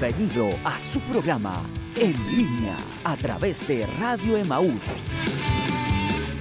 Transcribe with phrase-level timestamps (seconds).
[0.00, 1.52] Bienvenido a su programa
[1.94, 4.80] En línea a través de Radio Emaús.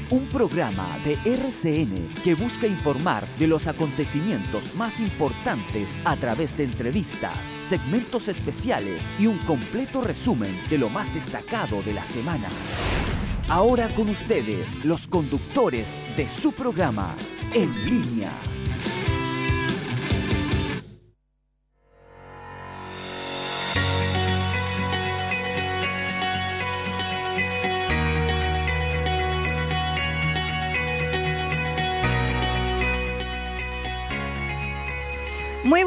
[0.10, 6.64] Un programa de RCN que busca informar de los acontecimientos más importantes a través de
[6.66, 12.48] entrevistas, segmentos especiales y un completo resumen de lo más destacado de la semana.
[13.50, 17.18] Ahora con ustedes, los conductores de su programa
[17.54, 18.40] En línea.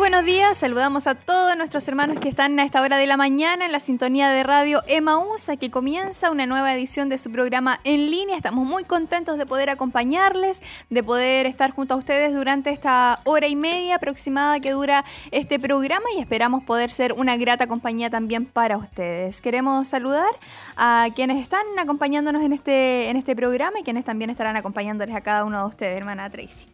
[0.03, 3.65] Buenos días, saludamos a todos nuestros hermanos que están a esta hora de la mañana
[3.65, 8.11] en la sintonía de radio Emausa, que comienza una nueva edición de su programa en
[8.11, 8.37] línea.
[8.37, 10.61] Estamos muy contentos de poder acompañarles,
[10.91, 15.61] de poder estar junto a ustedes durante esta hora y media aproximada que dura este
[15.61, 19.41] programa y esperamos poder ser una grata compañía también para ustedes.
[19.41, 20.33] Queremos saludar
[20.75, 25.21] a quienes están acompañándonos en este, en este programa y quienes también estarán acompañándoles a
[25.21, 26.72] cada uno de ustedes, hermana Tracy.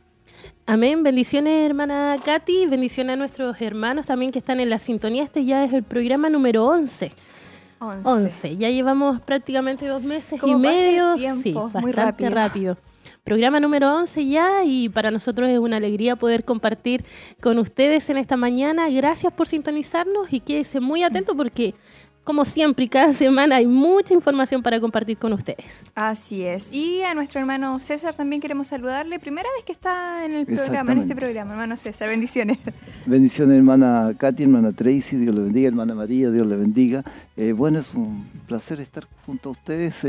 [0.71, 1.03] Amén.
[1.03, 2.67] Bendiciones, hermana Katy.
[2.67, 5.23] Bendiciones a nuestros hermanos también que están en la sintonía.
[5.23, 7.11] Este ya es el programa número 11.
[7.81, 8.57] 11.
[8.59, 11.17] Ya llevamos prácticamente dos meses y medio.
[11.43, 12.31] sí, muy rápido.
[12.31, 12.77] rápido.
[13.25, 17.03] Programa número 11 ya y para nosotros es una alegría poder compartir
[17.41, 18.91] con ustedes en esta mañana.
[18.91, 21.75] Gracias por sintonizarnos y quédese muy atento porque
[22.29, 25.83] como siempre y cada semana hay mucha información para compartir con ustedes.
[25.95, 26.71] Así es.
[26.71, 29.19] Y a nuestro hermano César también queremos saludarle.
[29.19, 32.11] Primera vez que está en el programa, en este programa, hermano César.
[32.11, 32.59] Bendiciones.
[33.07, 37.03] Bendiciones, hermana Katy, hermana Tracy, Dios le bendiga, hermana María, Dios le bendiga.
[37.35, 40.07] Eh, bueno, es un placer estar junto a ustedes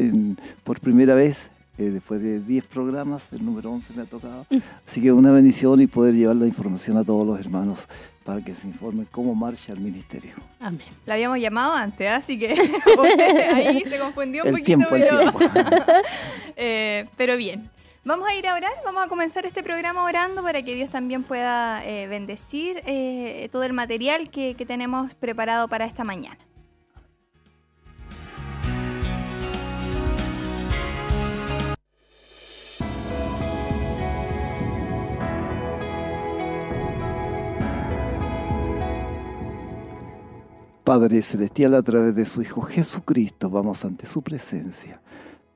[0.66, 4.46] por primera vez eh, después de 10 programas, el número 11 me ha tocado.
[4.50, 4.58] Mm.
[4.86, 7.88] Así que una bendición y poder llevar la información a todos los hermanos
[8.30, 10.36] para que se informe cómo marcha el ministerio.
[10.60, 10.86] Amén.
[11.08, 12.50] La habíamos llamado antes, así que
[13.56, 14.66] ahí se confundió un poquito.
[14.66, 15.34] Tiempo, pero...
[16.56, 17.72] eh, pero bien.
[18.06, 21.24] Vamos a ir a orar, vamos a comenzar este programa orando para que Dios también
[21.24, 26.38] pueda eh, bendecir eh, todo el material que, que tenemos preparado para esta mañana.
[40.90, 45.00] Padre Celestial, a través de su Hijo Jesucristo, vamos ante su presencia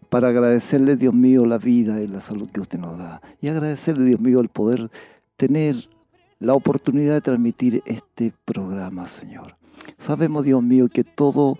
[0.09, 3.19] para agradecerle, Dios mío, la vida y la salud que usted nos da.
[3.41, 4.91] Y agradecerle, Dios mío, el poder
[5.35, 5.89] tener
[6.38, 9.57] la oportunidad de transmitir este programa, Señor.
[9.97, 11.57] Sabemos, Dios mío, que todo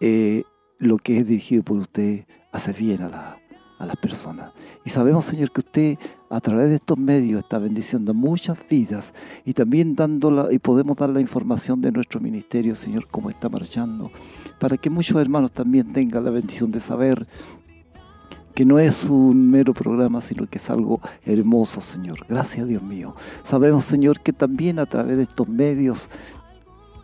[0.00, 0.42] eh,
[0.78, 3.38] lo que es dirigido por usted hace bien a la,
[3.78, 4.52] a las personas.
[4.84, 5.98] Y sabemos, Señor, que usted
[6.34, 9.14] a través de estos medios está bendiciendo muchas vidas
[9.44, 14.10] y también dando y podemos dar la información de nuestro ministerio, Señor, cómo está marchando,
[14.58, 17.28] para que muchos hermanos también tengan la bendición de saber
[18.52, 22.18] que no es un mero programa, sino que es algo hermoso, Señor.
[22.28, 23.14] Gracias, Dios mío.
[23.44, 26.10] Sabemos, Señor, que también a través de estos medios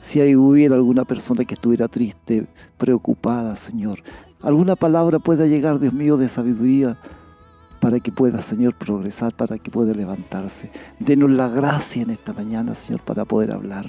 [0.01, 2.49] si hubiera alguna persona que estuviera triste,
[2.79, 4.03] preocupada, Señor,
[4.43, 6.99] alguna palabra pueda llegar, Dios mío, de sabiduría
[7.81, 10.71] para que pueda, Señor, progresar, para que pueda levantarse.
[10.99, 13.87] Denos la gracia en esta mañana, Señor, para poder hablar.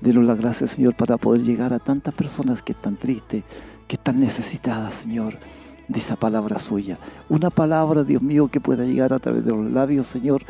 [0.00, 3.44] Denos la gracia, Señor, para poder llegar a tantas personas que están tristes,
[3.86, 5.38] que están necesitadas, Señor,
[5.86, 6.98] de esa palabra suya.
[7.28, 10.42] Una palabra, Dios mío, que pueda llegar a través de los labios, Señor,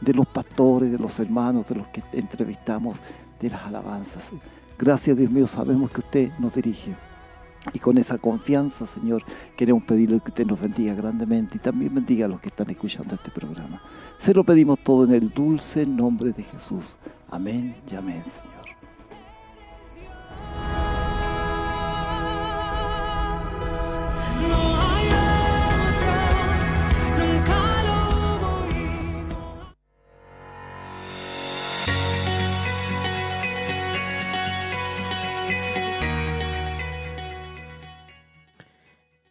[0.00, 2.98] de los pastores, de los hermanos, de los que entrevistamos,
[3.40, 4.30] de las alabanzas.
[4.78, 7.09] Gracias, Dios mío, sabemos que usted nos dirige.
[7.72, 9.22] Y con esa confianza, Señor,
[9.56, 13.14] queremos pedirle que usted nos bendiga grandemente y también bendiga a los que están escuchando
[13.14, 13.80] este programa.
[14.18, 16.96] Se lo pedimos todo en el dulce nombre de Jesús.
[17.30, 18.59] Amén y amén, Señor.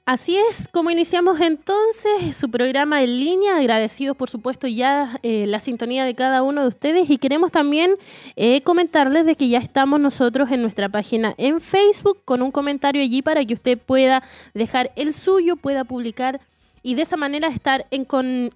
[0.09, 5.59] Así es como iniciamos entonces su programa en línea, agradecidos por supuesto ya eh, la
[5.59, 7.91] sintonía de cada uno de ustedes y queremos también
[8.35, 13.03] eh, comentarles de que ya estamos nosotros en nuestra página en Facebook con un comentario
[13.03, 14.23] allí para que usted pueda
[14.55, 16.41] dejar el suyo, pueda publicar
[16.83, 18.07] y de esa manera estar en,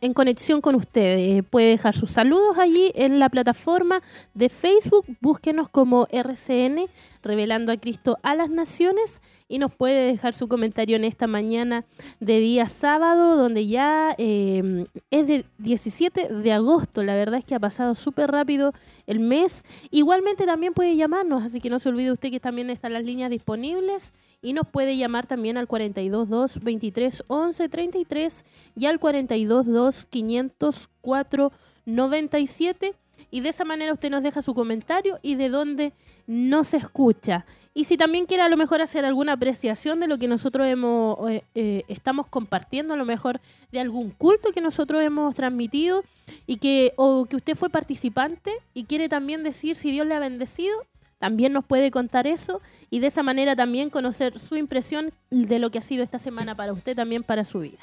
[0.02, 1.44] en conexión con ustedes.
[1.50, 4.02] puede dejar sus saludos allí en la plataforma
[4.34, 6.88] de Facebook, búsquenos como RCN,
[7.22, 11.86] Revelando a Cristo a las Naciones y nos puede dejar su comentario en esta mañana
[12.20, 17.04] de día sábado, donde ya em, es de 17 de agosto.
[17.04, 18.74] La verdad es que ha pasado súper rápido
[19.08, 19.64] el mes.
[19.90, 23.30] Igualmente también puede llamarnos, así que no se olvide usted que también están las líneas
[23.30, 28.46] disponibles y nos puede llamar también al 422 23 11 33
[28.76, 31.52] y al 422 504
[31.86, 32.94] 97
[33.32, 35.94] y de esa manera usted nos deja su comentario y de dónde
[36.28, 37.46] nos escucha.
[37.74, 41.18] Y si también quiere a lo mejor hacer alguna apreciación de lo que nosotros hemos
[41.32, 43.42] eh, eh, estamos compartiendo, a lo mejor
[43.72, 46.04] de algún culto que nosotros hemos transmitido
[46.46, 50.20] y que o que usted fue participante y quiere también decir si Dios le ha
[50.20, 50.76] bendecido,
[51.24, 55.72] también nos puede contar eso y de esa manera también conocer su impresión de lo
[55.72, 57.80] que ha sido esta semana para usted también para su vida.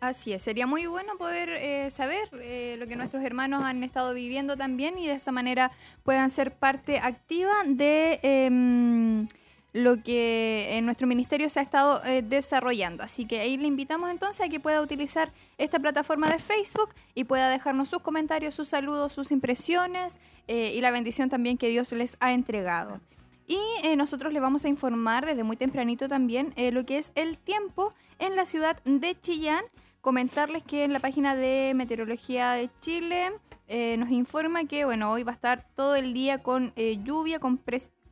[0.00, 4.12] Así es, sería muy bueno poder eh, saber eh, lo que nuestros hermanos han estado
[4.14, 5.70] viviendo también y de esa manera
[6.02, 9.28] puedan ser parte activa de em,
[9.72, 13.02] lo que en nuestro ministerio se ha estado eh, desarrollando.
[13.02, 17.24] Así que ahí le invitamos entonces a que pueda utilizar esta plataforma de Facebook y
[17.24, 22.16] pueda dejarnos sus comentarios, sus saludos, sus impresiones y la bendición también que Dios les
[22.20, 23.00] ha entregado.
[23.46, 23.58] Y
[23.96, 28.36] nosotros le vamos a informar desde muy tempranito también lo que es el tiempo en
[28.36, 29.64] la ciudad de Chillán
[30.02, 33.32] comentarles que en la página de Meteorología de Chile
[33.68, 37.38] eh, nos informa que bueno, hoy va a estar todo el día con eh, lluvia,
[37.38, 37.56] con,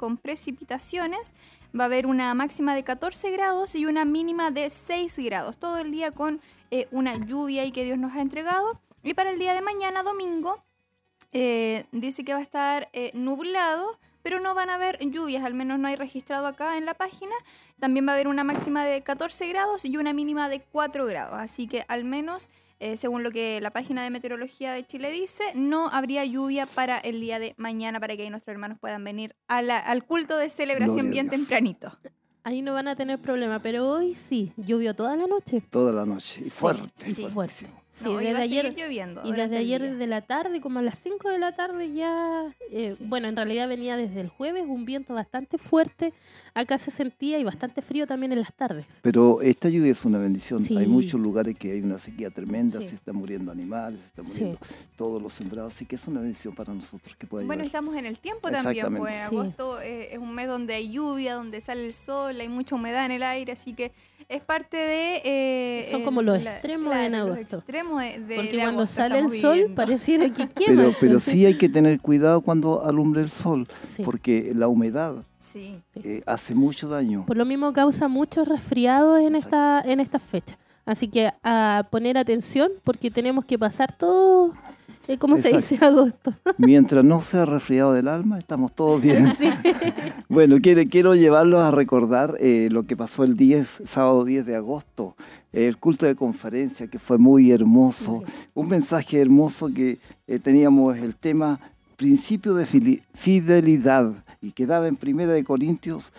[0.01, 1.33] con precipitaciones.
[1.79, 5.59] Va a haber una máxima de 14 grados y una mínima de 6 grados.
[5.59, 8.81] Todo el día con eh, una lluvia y que Dios nos ha entregado.
[9.05, 10.65] Y para el día de mañana, domingo,
[11.33, 15.89] dice que va a estar nublado pero no van a haber lluvias, al menos no
[15.89, 17.35] hay registrado acá en la página.
[17.79, 21.35] También va a haber una máxima de 14 grados y una mínima de 4 grados,
[21.35, 22.49] así que al menos,
[22.81, 26.99] eh, según lo que la página de meteorología de Chile dice, no habría lluvia para
[26.99, 31.11] el día de mañana para que ahí nuestros hermanos puedan venir al culto de celebración
[31.11, 31.93] bien tempranito.
[32.43, 35.63] Ahí no van a tener problema, pero hoy sí, llovió toda la noche.
[35.69, 36.91] Toda la noche, y fuerte.
[36.95, 37.67] Sí, fuerte.
[37.93, 41.39] Sí, desde ayer, lloviendo y desde ayer desde la tarde, como a las 5 de
[41.39, 46.15] la tarde ya, eh, bueno, en realidad venía desde el jueves un viento bastante fuerte,
[46.55, 48.87] acá se sentía y bastante frío también en las tardes.
[49.03, 52.95] Pero esta lluvia es una bendición, hay muchos lugares que hay una sequía tremenda, se
[52.95, 54.59] están muriendo animales, se están muriendo
[54.97, 58.07] todos los sembrados, así que es una bendición para nosotros que pueda Bueno, estamos en
[58.07, 61.95] el tiempo también, pues agosto eh, es un mes donde hay lluvia, donde sale el
[61.95, 63.93] sol, hay mucha humedad en el aire, así que
[64.31, 65.23] es parte de...
[65.25, 67.57] Eh, Son como los extremos en agosto.
[67.57, 70.83] extremos de, Porque cuando sale el sol pareciera que quema.
[70.83, 73.67] Pero, pero sí hay que tener cuidado cuando alumbre el sol,
[74.05, 75.17] porque la humedad
[75.55, 77.27] eh, hace mucho daño.
[77.27, 80.57] Por lo mismo causa muchos resfriados en esta en estas fechas.
[80.87, 84.55] Así que a poner atención porque tenemos que pasar todo
[85.19, 86.33] ¿Cómo se dice agosto?
[86.59, 89.33] Mientras no sea resfriado del alma, estamos todos bien.
[90.29, 94.55] Bueno, quiero, quiero llevarlos a recordar eh, lo que pasó el 10, sábado 10 de
[94.55, 95.17] agosto,
[95.53, 98.23] el culto de conferencia que fue muy hermoso,
[98.55, 99.99] un mensaje hermoso que
[100.29, 101.59] eh, teníamos el tema
[101.97, 102.65] principio de
[103.13, 106.13] fidelidad y quedaba en Primera de Corintios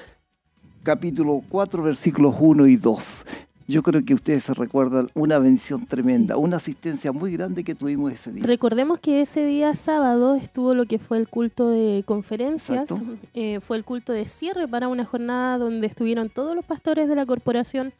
[0.84, 3.26] capítulo 4 versículos 1 y 2.
[3.68, 8.12] Yo creo que ustedes se recuerdan una bendición tremenda, una asistencia muy grande que tuvimos
[8.12, 8.44] ese día.
[8.46, 12.90] Recordemos que ese día sábado estuvo lo que fue el culto de conferencias,
[13.34, 17.16] eh, fue el culto de cierre para una jornada donde estuvieron todos los pastores de
[17.16, 17.94] la corporación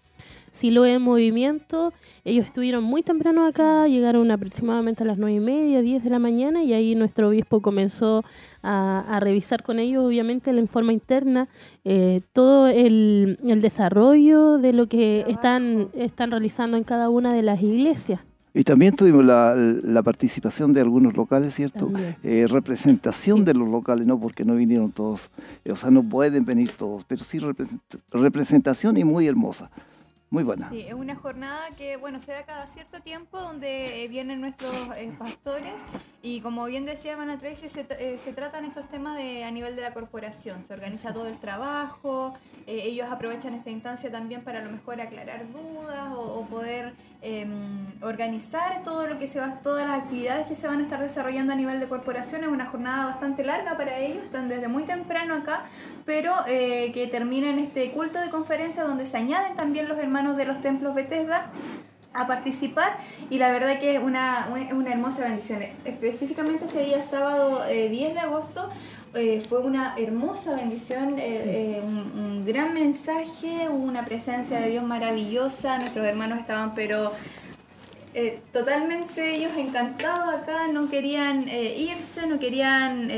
[0.72, 1.94] lo en movimiento.
[2.24, 6.20] Ellos estuvieron muy temprano acá, llegaron aproximadamente a las nueve y media, 10 de la
[6.20, 8.24] mañana, y ahí nuestro obispo comenzó
[8.62, 11.48] a, revisar con ellos, obviamente, la forma interna,
[11.84, 17.62] eh, todo el, desarrollo de lo que están, están realizando en cada una de las
[17.62, 18.20] iglesias.
[18.54, 21.90] Y también tuvimos la, participación de algunos locales, ¿cierto?
[22.22, 25.32] Eh, representación de los locales, no porque no vinieron todos,
[25.70, 27.40] o sea, no pueden venir todos, pero sí
[28.12, 29.72] representación y muy hermosa.
[30.32, 30.70] Muy buena.
[30.70, 34.74] Sí, es una jornada que, bueno, se da cada cierto tiempo donde eh, vienen nuestros
[34.96, 35.84] eh, pastores
[36.24, 39.76] y como bien decía Mana Tracy, se, eh, se, tratan estos temas de, a nivel
[39.76, 40.64] de la corporación.
[40.64, 42.34] Se organiza todo el trabajo,
[42.66, 48.84] ellos aprovechan esta instancia también para a lo mejor aclarar dudas o, poder em, organizar
[48.84, 51.56] todo lo que se va, todas las actividades que se van a estar desarrollando a
[51.56, 52.44] nivel de corporación.
[52.44, 55.66] Es una jornada bastante larga para ellos, están desde muy temprano acá,
[56.06, 60.46] pero que termina en este culto de conferencia donde se añaden también los hermanos de
[60.46, 61.52] los templos Bethesda
[62.14, 62.98] a participar
[63.30, 65.62] y la verdad que es una, una, hermosa bendición.
[65.86, 68.70] Específicamente este día sábado 10 eh, de agosto
[69.14, 76.06] eh, fue una hermosa bendición, eh, un, gran mensaje, una presencia de Dios maravillosa, nuestros
[76.06, 77.12] hermanos estaban pero
[78.52, 83.10] totalmente ellos encantados acá, no querían irse, no querían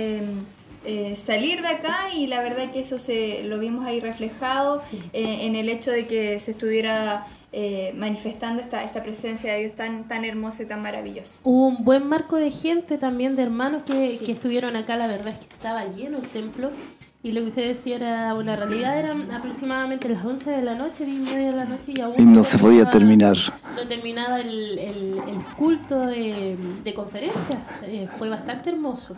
[0.86, 4.82] eh, salir de acá y la verdad que eso se lo vimos ahí reflejado
[5.14, 9.74] eh, en el hecho de que se estuviera eh, manifestando esta, esta presencia de Dios
[9.74, 11.40] tan, tan hermosa y tan maravillosa.
[11.44, 15.28] Hubo un buen marco de gente también, de hermanos que, que estuvieron acá, la verdad
[15.28, 16.72] es que estaba lleno el templo.
[17.22, 21.06] Y lo que usted decía era una realidad, eran aproximadamente las 11 de la noche,
[21.06, 23.38] 10 y media de la noche, y aún y no, se podía terminar.
[23.76, 25.22] No terminaba el, el,
[25.56, 27.64] culto de, de conferencia,
[28.18, 29.16] fue bastante hermoso.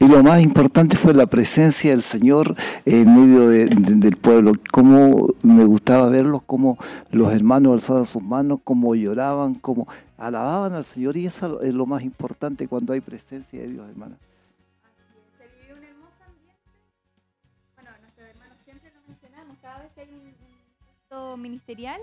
[0.00, 4.52] Y lo más importante fue la presencia del Señor en medio del pueblo.
[4.70, 6.78] Cómo me gustaba verlos, cómo
[7.10, 11.16] los hermanos alzaban sus manos, cómo lloraban, cómo alababan al Señor.
[11.16, 14.16] Y eso es lo más importante cuando hay presencia de Dios, hermana.
[15.36, 16.62] Se vivió un hermoso ambiente.
[17.74, 19.56] Bueno, nuestros hermanos siempre lo mencionamos.
[19.60, 22.00] Cada vez que hay un ministerial,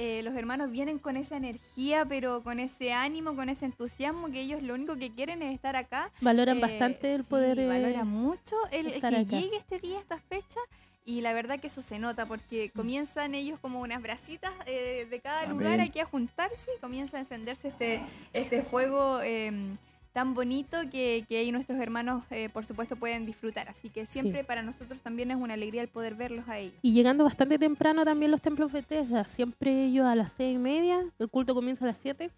[0.00, 4.40] eh, los hermanos vienen con esa energía, pero con ese ánimo, con ese entusiasmo que
[4.40, 6.12] ellos lo único que quieren es estar acá.
[6.20, 7.66] Valoran eh, bastante el poder.
[7.66, 10.60] valoran mucho el, que llegue este día, esta fecha.
[11.04, 15.20] Y la verdad que eso se nota porque comienzan ellos como unas brasitas eh, de
[15.20, 18.00] cada lugar aquí a juntarse y comienza a encenderse este,
[18.32, 19.78] este fuego em,
[20.18, 23.68] tan bonito que, que ahí nuestros hermanos, eh, por supuesto, pueden disfrutar.
[23.68, 26.74] Así que siempre para nosotros también es una alegría el poder verlos ahí.
[26.82, 31.04] Y llegando bastante temprano también los templos Bethesda, siempre ellos a las seis y media,
[31.20, 32.32] el culto comienza a las siete,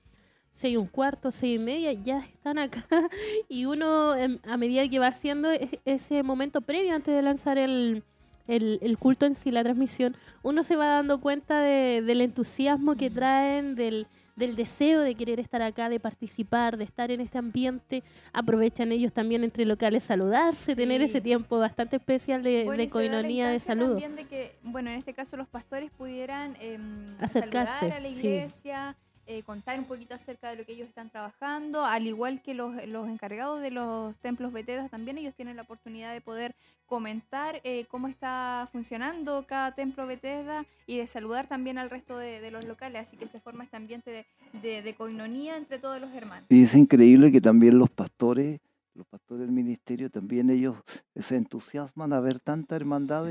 [0.53, 2.85] seis y un cuarto, seis y media, ya están acá.
[3.49, 5.49] y uno, em, a medida que va haciendo
[5.87, 8.03] ese momento previo antes de lanzar el,
[8.47, 13.09] el, culto en sí, la transmisión, uno se va dando cuenta de, del entusiasmo que
[13.09, 14.07] traen, del
[14.37, 18.03] del deseo de querer estar acá, de participar, de estar en este ambiente.
[18.33, 23.61] Aprovechan ellos también entre locales saludarse, tener ese tiempo bastante especial de, de coinonía, de
[23.61, 23.93] saludo.
[23.93, 28.97] También de que, bueno, en este caso los pastores pudieran em, acercarse a la iglesia.
[29.33, 32.75] Eh, contar un poquito acerca de lo que ellos están trabajando, al igual que los,
[32.89, 36.57] los encargados de los templos Betedas también ellos tienen la oportunidad de poder
[36.87, 42.51] comentar eh, cómo está funcionando cada templo Bethesda y de saludar también al resto de,
[42.51, 44.27] los locales, así que se forma este ambiente
[44.63, 46.47] de, de, coinonía entre todos los hermanos.
[46.49, 48.59] Y es increíble que también los pastores
[48.95, 50.75] los pastores del ministerio también ellos
[51.15, 53.29] se entusiasman a ver tanta hermandad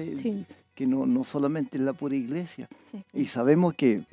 [0.73, 2.69] que no, no solamente es la pura iglesia.
[3.13, 4.05] Y sabemos que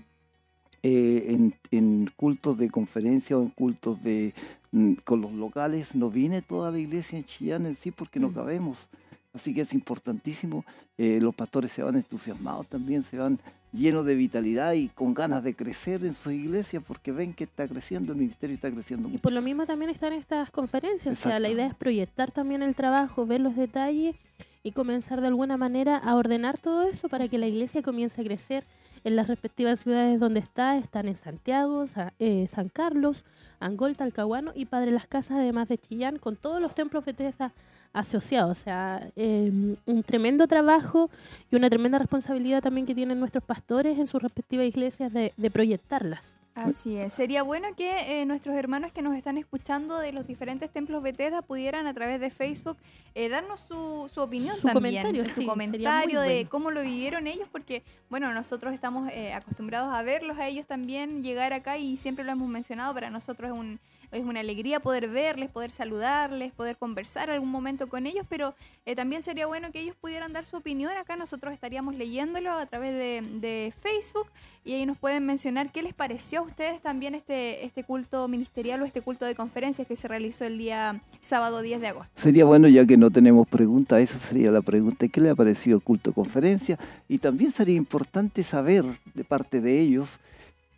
[0.88, 4.32] eh, en, cultos de conferencia o en cultos de
[4.70, 8.28] mm, con los locales, no viene toda la iglesia en Chillán en sí porque no
[8.28, 8.34] mm.
[8.34, 8.88] cabemos.
[9.34, 10.64] Así que es importantísimo,
[10.96, 13.40] eh, los pastores se van entusiasmados también, se van
[13.72, 17.66] llenos de vitalidad y con ganas de crecer en su iglesia porque ven que está
[17.66, 19.10] creciendo, el ministerio está creciendo.
[19.12, 22.62] Y por lo mismo también están estas conferencias, o sea, la idea es proyectar también
[22.62, 24.14] el trabajo, ver los detalles
[24.62, 28.24] y comenzar de alguna manera a ordenar todo eso para que la iglesia comience a
[28.24, 28.64] crecer
[29.06, 31.84] en las respectivas ciudades donde está, están en Santiago,
[32.18, 33.24] eh, San Carlos,
[33.60, 37.52] Angol, Talcahuano y Padre Las Casas, además de Chillán, con todos los templos Bethesda
[37.92, 38.50] asociados.
[38.50, 41.08] O sea, em, un tremendo trabajo
[41.52, 46.36] y una tremenda responsabilidad también que tienen nuestros pastores en sus respectivas iglesias de proyectarlas.
[46.56, 47.12] Así es.
[47.12, 51.42] Sería bueno que eh, nuestros hermanos que nos están escuchando de los diferentes templos Bethesda
[51.42, 52.78] pudieran a través de Facebook
[53.14, 57.46] eh, darnos su, su opinión su también, comentario, su comentario de cómo lo vivieron ellos,
[57.52, 62.24] porque bueno, nosotros estamos eh, acostumbrados a verlos a ellos también llegar acá y siempre
[62.24, 63.78] lo hemos mencionado, para nosotros es un
[64.12, 68.94] es una alegría poder verles, poder saludarles, poder conversar algún momento con ellos, pero eh,
[68.94, 70.92] también sería bueno que ellos pudieran dar su opinión.
[70.96, 74.26] Acá nosotros estaríamos leyéndolo a través de, Facebook
[74.64, 78.82] y ahí nos pueden mencionar qué les pareció a ustedes también este, este culto ministerial
[78.82, 82.12] o este culto de conferencias que se realizó el día sábado 10 de agosto.
[82.14, 85.76] Sería bueno, ya que no tenemos pregunta, esa sería la pregunta, ¿qué le ha parecido
[85.76, 86.78] el culto de conferencia?
[87.08, 88.84] Y también sería importante saber
[89.14, 90.18] de parte de ellos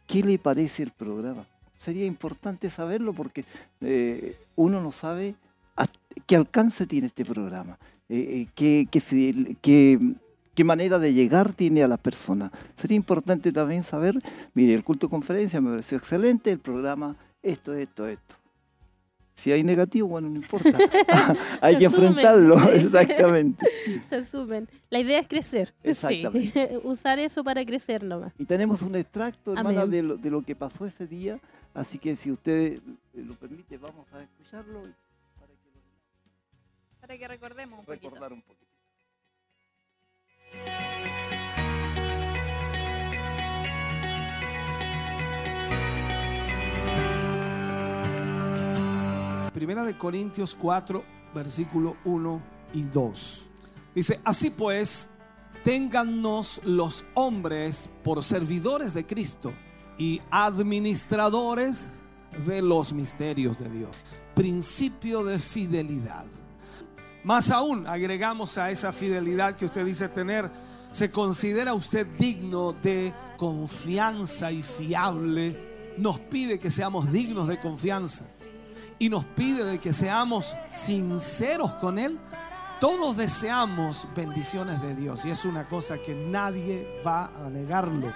[0.07, 1.47] qué le parece el programa
[1.79, 3.45] sería importante saberlo porque
[3.81, 5.35] eh, uno no sabe
[6.27, 11.97] qué alcance tiene este programa, eh, eh, qué, qué, manera de llegar tiene a la
[11.97, 12.51] persona.
[12.75, 14.21] Sería importante también saber,
[14.55, 18.35] mire, el culto conferencia me pareció excelente, el programa, esto, esto, esto.
[19.39, 20.77] Si hay negativo, bueno, no importa.
[21.61, 23.65] hay que enfrentarlo, exactamente.
[24.09, 24.69] Se asumen.
[24.91, 25.73] La idea es crecer.
[25.85, 26.81] Exactamente.
[26.83, 28.33] Usar eso para crecer nomás.
[28.37, 31.39] Y tenemos un extracto, hermana, de lo, de lo, que pasó ese día.
[31.73, 32.81] Así que si usted
[33.15, 34.83] lo permite, vamos a escucharlo
[35.39, 35.71] para que,
[37.01, 38.67] para que recordemos un Recordar un poquito.
[49.59, 52.41] Primera de Corintios 4, versículo 1
[52.75, 53.47] y 2.
[53.93, 55.11] Dice, así pues,
[55.65, 59.53] téngannos los hombres por servidores de Cristo
[59.99, 61.89] y administradores
[62.47, 63.91] de los misterios de Dios.
[64.37, 66.27] Principio de fidelidad.
[67.25, 70.49] Más aún, agregamos a esa fidelidad que usted dice tener,
[70.93, 75.97] ¿se considera usted digno de confianza y fiable?
[75.99, 78.25] Nos pide que seamos dignos de confianza
[78.99, 82.19] y nos pide de que seamos sinceros con Él.
[82.81, 88.13] Todos deseamos bendiciones de Dios y es una cosa que nadie va a negarlo.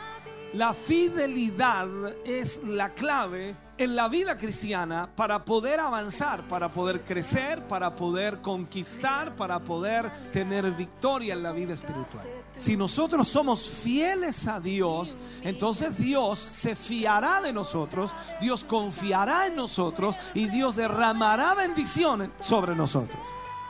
[0.53, 1.89] La fidelidad
[2.25, 8.41] es la clave en la vida cristiana para poder avanzar, para poder crecer, para poder
[8.41, 12.27] conquistar, para poder tener victoria en la vida espiritual.
[12.57, 19.57] Si nosotros somos fieles a Dios, entonces Dios se fiará de nosotros, Dios confiará en
[19.57, 23.21] nosotros y Dios derramará bendiciones sobre nosotros.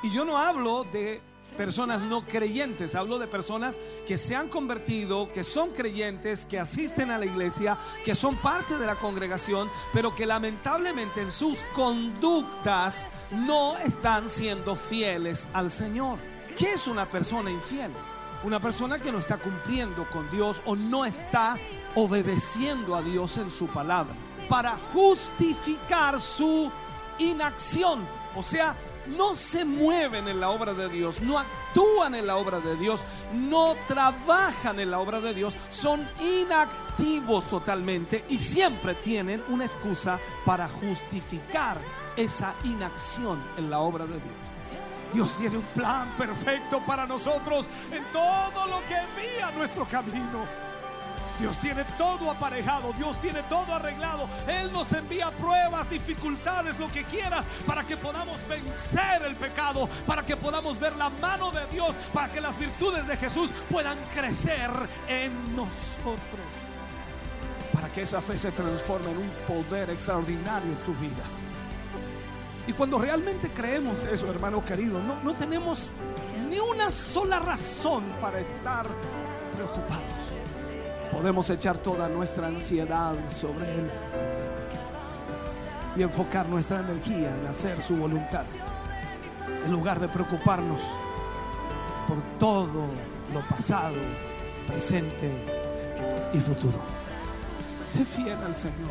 [0.03, 5.31] Y yo no hablo de personas no creyentes, hablo de personas que se han convertido,
[5.31, 10.15] que son creyentes, que asisten a la iglesia, que son parte de la congregación, pero
[10.15, 16.19] que lamentablemente en sus conductas no están siendo fieles al Señor.
[16.57, 17.91] ¿Qué es una persona infiel?
[18.45, 21.57] Una persona que no está cumpliendo con Dios o no está
[21.95, 24.15] obedeciendo a Dios en su palabra
[24.49, 26.71] para justificar su
[27.19, 28.07] inacción.
[28.35, 32.61] O sea, no se mueven en la obra de Dios, no actúan en la obra
[32.61, 39.43] de Dios, no trabajan en la obra de Dios, son inactivos totalmente y siempre tienen
[39.49, 41.81] una excusa para justificar
[42.17, 44.53] esa inacción en la obra de Dios.
[45.13, 50.62] Dios tiene un plan perfecto para nosotros en todo lo que envía nuestro camino.
[51.39, 54.29] Dios tiene todo aparejado, Dios tiene todo arreglado.
[54.47, 60.25] Él nos envía pruebas, dificultades, lo que quieras, para que podamos vencer el pecado, para
[60.25, 64.71] que podamos ver la mano de Dios, para que las virtudes de Jesús puedan crecer
[65.09, 66.47] en nosotros.
[67.73, 71.25] Para que esa fe se transforme en un poder extraordinario en tu vida.
[72.67, 75.91] Y cuando realmente creemos eso, hermano querido, no, no tenemos
[76.49, 78.87] ni una sola razón para estar
[79.53, 80.32] preocupados
[81.13, 83.91] podemos echar toda nuestra ansiedad sobre Él
[85.95, 88.47] y enfocar nuestra energía en hacer su voluntad,
[89.65, 90.81] en lugar de preocuparnos
[92.09, 92.87] por todo
[93.33, 93.95] lo pasado,
[94.67, 95.31] presente
[96.33, 96.81] y futuro.
[97.89, 98.91] Sé fiel al Señor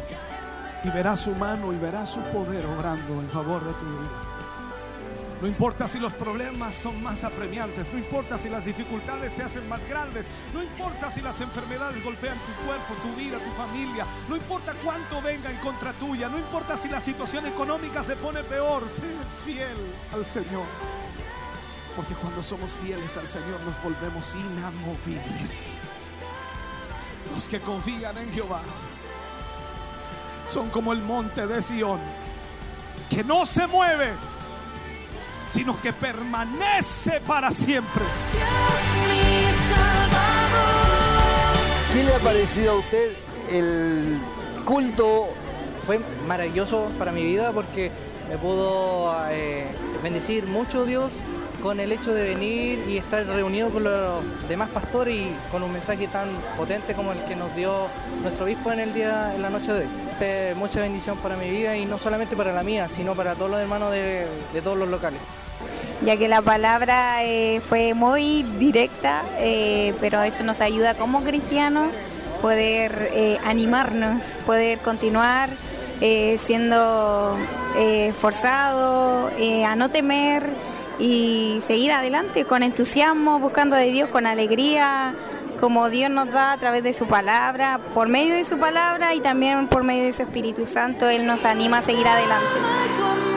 [0.84, 4.31] y verás su mano y verás su poder obrando en favor de tu vida.
[5.41, 9.67] No importa si los problemas son más apremiantes, no importa si las dificultades se hacen
[9.67, 14.36] más grandes, no importa si las enfermedades golpean tu cuerpo, tu vida, tu familia, no
[14.36, 18.88] importa cuánto venga en contra tuya, no importa si la situación económica se pone peor,
[18.88, 19.01] sé
[19.43, 20.67] fiel al Señor.
[21.95, 25.80] Porque cuando somos fieles al Señor nos volvemos inamovibles.
[27.34, 28.62] Los que confían en Jehová
[30.47, 31.99] son como el monte de Sión,
[33.10, 34.13] que no se mueve
[35.52, 38.04] sino que permanece para siempre.
[41.94, 43.12] ¿Qué le ha parecido a usted
[43.50, 44.20] el
[44.66, 45.30] culto?
[45.84, 47.92] Fue maravilloso para mi vida porque
[48.30, 49.68] me pudo eh,
[50.02, 51.14] bendecir mucho Dios
[51.62, 55.71] con el hecho de venir y estar reunido con los demás pastores y con un
[55.71, 57.88] mensaje tan potente como el que nos dio
[58.21, 60.56] nuestro obispo en el día, en la noche de hoy.
[60.56, 63.60] mucha bendición para mi vida y no solamente para la mía, sino para todos los
[63.60, 65.21] hermanos de todos los locales
[66.04, 71.89] ya que la palabra eh, fue muy directa, eh, pero eso nos ayuda como cristianos
[72.41, 75.50] poder eh, animarnos, poder continuar
[76.39, 77.38] siendo
[78.19, 79.32] forzados,
[79.67, 80.50] a no temer
[81.02, 85.16] y seguir adelante con entusiasmo, buscando de Dios con alegría,
[85.60, 89.20] como Dios nos da a través de su palabra, por medio de su palabra y
[89.20, 93.31] también por medio de su Espíritu Santo, Él nos anima a seguir adelante.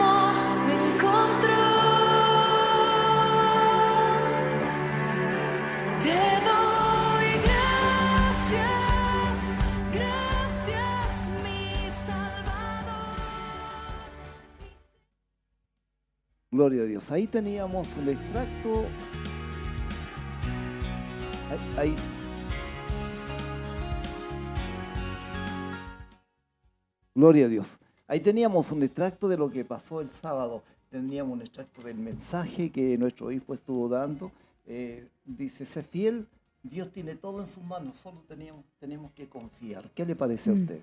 [16.54, 17.10] Gloria a Dios.
[17.10, 18.84] Ahí teníamos el extracto.
[21.76, 21.96] Ahí,
[27.12, 27.80] Gloria a Dios.
[28.06, 30.62] Ahí teníamos un extracto de lo que pasó el sábado.
[30.90, 34.30] Teníamos un extracto del mensaje que nuestro hijo estuvo dando.
[34.64, 36.28] Eh, dice, sé fiel
[36.64, 39.90] Dios tiene todo en sus manos, solo tenemos, tenemos que confiar.
[39.94, 40.60] ¿Qué le parece a mm.
[40.60, 40.80] usted?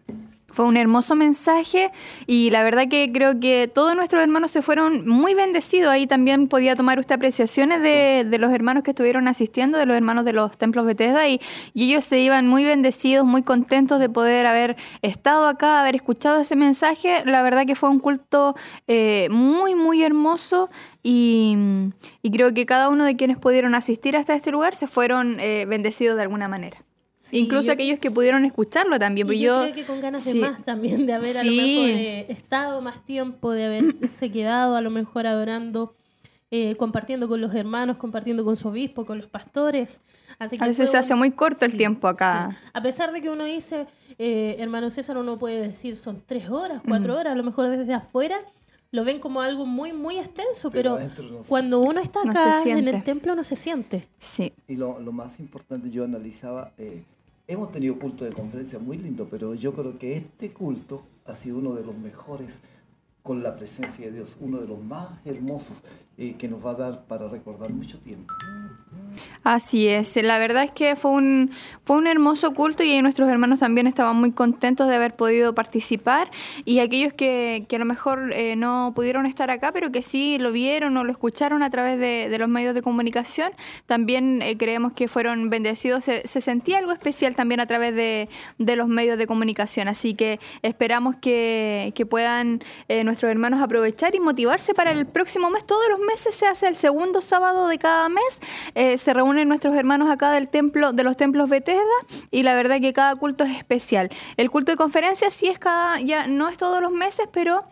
[0.48, 1.92] Fue un hermoso mensaje
[2.26, 5.92] y la verdad que creo que todos nuestros hermanos se fueron muy bendecidos.
[5.92, 10.26] Ahí también podía tomar usted apreciaciones de, los hermanos que estuvieron asistiendo, de los hermanos
[10.26, 11.40] de los templos Bethesda y,
[11.76, 16.42] y ellos se iban muy bendecidos, muy contentos de poder haber estado acá, haber escuchado
[16.42, 17.24] ese mensaje.
[17.26, 18.56] La verdad que fue un culto
[18.88, 20.70] eh, muy, muy hermoso
[21.04, 21.56] y,
[22.34, 26.16] creo que cada uno de quienes pudieron asistir hasta este lugar se fueron eh, bendecidos
[26.16, 26.78] de alguna manera.
[27.32, 29.32] Incluso aquellos que pudieron escucharlo también.
[29.32, 32.26] Y yo, creo que con ganas de más también, de haber a lo mejor eh,
[32.30, 35.96] estado más tiempo, de haberse quedado a lo mejor adorando,
[36.50, 40.02] eh, compartiendo con los hermanos, compartiendo con su obispo, con los pastores.
[40.39, 42.58] Así que a veces se hace muy corto el tiempo acá.
[42.74, 46.82] A pesar de que uno dice, eh, hermano César, uno puede decir son tres horas,
[46.88, 48.41] cuatro horas, a lo mejor desde afuera
[48.91, 50.98] lo ven como algo muy, muy extenso, pero,
[51.48, 54.06] cuando uno está acá en el templo no se siente.
[54.20, 54.54] Sí.
[54.67, 57.04] Y lo, más importante, yo analizaba, eh,
[57.52, 61.58] hemos tenido culto de conferencia muy lindo, pero yo creo que este culto ha sido
[61.58, 62.62] uno de los mejores
[63.24, 65.84] con la presencia de Dios, uno de los más hermosos
[66.17, 68.34] eh, que nos va a dar para recordar mucho tiempo.
[69.43, 71.50] Así es, la verdad es que fue un,
[71.84, 76.30] fue un hermoso culto y nuestros hermanos también estaban muy contentos de haber podido participar.
[76.63, 80.38] Y aquellos que, que a lo mejor eh, no pudieron estar acá, pero que sí
[80.38, 83.52] lo vieron o lo escucharon a través de, de los medios de comunicación,
[83.88, 88.76] también eh, creemos que fueron bendecidos, se, sentía algo especial también a través de, de,
[88.76, 94.19] los medios de comunicación, así que esperamos que, que puedan eh, nuestros hermanos aprovechar y
[94.19, 98.10] motivarse para el próximo mes, todos los meses se hace el segundo sábado de cada
[98.10, 98.40] mes
[98.98, 101.82] se reúnen nuestros hermanos acá del templo, de los templos Bethesda,
[102.30, 104.10] y la verdad que cada culto es especial.
[104.38, 107.66] El culto de conferencia sí es cada, ya no es todos los meses, pero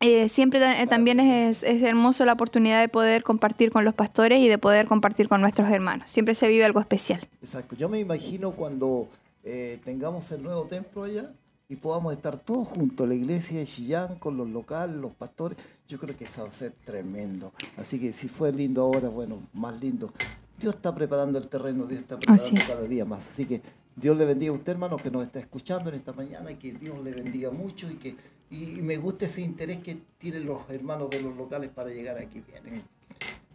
[0.00, 4.48] eh, siempre también es, es, hermoso la oportunidad de poder compartir con los pastores y
[4.48, 6.08] de poder compartir con nuestros hermanos.
[6.08, 7.26] Siempre se vive algo especial.
[7.42, 7.74] Exacto.
[7.74, 9.08] Yo me imagino cuando
[9.42, 11.30] eh, tengamos el nuevo templo allá
[11.68, 15.98] y podamos estar todos juntos, la iglesia de Chillán, con los locales, los pastores, yo
[15.98, 17.52] creo que eso va a ser tremendo.
[17.76, 20.12] Así que si fue lindo ahora, bueno, más lindo.
[20.58, 23.28] Dios está preparando el terreno, Dios está preparando cada día más.
[23.28, 23.60] Así que
[23.94, 26.72] Dios le bendiga a usted, hermano, que nos está escuchando en esta mañana y que
[26.72, 28.16] Dios le bendiga mucho y que
[28.50, 32.40] y me gusta ese interés que tienen los hermanos de los locales para llegar aquí.
[32.40, 32.82] Vienen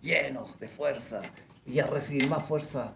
[0.01, 1.21] llenos de fuerza
[1.65, 2.93] y a recibir más fuerza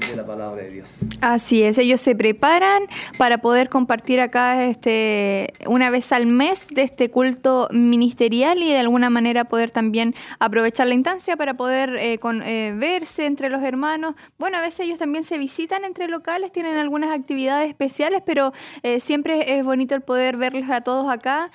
[0.00, 0.88] de la palabra de Dios.
[1.20, 2.84] Así es, ellos se preparan
[3.18, 8.78] para poder compartir acá este una vez al mes de este culto ministerial y de
[8.78, 13.62] alguna manera poder también aprovechar la instancia para poder eh, con, eh, verse entre los
[13.62, 14.14] hermanos.
[14.38, 18.52] Bueno, a veces ellos también se visitan entre locales, tienen algunas actividades especiales, pero
[18.82, 21.50] eh, siempre es bonito el poder verlos a todos acá.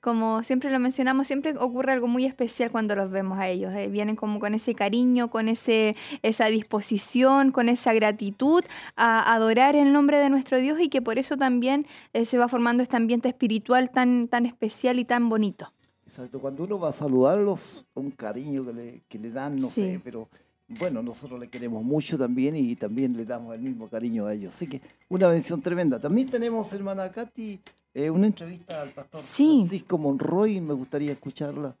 [0.00, 3.72] como siempre lo mencionamos, siempre ocurre algo muy especial cuando los vemos a ellos.
[3.90, 8.62] vienen como con ese cariño, con ese esa disposición con esa gratitud
[8.96, 12.48] a adorar el nombre de nuestro Dios y que por eso también eh, se va
[12.48, 15.72] formando este ambiente espiritual tan, tan especial y tan bonito.
[16.06, 20.00] Exacto, cuando uno va a saludarlos, un cariño que le, que le dan, no sé,
[20.04, 20.28] pero
[20.68, 24.54] bueno, nosotros le queremos mucho también y también le damos el mismo cariño a ellos.
[24.54, 25.98] Así que una bendición tremenda.
[25.98, 27.58] También tenemos, hermana Katy,
[27.94, 31.74] eh, una entrevista al pastor Francisco Monroy, me gustaría escucharla.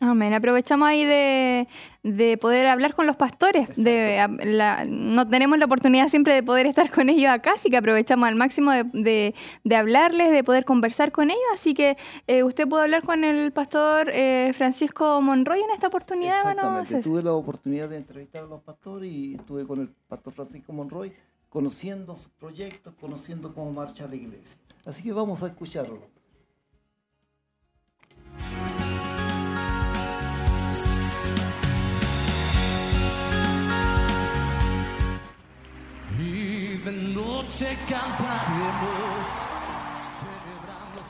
[0.00, 0.34] Amén.
[0.34, 3.68] Aprovechamos ahí de, poder hablar con los pastores.
[3.76, 4.26] De,
[4.88, 8.34] no tenemos la oportunidad siempre de poder estar con ellos acá, así que aprovechamos al
[8.34, 9.34] máximo de,
[9.74, 11.42] hablarles, de poder conversar con ellos.
[11.52, 16.38] Así que eh, usted pudo hablar con el pastor eh, Francisco Monroy en esta oportunidad.
[16.50, 17.02] Exactamente.
[17.02, 21.12] Tuve la oportunidad de entrevistar a los pastores y estuve con el pastor Francisco Monroy
[21.48, 24.60] conociendo sus proyectos, conociendo cómo marcha la iglesia.
[24.84, 26.13] Así que vamos a escucharlo.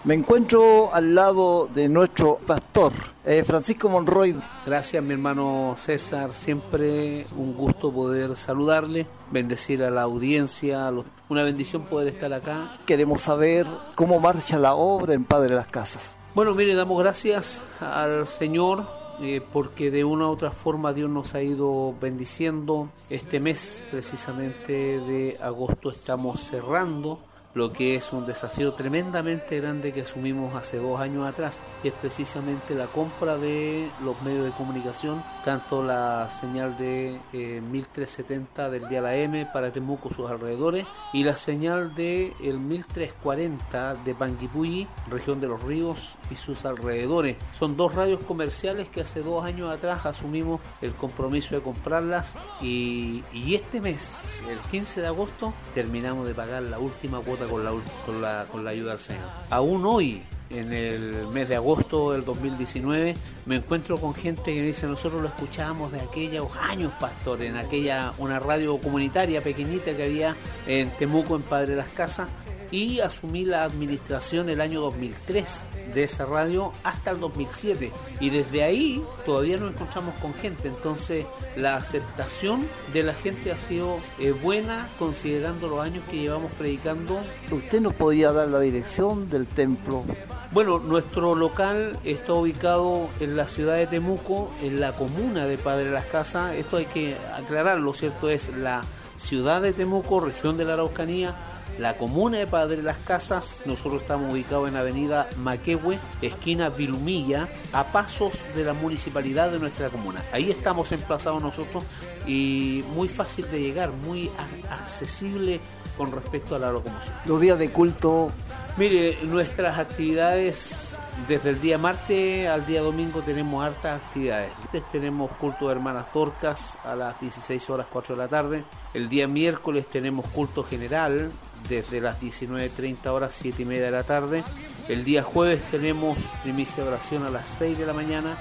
[0.04, 2.92] Me encuentro al lado de nuestro pastor,
[3.24, 4.36] eh, Francisco Monroy.
[4.66, 6.32] Gracias, mi hermano César.
[6.32, 10.92] Siempre un gusto poder saludarle, bendecir a la audiencia.
[11.30, 12.78] Una bendición poder estar acá.
[12.84, 16.16] Queremos saber cómo marcha la obra en Padre de las Casas.
[16.34, 21.34] Bueno, mire, damos gracias al Señor eh, porque de una u otra forma Dios nos
[21.34, 22.88] ha ido bendiciendo.
[23.10, 27.18] Este mes precisamente de agosto estamos cerrando
[27.54, 31.94] lo que es un desafío tremendamente grande que asumimos hace dos años atrás, y es
[31.94, 38.88] precisamente la compra de los medios de comunicación, tanto la señal de 1370 eh, del
[38.88, 44.88] día la M para Temuco sus alrededores, y la señal de el 1340 de Panguipulli,
[45.08, 47.36] región de los ríos y sus alrededores.
[47.52, 53.22] Son dos radios comerciales que hace dos años atrás asumimos el compromiso de comprarlas y,
[53.32, 57.72] y este mes, el 15 de agosto, terminamos de pagar la última cuota con la,
[58.06, 59.22] con la, con la ayuda del Señor.
[59.50, 63.14] Aún hoy, en el mes de agosto del 2019,
[63.46, 68.12] me encuentro con gente que dice, nosotros lo escuchábamos de aquellos años, pastor, en aquella,
[68.18, 72.28] una radio comunitaria pequeñita que había en Temuco, en Padre Las Casas,
[72.74, 75.62] y asumí la administración el año 2003
[75.94, 81.24] de esa radio hasta el 2007 y desde ahí todavía nos encontramos con gente, entonces
[81.54, 87.24] la aceptación de la gente ha sido eh, buena considerando los años que llevamos predicando.
[87.52, 90.02] ¿Usted nos podría dar la dirección del templo?
[90.50, 95.92] Bueno, nuestro local está ubicado en la ciudad de Temuco, en la comuna de Padre
[95.92, 96.54] Las Casas.
[96.56, 98.28] Esto hay que aclararlo, ¿cierto?
[98.28, 98.82] Es la
[99.16, 101.36] ciudad de Temuco, región de la Araucanía,
[101.78, 103.62] la comuna de Padre Las Casas.
[103.66, 109.88] Nosotros estamos ubicados en Avenida Maquehue, esquina Vilumilla, a pasos de la municipalidad de nuestra
[109.88, 110.22] comuna.
[110.32, 111.84] Ahí estamos emplazados nosotros
[112.26, 114.30] y muy fácil de llegar, muy
[114.70, 115.60] accesible
[115.96, 117.14] con respecto a la locomoción.
[117.26, 118.28] Los días de culto.
[118.76, 124.50] Mire, nuestras actividades desde el día martes al día domingo tenemos hartas actividades.
[124.90, 128.64] Tenemos culto de hermanas torcas a las 16 horas 4 de la tarde.
[128.92, 131.30] El día miércoles tenemos culto general
[131.68, 134.44] desde las 19.30 horas 7 y media de la tarde.
[134.88, 138.36] El día jueves tenemos primicia de oración a las 6 de la mañana.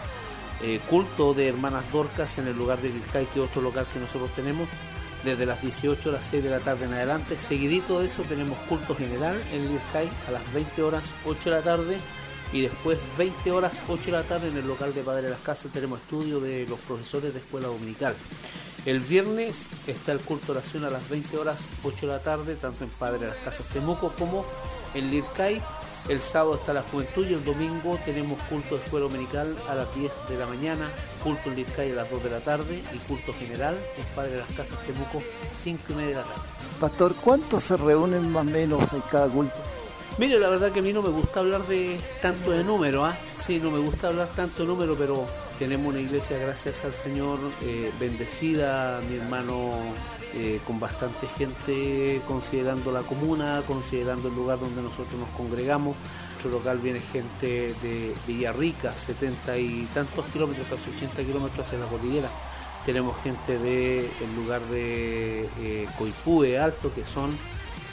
[0.62, 4.00] Eh, culto de hermanas dorcas en el lugar de Vilcay, que es otro local que
[4.00, 4.68] nosotros tenemos
[5.24, 7.38] desde las 18 a las 6 de la tarde en adelante.
[7.38, 11.62] Seguidito de eso tenemos culto general en Sky a las 20 horas 8 de la
[11.62, 11.98] tarde
[12.52, 15.40] y después 20 horas 8 de la tarde en el local de Padre de las
[15.40, 18.16] Casas tenemos estudio de los profesores de escuela dominical.
[18.86, 22.84] El viernes está el culto oración a las 20 horas 8 de la tarde, tanto
[22.84, 24.46] en Padre de las Casas Temuco como
[24.94, 25.62] en Lircay
[26.10, 29.96] el sábado está la juventud y el domingo tenemos culto de escuela dominical a las
[29.96, 30.92] 10 de la mañana,
[31.24, 34.38] culto en Lircay a las 2 de la tarde y culto general en Padre de
[34.40, 35.24] las Casas Temuco
[35.56, 36.42] 5 y media de la tarde.
[36.82, 39.56] Pastor, ¿cuántos se reúnen más o menos en cada culto?
[40.18, 43.16] Mire, la verdad que a mí no me gusta hablar de tanto de número, ¿ah?
[43.42, 45.26] Sí, no me gusta hablar tanto de número, pero
[45.60, 49.74] tenemos una iglesia, gracias al Señor, eh, bendecida, mi hermano
[50.36, 55.96] eh, con bastante gente considerando la comuna, considerando el lugar donde nosotros nos congregamos.
[56.32, 61.86] Nuestro local viene gente de Villarrica, 70 y tantos kilómetros, casi 80 kilómetros hacia la
[61.86, 62.30] cordillera.
[62.86, 67.38] Tenemos gente del lugar de eh, Coipúe Alto, que son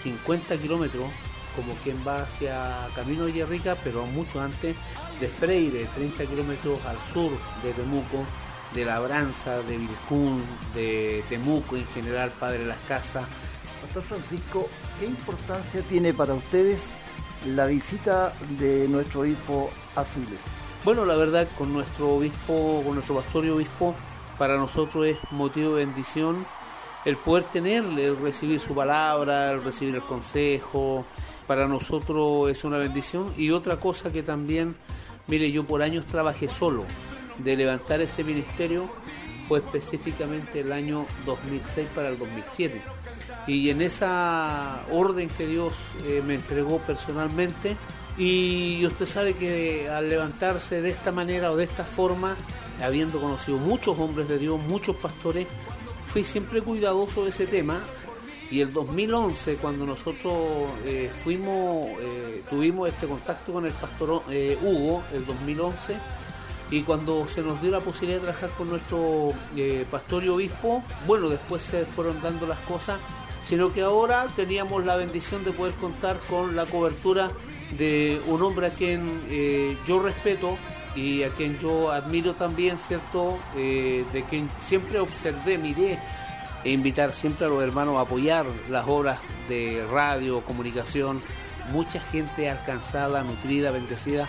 [0.03, 1.11] 50 kilómetros,
[1.55, 4.75] como quien va hacia Camino de Villarrica, pero mucho antes
[5.21, 7.31] de Freire, 30 kilómetros al sur
[7.63, 8.25] de Temuco
[8.75, 10.43] de Labranza, de Vilcún,
[10.75, 13.25] de Temuco en general, Padre de las Casas.
[13.83, 16.81] Pastor Francisco, ¿qué importancia tiene para ustedes
[17.47, 20.51] la visita de nuestro obispo a su iglesia?
[20.85, 23.95] Bueno, la verdad, con nuestro obispo, con nuestro pastor y obispo,
[24.39, 26.47] para nosotros es motivo de bendición
[27.05, 31.05] el poder tenerle, el recibir su palabra, el recibir el consejo.
[31.47, 33.33] Para nosotros es una bendición.
[33.37, 34.77] Y otra cosa que también,
[35.27, 36.85] mire, yo por años trabajé solo
[37.39, 38.91] de levantar ese ministerio
[39.49, 42.81] fue específicamente el año 2006 para el 2007.
[43.49, 45.75] Y en esa orden que Dios
[46.07, 47.77] eh, me entregó personalmente,
[48.17, 52.37] y usted sabe que al levantarse de esta manera o de esta forma,
[52.83, 55.47] habiendo conocido muchos hombres de Dios, muchos pastores,
[56.07, 57.81] fui siempre cuidadoso de ese tema.
[58.51, 60.35] Y el 2011, cuando nosotros
[60.85, 64.23] eh, fuimos, eh, tuvimos este contacto con el pastor
[64.63, 65.97] Hugo, el 2011,
[66.71, 70.85] y cuando se nos dio la posibilidad de trabajar con nuestro eh, pastor y obispo,
[71.07, 73.01] bueno, después se fueron dando las cosas,
[73.43, 77.31] sino que ahora teníamos la bendición de poder contar con la cobertura
[77.77, 80.59] de un hombre a quien eh, yo respeto
[80.95, 83.39] y a quien yo admiro también, ¿cierto?
[83.57, 85.99] Eh, de quien siempre observé, miré
[86.65, 89.19] e invitar siempre a los hermanos a apoyar las obras
[89.49, 91.21] de radio, comunicación,
[91.73, 94.27] mucha gente alcanzada, nutrida, bendecida.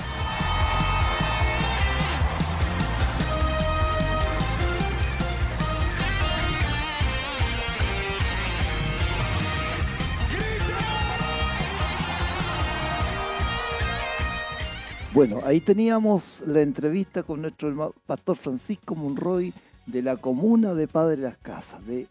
[15.14, 19.54] Bueno, ahí teníamos la entrevista con nuestro pastor Francisco Monroy
[19.86, 22.08] de la comuna de Padre Las Casas, de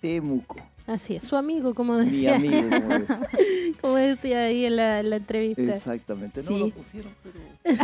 [0.00, 0.56] Temuco.
[0.86, 2.36] Así es, su amigo, como decía.
[2.38, 2.76] Mi amigo,
[3.80, 5.62] como, decía ahí en la, entrevista.
[5.62, 7.38] Exactamente, no lo pusieron, pero...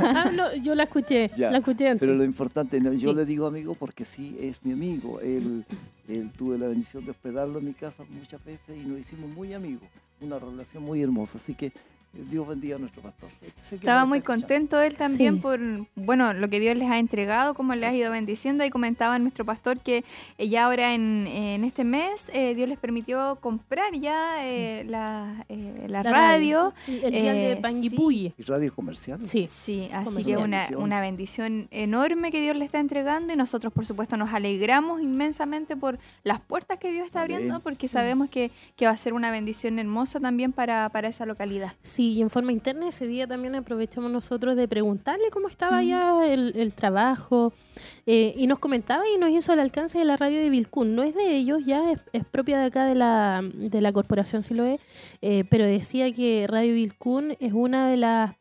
[0.00, 2.00] ah, no, yo la escuché, la escuché antes.
[2.00, 5.20] Pero lo importante, yo le digo amigo porque sí, es mi amigo.
[5.20, 5.64] Él,
[6.08, 9.54] él tuve la bendición de hospedarlo en mi casa muchas veces y nos hicimos muy
[9.54, 9.88] amigos,
[10.20, 11.38] una relación muy hermosa.
[11.38, 11.72] Así que
[12.12, 13.30] Dios bendiga a nuestro pastor.
[13.70, 15.58] Estaba muy contento él también por,
[15.94, 18.64] bueno, lo que Dios les ha entregado, cómo les ha ido bendiciendo.
[18.64, 20.04] Y comentaba nuestro pastor que
[20.36, 21.26] eh, ya ahora en,
[21.64, 25.46] este mes eh, Dios les permitió comprar ya eh, la,
[25.88, 26.74] la, radio.
[26.86, 28.34] El día de Panguipulli.
[28.36, 29.20] Y radio comercial.
[29.26, 33.72] Sí, sí, así que una, una bendición enorme que Dios le está entregando y nosotros
[33.72, 38.50] por supuesto nos alegramos inmensamente por las puertas que Dios está abriendo porque sabemos que,
[38.76, 41.72] que, va a ser una bendición hermosa también para, para esa localidad.
[41.82, 46.26] Sí, y en forma interna ese día también aprovechamos nosotros de preguntarle cómo estaba ya
[46.26, 47.52] el, trabajo
[48.06, 50.94] eh, y nos comentaba y nos hizo el alcance de la radio de Vilcún.
[50.94, 54.54] No es de ellos, ya es, propia de acá de la, de la corporación, si
[54.54, 54.80] lo es,
[55.20, 58.34] eh, pero decía que Radio Vilcún es una de las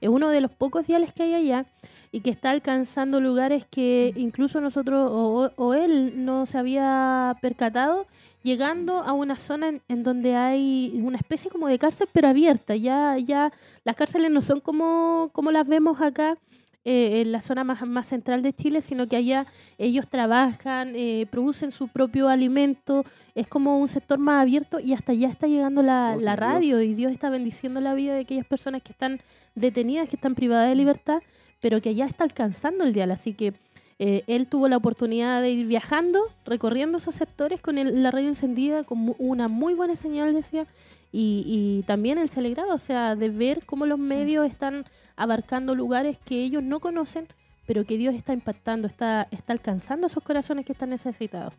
[0.00, 1.66] es uno de los pocos diales que hay allá
[2.10, 5.10] y que está alcanzando lugares que incluso nosotros
[5.56, 8.06] o, él no se había percatado,
[8.42, 12.76] llegando a una zona en, donde hay una especie como de cárcel pero abierta.
[12.76, 13.52] Ya, ya
[13.84, 16.38] las cárceles no son como, como las vemos acá.
[16.84, 21.26] Eh, en la zona más, más central de Chile, sino que allá ellos trabajan, eh,
[21.30, 25.82] producen su propio alimento, es como un sector más abierto y hasta allá está llegando
[25.82, 29.20] la, oh, la radio y Dios está bendiciendo la vida de aquellas personas que están
[29.54, 31.20] detenidas, que están privadas de libertad
[31.60, 33.10] pero que ya está alcanzando el dial.
[33.10, 33.54] Así que
[33.98, 38.84] eh, él tuvo la oportunidad de ir viajando, recorriendo esos sectores con la radio encendida,
[38.84, 40.66] con una muy buena señal, decía,
[41.10, 44.84] y, también él se alegraba, o sea, de ver cómo los medios están
[45.16, 47.26] abarcando lugares que ellos no conocen,
[47.66, 51.54] pero que Dios está impactando, está, está alcanzando esos corazones que están necesitados.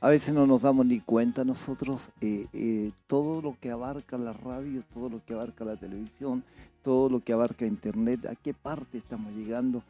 [0.00, 4.32] A veces no nos damos ni cuenta nosotros eh, eh, todo lo que abarca la
[4.32, 6.44] radio, todo lo que abarca la televisión,
[6.84, 9.82] todo lo que abarca Internet, a qué parte estamos llegando.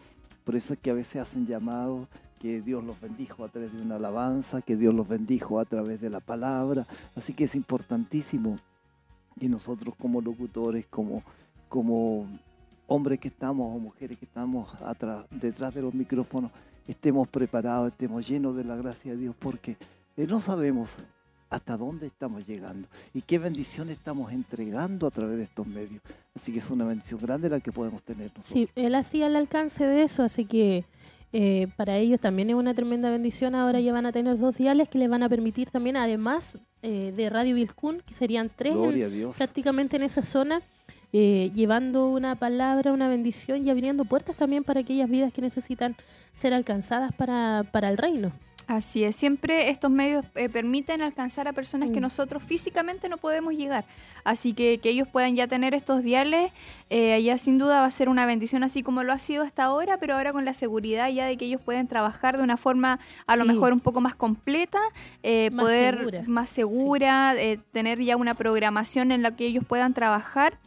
[0.44, 2.06] Por eso es que a veces hacen llamados
[2.40, 6.00] que Dios los bendijo a través de una alabanza, que Dios los bendijo a través
[6.00, 6.86] de la palabra.
[7.16, 8.58] Así que es importantísimo
[9.40, 11.22] que nosotros como locutores, como,
[11.68, 12.28] como
[12.86, 14.68] hombres que estamos o mujeres que estamos
[15.30, 16.52] detrás de los micrófonos,
[16.86, 19.76] estemos preparados, estemos llenos de la gracia de Dios, porque
[20.16, 20.98] no sabemos
[21.54, 26.02] hasta dónde estamos llegando y qué bendición estamos entregando a través de estos medios.
[26.34, 28.48] Así que es una bendición grande la que podemos tener nosotros.
[28.48, 30.84] Sí, él hacía el alcance de eso, así que
[31.32, 33.54] eh, para ellos también es una tremenda bendición.
[33.54, 37.12] Ahora ya van a tener dos diales que les van a permitir también, además eh,
[37.14, 38.74] de Radio Vilcún, que serían tres
[39.36, 40.60] prácticamente en esa zona,
[41.12, 45.94] eh, llevando una palabra, una bendición y abriendo puertas también para aquellas vidas que necesitan
[46.34, 48.32] ser alcanzadas para, para el reino.
[48.66, 52.02] Así es, siempre estos medios eh, permiten alcanzar a personas que mm.
[52.02, 53.84] nosotros físicamente no podemos llegar.
[54.24, 56.50] Así que que ellos puedan ya tener estos diales,
[56.88, 59.64] eh, allá sin duda va a ser una bendición así como lo ha sido hasta
[59.64, 63.00] ahora, pero ahora con la seguridad ya de que ellos pueden trabajar de una forma
[63.26, 64.80] a lo mejor un poco más completa,
[65.22, 67.34] eh, poder más segura,
[67.72, 70.58] tener ya una programación en la que ellos puedan trabajar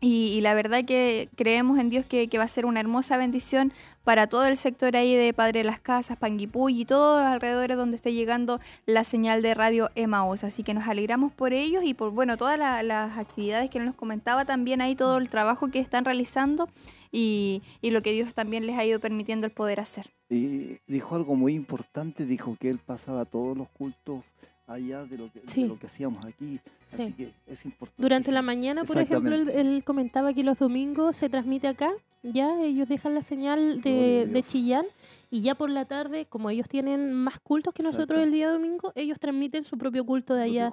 [0.00, 3.72] y, la verdad que creemos en Dios que, va a ser una hermosa bendición
[4.04, 7.76] para todo el sector ahí de Padre de las Casas, Panguipulli y todos los alrededores
[7.76, 10.44] donde esté llegando la señal de radio Emaos.
[10.44, 14.44] Así que nos alegramos por ellos y por bueno todas las actividades que nos comentaba
[14.44, 16.68] también ahí, todo el trabajo que están realizando
[17.10, 20.06] y, y lo que Dios también les ha ido permitiendo el poder hacer.
[20.30, 24.22] Y dijo algo muy importante, dijo que él pasaba todos los cultos
[24.68, 26.60] allá de lo que, lo que hacíamos aquí.
[26.92, 28.00] Así que es importante.
[28.00, 31.90] Durante la mañana, por ejemplo, él, comentaba que los domingos se transmite acá,
[32.22, 34.84] ya ellos dejan la señal de, Chillán
[35.30, 38.92] y ya por la tarde, como ellos tienen más cultos que nosotros el día domingo,
[38.94, 40.72] ellos transmiten su propio culto de allá,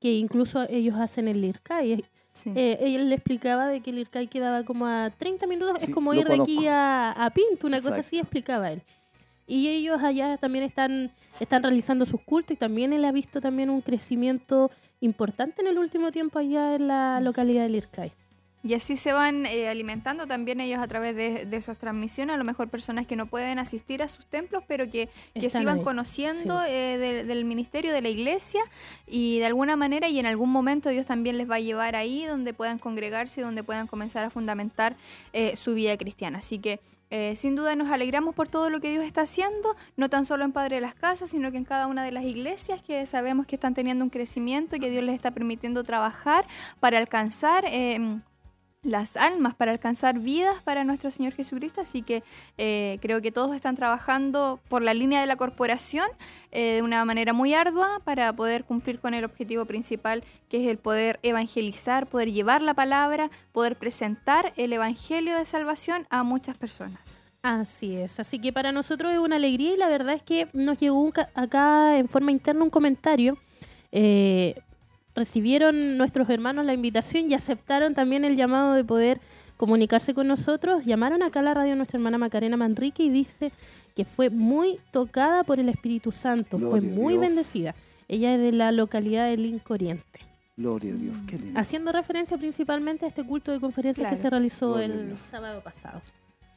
[0.00, 2.04] que incluso ellos hacen el IRCAI.
[2.46, 6.14] Eh, él le explicaba de que el IRCAI quedaba como a 30 minutos, es como
[6.14, 8.82] ir de aquí a, a Pinto, una cosa así explicaba él.
[9.46, 13.70] Y ellos allá también están, están realizando sus cultos y también él ha visto también
[13.70, 18.12] un crecimiento importante en el último tiempo allá en la localidad de Lircay.
[18.66, 22.44] Y así se van eh, alimentando también ellos a través de, esas transmisiones, a lo
[22.44, 26.62] mejor personas que no pueden asistir a sus templos, pero que, que se iban conociendo
[26.66, 28.62] eh, del ministerio, de la iglesia,
[29.06, 32.24] y de alguna manera y en algún momento Dios también les va a llevar ahí
[32.24, 34.96] donde puedan congregarse y donde puedan comenzar a fundamentar
[35.34, 36.38] eh, su vida cristiana.
[36.38, 36.80] Así que
[37.16, 40.44] eh, sin duda nos alegramos por todo lo que Dios está haciendo, no tan solo
[40.44, 43.46] en Padre de las Casas, sino que en cada una de las iglesias que sabemos
[43.46, 46.44] que están teniendo un crecimiento y que Dios les está permitiendo trabajar
[46.80, 47.66] para alcanzar.
[47.68, 48.18] Eh,
[48.84, 52.22] las almas para alcanzar vidas para nuestro Señor Jesucristo, así que
[52.58, 56.06] eh, creo que todos están trabajando por la línea de la corporación
[56.52, 60.78] de una manera muy ardua para poder cumplir con el objetivo principal, que es el
[60.78, 67.18] poder evangelizar, poder llevar la palabra, poder presentar el Evangelio de salvación a muchas personas.
[67.42, 70.78] Así es, así que para nosotros es una alegría y la verdad es que nos
[70.78, 73.36] llegó acá en forma interna un comentario.
[73.92, 74.54] Eh,
[75.14, 79.20] recibieron nuestros hermanos la invitación y aceptaron también el llamado de poder
[79.56, 83.52] comunicarse con nosotros, llamaron acá a la radio nuestra hermana Macarena Manrique y dice
[83.94, 87.74] que fue muy tocada por el Espíritu Santo, fue muy bendecida.
[88.08, 90.20] Ella es de la localidad de Link Oriente.
[90.56, 91.58] Gloria a Dios, qué lindo.
[91.58, 96.00] Haciendo referencia principalmente a este culto de conferencias que se realizó el sábado pasado.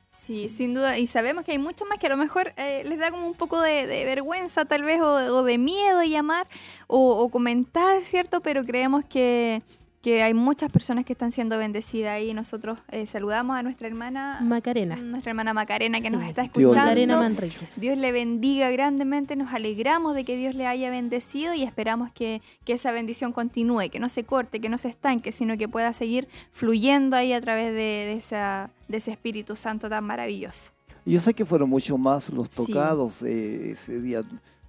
[0.09, 0.97] Sí, sin duda.
[0.97, 3.33] Y sabemos que hay muchos más que a lo mejor eh, les da como un
[3.33, 6.47] poco de, vergüenza tal vez o, de miedo llamar
[6.87, 8.41] o, comentar, ¿cierto?
[8.41, 9.61] Pero creemos que,
[10.07, 14.39] que hay muchas personas que están siendo bendecidas y nosotros eh, saludamos a nuestra hermana
[14.41, 14.95] Macarena.
[14.95, 16.95] Nuestra hermana Macarena que nos está escuchando.
[16.95, 17.75] Dios.
[17.75, 22.41] Dios le bendiga grandemente, nos alegramos de que Dios le haya bendecido y esperamos que,
[22.63, 25.91] que, esa bendición continúe, que no se corte, que no se estanque, sino que pueda
[25.91, 30.71] seguir fluyendo ahí a través de, esa, de ese Espíritu Santo tan maravilloso.
[31.05, 34.21] Yo sé que fueron mucho más los tocados, eh, ese día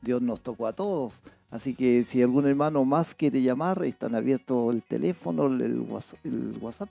[0.02, 1.20] Dios nos tocó a todos.
[1.50, 5.80] Así que si algún hermano más quiere llamar, están abiertos el teléfono, el
[6.60, 6.90] WhatsApp,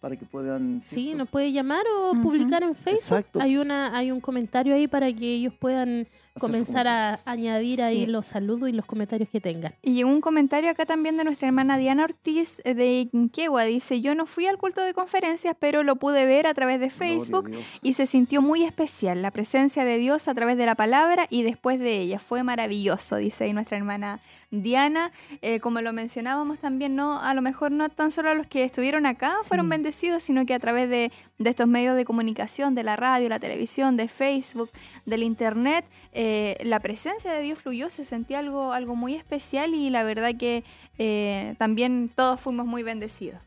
[0.00, 0.80] para que puedan...
[0.84, 3.26] Sí, nos puede llamar o publicar en Facebook.
[3.40, 6.06] Hay una hay un comentario ahí para que ellos puedan
[6.38, 9.74] comenzar a añadir ahí los saludos y los comentarios que tengan.
[9.82, 13.64] Y un comentario acá también de nuestra hermana Diana Ortiz eh, de Inquegua.
[13.64, 16.90] Dice, yo no fui al culto de conferencias, pero lo pude ver a través de
[16.90, 17.50] Facebook
[17.82, 19.22] y se sintió muy especial.
[19.22, 22.18] La presencia de Dios a través de la palabra y después de ella.
[22.18, 24.20] Fue maravilloso, dice ahí nuestra hermana
[24.50, 25.12] Diana.
[25.42, 29.06] Eh, como lo mencionábamos también, no a lo mejor no tan solo los que estuvieron
[29.06, 32.96] acá fueron bendecidos, sino que a través de, de, estos medios de comunicación, de la
[32.96, 34.70] radio, la televisión, de Facebook,
[35.06, 39.72] del Internet, eh, eh, la presencia de Dios fluyó, se sentía algo, algo muy especial
[39.72, 40.62] y la verdad que
[40.98, 43.40] eh, también todos fuimos muy bendecidos.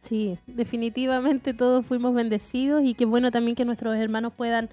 [0.00, 4.70] Sí, definitivamente todos fuimos bendecidos y qué bueno también que nuestros hermanos puedan,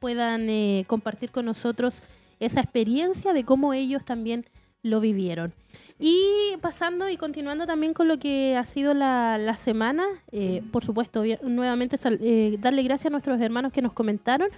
[0.00, 2.02] puedan eh, compartir con nosotros
[2.40, 4.44] esa experiencia de cómo ellos también
[4.82, 5.52] lo vivieron.
[5.98, 10.06] Y pasando y continuando también con lo que ha sido la, semana,
[10.70, 11.96] por supuesto, nuevamente
[12.58, 14.48] darle gracias a nuestros hermanos que nos comentaron,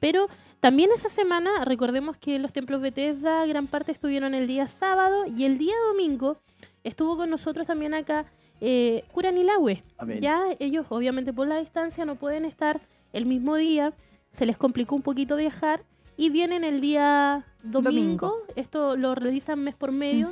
[0.00, 0.26] pero
[0.60, 5.44] también esa semana, recordemos que los templos Bethesda gran parte estuvieron el día sábado y
[5.44, 6.38] el día domingo
[6.82, 8.26] estuvo con nosotros también acá
[8.60, 9.84] eh, Curanilahue.
[10.20, 12.80] Ya ellos obviamente por la distancia no pueden estar
[13.12, 13.92] el mismo día,
[14.32, 15.84] se les complicó un poquito viajar
[16.16, 20.30] y vienen el día domingo, esto lo realizan mes por medio.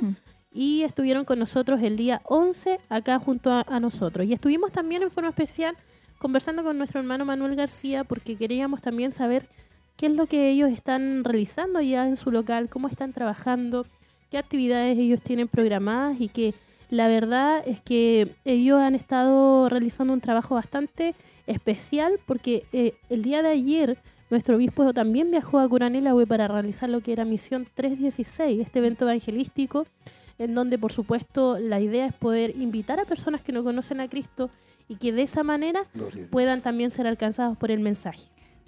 [0.51, 4.25] Y estuvieron con nosotros el día 11 acá junto a nosotros.
[4.25, 5.75] Y estuvimos también en forma especial
[6.17, 9.47] conversando con nuestro hermano Manuel García porque queríamos también saber
[9.95, 13.85] qué es lo que ellos están realizando ya en su local, cómo están trabajando,
[14.29, 16.53] qué actividades ellos tienen programadas y que
[16.89, 21.15] la verdad es que ellos han estado realizando un trabajo bastante
[21.45, 23.97] especial porque eh, el día de ayer
[24.29, 29.05] nuestro obispo también viajó a Curanilahue para realizar lo que era Misión 316, este evento
[29.05, 29.87] evangelístico,
[30.37, 34.09] en donde por supuesto la idea es poder invitar a personas que no conocen a
[34.09, 34.49] Cristo
[34.87, 35.85] y que de esa manera
[36.29, 38.23] puedan también ser alcanzados por el mensaje.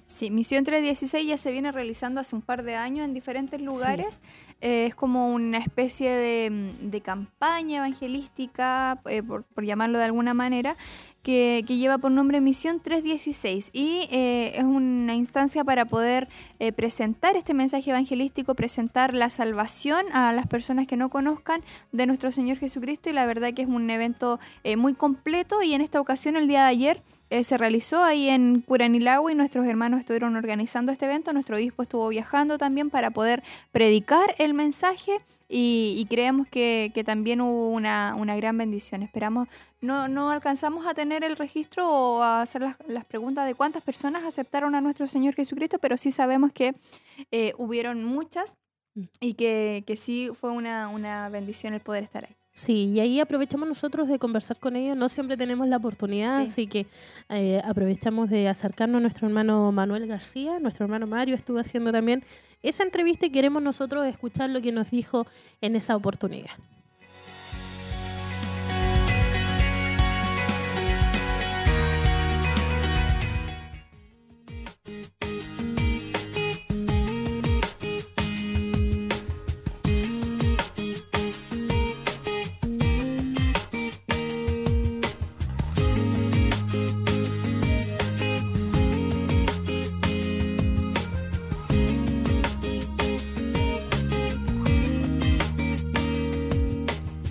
[0.09, 4.19] Sí, Misión 316 ya se viene realizando hace un par de años en diferentes lugares.
[4.59, 10.75] Eh, es como una especie de, campaña evangelística, eh, por, llamarlo de alguna manera,
[11.23, 16.27] que, lleva por nombre Misión 316 y eh, es una instancia para poder
[16.75, 21.61] presentar este mensaje evangelístico, presentar la salvación a las personas que no conozcan
[21.91, 23.09] de nuestro Señor Jesucristo.
[23.09, 24.39] Y la verdad que es un evento
[24.77, 25.61] muy completo.
[25.61, 29.35] Y en esta ocasión el día de ayer eh, se realizó ahí en Curanilagua y
[29.35, 31.31] nuestros hermanos estuvieron organizando este evento.
[31.31, 35.19] Nuestro obispo estuvo viajando también para poder predicar el mensaje
[35.51, 39.03] y, creemos que, también hubo una, gran bendición.
[39.03, 39.47] Esperamos,
[39.81, 44.23] no, no alcanzamos a tener el registro o a hacer las, preguntas de cuántas personas
[44.23, 46.75] aceptaron a nuestro Señor Jesucristo, pero sí sabemos que
[47.31, 48.57] eh, hubieron muchas
[48.93, 49.03] mm.
[49.19, 52.38] y que, que sí fue una, una bendición el poder estar ahí.
[52.59, 54.97] Sí, y ahí aprovechamos nosotros de conversar con ellos.
[54.97, 56.87] No siempre tenemos la oportunidad, así que
[57.29, 60.59] eh, aprovechamos de acercarnos a nuestro hermano Manuel García.
[60.59, 62.21] Nuestro hermano Mario estuvo haciendo también
[62.61, 65.25] esa entrevista y queremos nosotros escuchar lo que nos dijo
[65.61, 66.51] en esa oportunidad.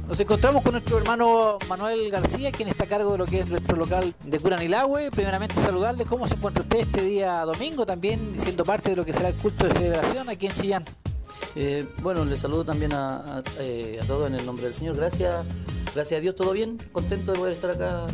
[0.09, 3.47] Nos encontramos con nuestro hermano Manuel García, quien está a cargo de lo que es
[3.47, 5.11] nuestro local de Curanilahue.
[5.11, 9.13] Primeramente saludarle cómo se encuentra usted este día domingo, también siendo parte de lo que
[9.13, 10.85] será el culto de celebración aquí en Chillán.
[11.55, 14.97] Eh, bueno, le saludo también a, eh, a, todos en el nombre del Señor.
[14.97, 15.45] Gracias
[15.95, 18.07] gracias a Dios todo bien, contento de poder estar acá.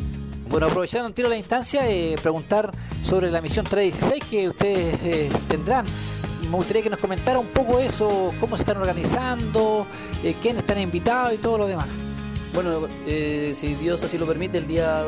[0.48, 2.72] Bueno, aprovechando un tiro la instancia, eh, preguntar
[3.04, 5.86] sobre la misión 316 que ustedes eh, tendrán.
[6.54, 9.88] Me gustaría que nos comentara un poco eso, cómo se están organizando,
[10.22, 11.88] eh, quiénes están invitados y todo lo demás.
[12.54, 15.02] Bueno, si Dios así lo permite, el día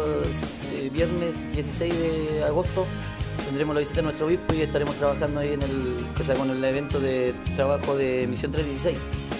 [0.92, 2.84] viernes 16 de agosto
[3.44, 6.64] tendremos la visita de nuestro obispo y estaremos trabajando ahí en el, o con el
[6.64, 8.98] evento de trabajo de Misión 316.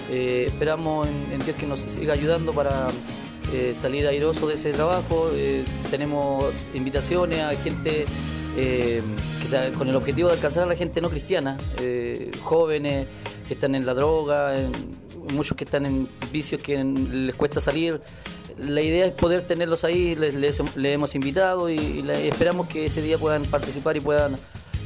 [0.09, 2.87] Eh, esperamos en, Dios que nos siga ayudando para
[3.51, 5.29] eh, salir airoso de ese trabajo.
[5.33, 8.05] Eh, tenemos invitaciones a gente
[8.61, 11.57] que sea, con el objetivo de alcanzar a la gente no cristiana,
[12.43, 13.07] jóvenes
[13.47, 14.53] que están en la droga,
[15.31, 18.01] muchos que están en vicios que les cuesta salir
[18.57, 23.43] la idea es poder tenerlos ahí, les, hemos invitado y, esperamos que ese día puedan
[23.45, 24.35] participar y puedan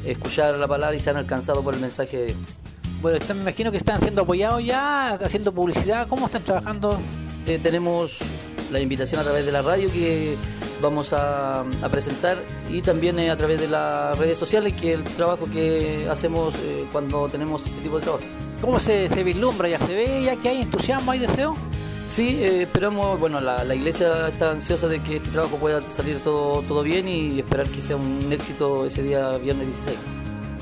[0.05, 2.37] escuchar la palabra y sean alcanzados por el mensaje de Dios.
[3.01, 6.99] Bueno, me imagino que están siendo apoyados ya, haciendo publicidad, ¿cómo están trabajando?
[7.47, 8.17] Eh, tenemos
[8.71, 10.35] la invitación a través de la radio que
[10.81, 12.37] vamos a, presentar
[12.69, 16.55] y también eh, a través de las redes sociales, que es el trabajo que hacemos
[16.55, 18.23] eh, cuando tenemos este tipo de trabajo.
[18.59, 19.67] ¿Cómo se, se vislumbra?
[19.69, 20.23] ¿Ya se ve?
[20.23, 21.55] ¿Ya que hay entusiasmo, hay deseo?
[22.11, 26.61] Sí, eh, esperamos, bueno, la, iglesia está ansiosa de que este trabajo pueda salir todo,
[26.63, 29.97] todo bien y esperar que sea un éxito ese día viernes 16.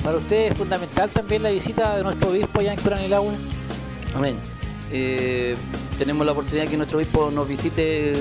[0.04, 3.34] Para usted es fundamental también la visita de nuestro obispo allá en Curanilagua.
[4.16, 4.59] Amén.
[4.92, 5.56] Eh,
[5.98, 8.14] tenemos la oportunidad de que nuestro obispo nos visite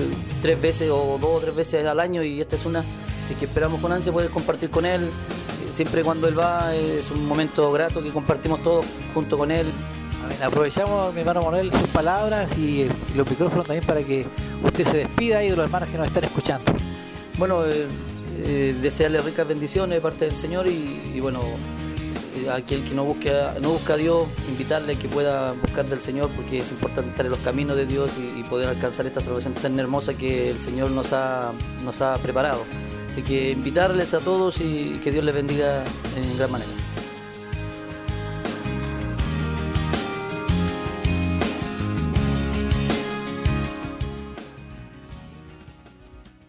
[0.43, 3.47] tres veces o dos o tres veces al año y esta es una, así que
[3.47, 5.03] esperamos con ansia poder compartir con él.
[5.05, 9.73] Eh, siempre cuando él va es un momento grato que compartimos todos junto con él
[10.43, 14.27] aprovechamos, mi hermano Manuel, sus palabras y, los micrófonos también para que
[14.65, 16.73] usted se despida y de los hermanos que nos están escuchando.
[17.37, 17.87] Bueno, eh,
[18.39, 21.88] eh, desearle ricas bendiciones de parte del Señor y, bueno, eh,
[22.51, 26.59] aquel que no, busque no busca a Dios, invitarle que pueda buscar del Señor porque
[26.59, 30.15] es importante estar en los caminos de Dios y, poder alcanzar esta salvación tan hermosa
[30.15, 31.53] que el Señor nos ha,
[31.85, 32.65] nos ha preparado.
[33.13, 35.85] Así que invitarles a todos y que Dios les bendiga
[36.17, 36.71] en gran manera.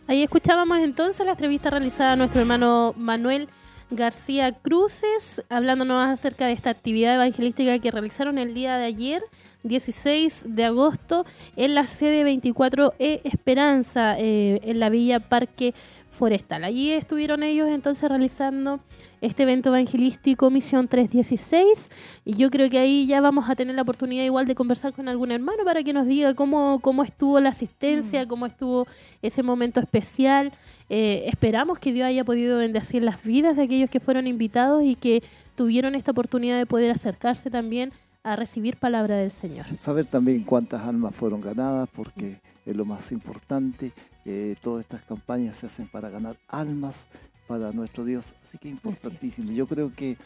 [0.09, 3.47] Ahí escuchábamos entonces la entrevista realizada a nuestro hermano Manuel
[3.91, 9.23] García Cruces, hablándonos acerca de esta actividad evangelística que realizaron el día de ayer,
[9.63, 11.25] 16 de agosto,
[11.55, 15.73] en la sede 24E Esperanza, eh, en la Villa Parque
[16.11, 16.63] Forestal.
[16.63, 18.79] Allí estuvieron ellos entonces realizando
[19.21, 21.89] este evento evangelístico Misión 316
[22.25, 25.07] y yo creo que ahí ya vamos a tener la oportunidad igual de conversar con
[25.07, 28.27] algún hermano para que nos diga cómo, cómo estuvo la asistencia, mm.
[28.27, 28.87] cómo estuvo
[29.21, 30.53] ese momento especial.
[30.89, 34.95] Eh, esperamos que Dios haya podido bendecir las vidas de aquellos que fueron invitados y
[34.95, 35.23] que
[35.55, 37.91] tuvieron esta oportunidad de poder acercarse también
[38.23, 39.65] a recibir palabra del Señor.
[39.77, 43.91] Saber también cuántas almas fueron ganadas, porque es lo más importante.
[44.25, 47.07] Eh, todas estas campañas se hacen para ganar almas
[47.49, 48.35] para nuestro Dios.
[48.43, 49.51] Así que importantísimo.
[49.51, 50.17] Yo creo que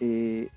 [0.00, 0.48] eh,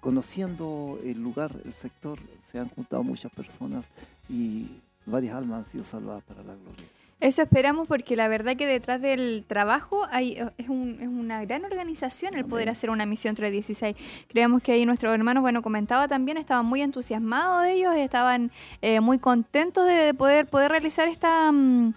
[0.00, 3.84] conociendo el lugar, el sector, se han juntado muchas personas
[4.28, 4.68] y
[5.04, 6.86] varias almas han sido salvadas para la gloria.
[7.20, 12.36] Eso esperamos porque la verdad que detrás del trabajo hay, eh, es, una gran organización
[12.36, 13.96] el poder hacer una misión 316.
[14.28, 19.00] Creemos que ahí nuestros hermanos, bueno, comentaba también, estaban muy entusiasmados de ellos, estaban eh,
[19.00, 21.50] muy contentos de poder, poder realizar esta...
[21.50, 21.94] Mm,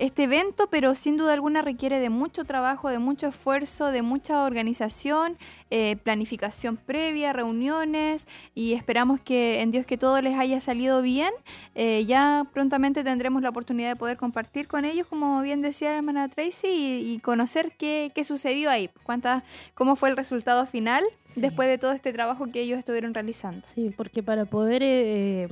[0.00, 4.44] este evento, pero sin duda alguna requiere de mucho trabajo, de mucho esfuerzo, de mucha
[4.44, 5.36] organización,
[5.70, 11.30] eh, planificación previa, reuniones y esperamos que en Dios que todo les haya salido bien.
[11.74, 15.98] Eh, ya prontamente tendremos la oportunidad de poder compartir con ellos, como bien decía la
[15.98, 19.44] hermana Tracy, y, conocer qué, sucedió ahí, cuánta,
[19.74, 21.04] cómo fue el resultado final
[21.36, 23.66] después de todo este trabajo que ellos estuvieron realizando.
[23.66, 25.48] Sí, porque para poder eh,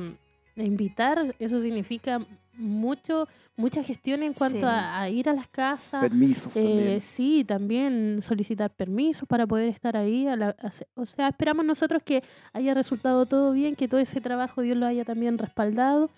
[0.57, 2.27] invitar, eso significa
[2.59, 3.27] mucho
[3.59, 6.01] mucha gestión en cuanto a, ir a las casas.
[6.01, 7.01] Permisos eh, también.
[7.01, 10.27] Sí, también solicitar permisos para poder estar ahí.
[10.95, 14.87] o sea, esperamos nosotros que haya resultado todo bien, que todo ese trabajo Dios lo
[14.87, 16.11] haya también respaldado,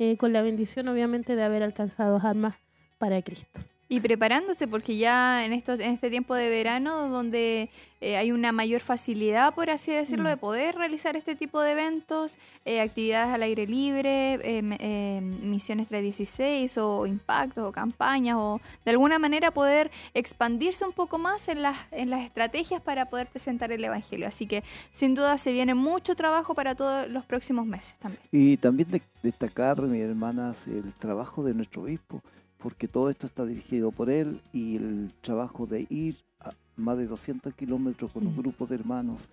[0.00, 2.56] eh, con la bendición obviamente de haber alcanzado armas
[2.98, 3.60] para Cristo.
[3.90, 7.70] Y preparándose, porque ya en, esto, en este tiempo de verano, donde
[8.02, 10.28] eh, hay una mayor facilidad, por así decirlo, mm.
[10.28, 12.36] de poder realizar este tipo de eventos,
[12.66, 19.18] eh, actividades al aire libre, eh, misiones 316 o impactos o campañas, o de alguna
[19.18, 23.82] manera poder expandirse un poco más en las, en las estrategias para poder presentar el
[23.82, 24.28] Evangelio.
[24.28, 28.22] Así que sin duda se viene mucho trabajo para todos los próximos meses también.
[28.30, 32.22] Y también destacar, mis hermanas, el trabajo de nuestro obispo
[32.58, 37.06] porque todo esto está dirigido por él y el trabajo de ir a más de
[37.06, 39.28] 200 kilómetros con un grupo de hermanos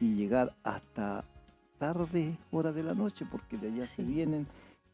[0.00, 1.24] y llegar hasta
[1.78, 4.46] tarde, hora de la noche, porque de allá se vienen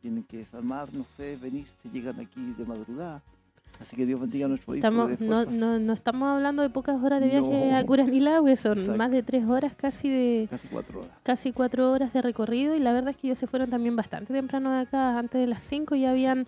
[0.03, 3.22] tienen que desarmar, no sé, venir, se llegan aquí de madrugada.
[3.80, 4.91] Así que Dios bendiga a nuestro hijo.
[4.91, 5.09] no,
[5.47, 9.45] no, no, estamos hablando de pocas horas de viaje a Curanilagüe, son más de tres
[9.47, 10.47] horas casi de...
[10.51, 11.12] Casi cuatro horas.
[11.22, 14.33] Casi cuatro horas de recorrido y la verdad es que ellos se fueron también bastante
[14.33, 16.47] temprano de acá, antes de las cinco ya habían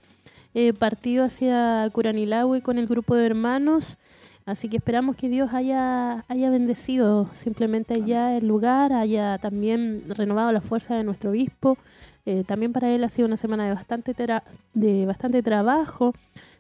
[0.54, 3.96] eh, partido hacia Curanilagüe con el grupo de hermanos.
[4.46, 10.52] Así que esperamos que Dios haya, haya bendecido simplemente allá el lugar, haya también renovado
[10.52, 11.78] la fuerza de nuestro obispo.
[12.26, 14.14] Eh, también para él ha sido una semana de bastante,
[14.74, 16.14] de bastante trabajo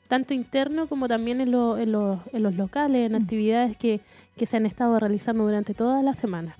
[0.08, 3.22] tanto interno como también en, en, los locales, en mm.
[3.22, 4.00] actividades que,
[4.46, 6.56] se han estado realizando durante toda la semana.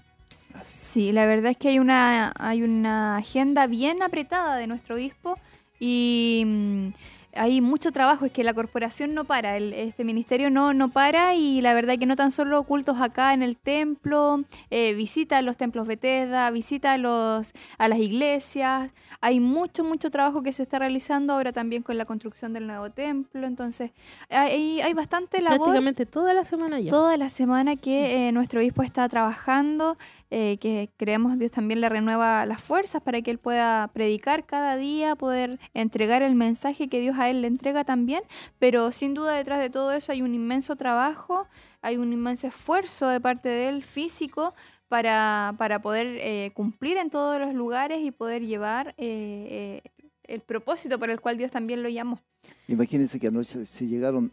[0.62, 5.36] Sí, la verdad es que hay una, hay una agenda bien apretada de nuestro obispo
[5.80, 6.88] y mm,
[7.36, 11.34] hay mucho trabajo, es que la corporación no para, el, este ministerio no, no para
[11.34, 15.56] y la verdad que no tan solo cultos acá en el templo, eh, visita los
[15.56, 21.32] templos Bethesda, visita los, a las iglesias, hay mucho, mucho trabajo que se está realizando
[21.32, 23.92] ahora también con la construcción del nuevo templo, entonces
[24.28, 25.58] hay, hay bastante labor.
[25.58, 26.90] Prácticamente toda la semana ya.
[26.90, 29.96] Toda la semana que eh, nuestro obispo está trabajando,
[30.30, 34.76] eh, que creemos Dios también le renueva las fuerzas para que él pueda predicar cada
[34.76, 38.22] día, poder entregar el mensaje que Dios a él le entrega también,
[38.58, 41.46] pero sin duda detrás de todo eso hay un inmenso trabajo,
[41.82, 44.54] hay un inmenso esfuerzo de parte de él físico
[44.88, 49.82] para, para poder eh, cumplir en todos los lugares y poder llevar eh,
[50.24, 52.20] el propósito por el cual Dios también lo llamó.
[52.68, 54.32] Imagínense que anoche se llegaron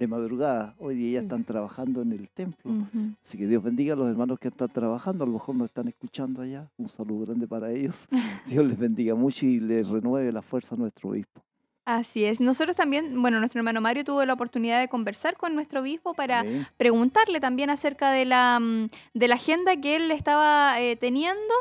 [0.00, 0.74] de madrugada.
[0.78, 2.88] Hoy día ya están trabajando en el templo.
[3.22, 5.24] Así que Dios bendiga a los hermanos que están trabajando.
[5.24, 6.70] A lo mejor nos están escuchando allá.
[6.78, 8.08] Un saludo grande para ellos.
[8.48, 11.42] Dios les bendiga mucho y les renueve la fuerza a nuestro obispo.
[11.86, 12.40] Así es.
[12.40, 16.44] Nosotros también, bueno, nuestro hermano Mario tuvo la oportunidad de conversar con nuestro obispo para
[16.76, 21.54] preguntarle también acerca de la, mm, de la agenda que él estaba eh, teniendo,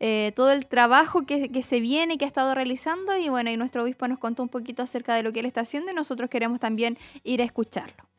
[0.00, 3.56] eh, todo el trabajo que, que, se viene, que ha estado realizando y bueno, y
[3.56, 6.30] nuestro obispo nos contó un poquito acerca de lo que él está haciendo y nosotros
[6.30, 8.13] queremos también ir a escucharlo.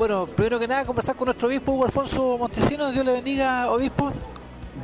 [0.00, 2.94] Bueno, primero que nada, conversar con nuestro obispo Hugo Alfonso Montesinos.
[2.94, 4.10] Dios le bendiga, obispo.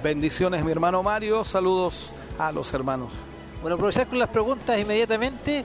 [0.02, 1.42] Bendiciones, mi hermano Mario.
[1.42, 3.14] Saludos a los hermanos.
[3.62, 5.64] Bueno, aprovechar con las preguntas inmediatamente.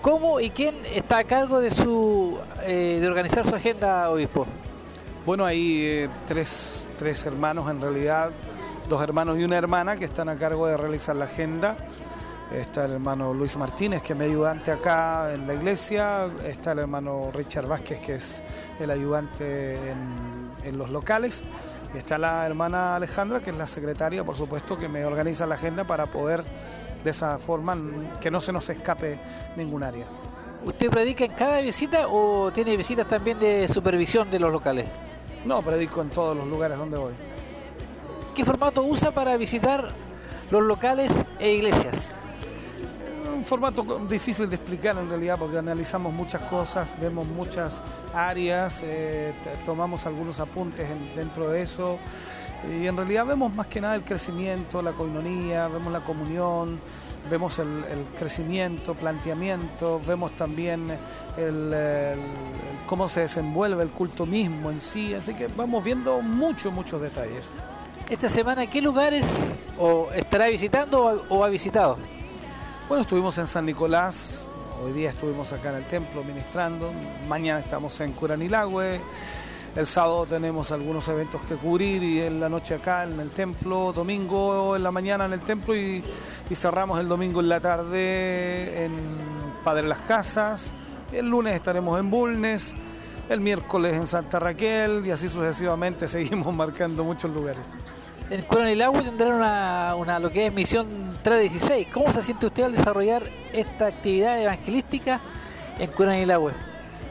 [0.00, 4.46] ¿Cómo y quién está a cargo de su eh, de organizar su agenda, obispo?
[5.26, 8.30] Bueno, hay eh, tres, tres hermanos en realidad,
[8.88, 11.76] dos hermanos y una hermana que están a cargo de realizar la agenda.
[12.52, 16.28] Está el hermano Luis Martínez, que es mi ayudante acá en la iglesia.
[16.44, 18.42] Está el hermano Richard Vázquez, que es
[18.80, 19.78] el ayudante
[20.64, 21.42] en, los locales.
[21.94, 25.84] Está la hermana Alejandra, que es la secretaria, por supuesto, que me organiza la agenda
[25.84, 26.42] para poder,
[27.04, 27.78] de esa forma,
[28.20, 29.18] que no se nos escape
[29.56, 30.06] ningún área.
[30.64, 34.86] ¿Usted predica en cada visita o tiene visitas también de supervisión de los locales?
[35.44, 37.12] No, predico en todos los lugares donde voy.
[38.34, 39.88] ¿Qué formato usa para visitar
[40.50, 42.14] los locales e iglesias?
[43.40, 47.80] Un formato difícil de explicar en realidad porque analizamos muchas cosas, vemos muchas
[48.14, 49.32] áreas, eh,
[49.64, 50.86] tomamos algunos apuntes
[51.16, 51.98] dentro de eso
[52.70, 56.78] y en realidad vemos más que nada el crecimiento, la coinonía, vemos la comunión,
[57.30, 57.82] vemos el,
[58.18, 60.88] crecimiento, planteamiento, vemos también
[62.86, 67.48] cómo se desenvuelve el culto mismo en sí, así que vamos viendo muchos, muchos detalles.
[68.10, 69.26] Esta semana, ¿qué lugares
[69.78, 71.96] o estará visitando o ha visitado?
[72.90, 74.48] Bueno, estuvimos en San Nicolás,
[74.82, 76.90] hoy día estuvimos acá en el templo ministrando,
[77.28, 79.00] mañana estamos en Curanilagüe,
[79.76, 83.92] el sábado tenemos algunos eventos que cubrir y en la noche acá en el templo,
[83.92, 86.02] domingo en la mañana en el templo y,
[86.52, 88.90] cerramos el domingo en la tarde en
[89.62, 90.72] Padre Las Casas,
[91.12, 92.74] el lunes estaremos en Bulnes,
[93.28, 97.70] el miércoles en Santa Raquel y así sucesivamente seguimos marcando muchos lugares
[98.30, 100.86] en Curanilagüe tendrán una, una, lo que es misión
[101.22, 101.88] 316.
[101.92, 105.20] ¿Cómo se siente usted al desarrollar esta actividad evangelística
[105.78, 106.52] en Curanilagüe?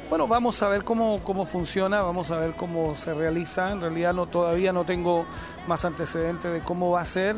[0.09, 3.72] Bueno, vamos a ver cómo, cómo funciona, vamos a ver cómo se realiza.
[3.72, 5.26] En realidad no, todavía no tengo
[5.67, 7.36] más antecedentes de cómo va a ser.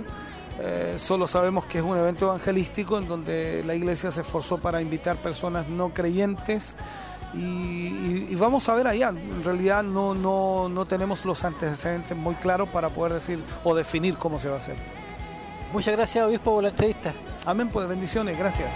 [0.60, 4.82] Eh, solo sabemos que es un evento evangelístico en donde la iglesia se esforzó para
[4.82, 6.76] invitar personas no creyentes
[7.34, 9.10] y, vamos a ver allá.
[9.10, 14.16] En realidad no, no, no tenemos los antecedentes muy claros para poder decir o definir
[14.18, 14.76] cómo se va a hacer.
[15.72, 17.14] Muchas gracias, obispo, por la entrevista.
[17.46, 18.70] Amén, pues bendiciones, gracias.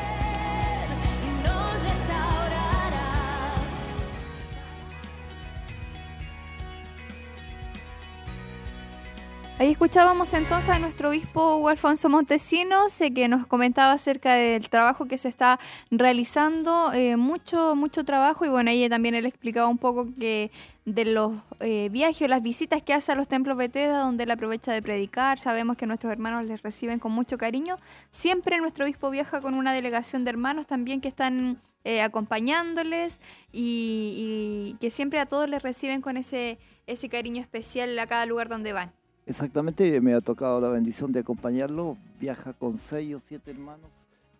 [9.71, 15.27] Escuchábamos entonces a nuestro obispo Alfonso Montesinos que nos comentaba acerca del trabajo que se
[15.27, 15.59] está
[15.89, 20.51] realizando, eh, mucho, mucho trabajo y bueno, ahí también él explicaba un poco que
[20.85, 24.31] de los eh, viajes o las visitas que hace a los templos Bethesda donde él
[24.31, 27.77] aprovecha de predicar, sabemos que nuestros hermanos les reciben con mucho cariño,
[28.11, 33.19] siempre nuestro obispo viaja con una delegación de hermanos también que están eh, acompañándoles
[33.51, 38.47] y, que siempre a todos les reciben con ese, ese cariño especial a cada lugar
[38.47, 38.91] donde van.
[39.25, 41.97] Exactamente, me ha tocado la bendición de acompañarlo.
[42.19, 43.89] Viaja con seis o siete hermanos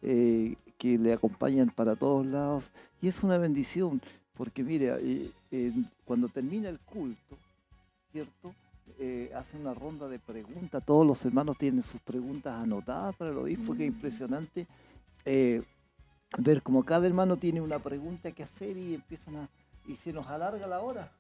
[0.04, 2.72] eh, que le acompañan para todos lados.
[3.02, 4.00] Y es una bendición,
[4.36, 4.96] porque mire,
[5.52, 5.74] eh,
[6.06, 7.36] cuando termina el culto,
[8.12, 8.54] ¿cierto?
[9.00, 10.86] Eh, hace una ronda de preguntas.
[10.86, 13.96] Todos los hermanos tienen sus preguntas anotadas para el obispo, que es mm.
[13.96, 14.68] impresionante
[16.38, 19.50] ver como cada hermano tiene una pregunta que hacer y empiezan a.
[19.88, 21.12] y se nos alarga la hora.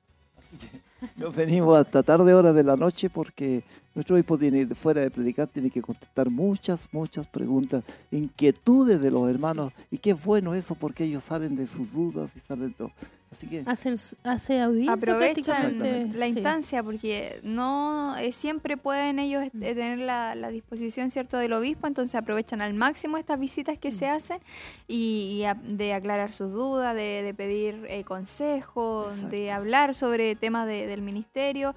[0.46, 0.82] Así que
[1.16, 5.48] nos venimos hasta tarde hora de la noche porque nuestro obispo tiene, fuera de predicar,
[5.48, 9.74] tiene que contestar muchas, muchas preguntas, inquietudes de los hermanos.
[9.90, 12.92] Y qué bueno eso porque ellos salen de sus dudas y salen de todo.
[13.36, 19.50] Así que Hacen, hace audiencia aprovechan la instancia porque no eh, siempre pueden ellos eh,
[19.52, 24.14] tener la, disposición cierto del obispo, entonces aprovechan al máximo estas visitas que se mm.
[24.14, 24.40] hacen
[24.88, 31.76] y, de aclarar sus dudas, de, pedir eh, consejos, de hablar sobre temas del ministerio.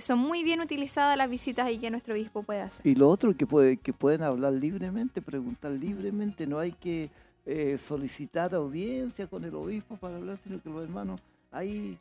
[0.00, 2.86] son muy bien utilizadas las visitas y que nuestro obispo puede hacer.
[2.86, 7.10] Y lo otro que puede que pueden hablar libremente, preguntar libremente, no hay que
[7.52, 11.20] eh, solicitar audiencia con el obispo para hablar, sino que los hermanos
[11.50, 11.98] ahí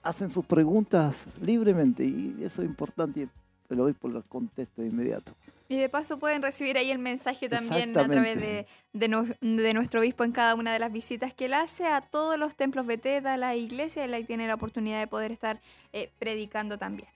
[0.00, 3.28] hacen sus preguntas libremente y eso es importante y
[3.68, 5.32] el obispo las contesta de inmediato.
[5.68, 10.22] Y de paso pueden recibir ahí el mensaje también a través de, de, nuestro obispo
[10.22, 13.36] en cada una de las visitas que él hace a todos los templos Beteta, a
[13.36, 15.60] la iglesia, él ahí tiene la oportunidad de poder estar
[15.92, 17.08] eh, predicando también.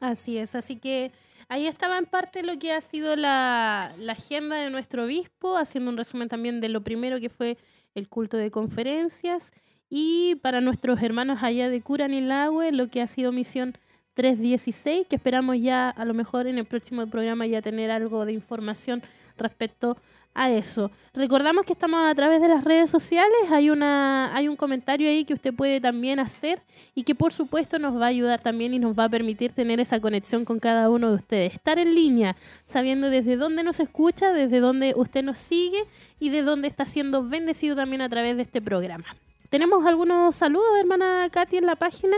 [0.00, 1.12] Así es, así que
[1.50, 5.96] Ahí estaba en parte lo que ha sido la, agenda de nuestro obispo, haciendo un
[5.96, 7.56] resumen también de lo primero que fue
[7.94, 9.52] el culto de conferencias.
[9.88, 13.78] Y para nuestros hermanos allá de Curanilagüe lo que ha sido misión
[14.12, 18.32] 316, que esperamos ya a lo mejor en el próximo programa ya tener algo de
[18.32, 19.02] información
[19.38, 19.96] respecto
[20.38, 20.90] a eso.
[21.14, 25.24] Recordamos que estamos a través de las redes sociales, hay, una, hay un comentario ahí
[25.24, 26.62] que usted puede también hacer
[26.94, 29.80] y que por supuesto nos va a ayudar también y nos va a permitir tener
[29.80, 31.54] esa conexión con cada uno de ustedes.
[31.54, 35.84] Estar en línea, sabiendo desde dónde nos escucha, desde dónde usted nos sigue
[36.20, 39.06] y de dónde está siendo bendecido también a través de este programa.
[39.50, 42.16] Tenemos algunos saludos, hermana Katy, en la página.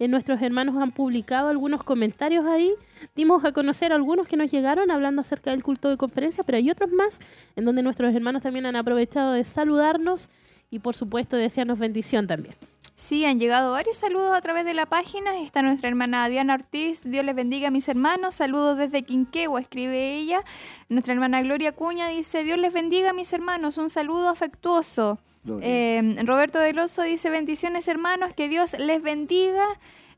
[0.00, 2.72] Eh, nuestros hermanos han publicado algunos comentarios ahí.
[3.14, 6.70] Dimos a conocer algunos que nos llegaron hablando acerca del culto de conferencia, pero hay
[6.70, 7.20] otros más
[7.54, 10.30] en donde nuestros hermanos también han aprovechado de saludarnos
[10.70, 12.54] y por supuesto desearnos bendición también.
[12.94, 15.38] Sí, han llegado varios saludos a través de la página.
[15.40, 17.02] Está nuestra hermana Diana Ortiz.
[17.04, 18.34] Dios les bendiga a mis hermanos.
[18.34, 20.44] Saludos desde Quinquegua, escribe ella.
[20.88, 23.76] Nuestra hermana Gloria Cuña dice, Dios les bendiga a mis hermanos.
[23.76, 25.18] Un saludo afectuoso.
[25.46, 29.64] Eh, Roberto Deloso dice bendiciones hermanos, que Dios les bendiga.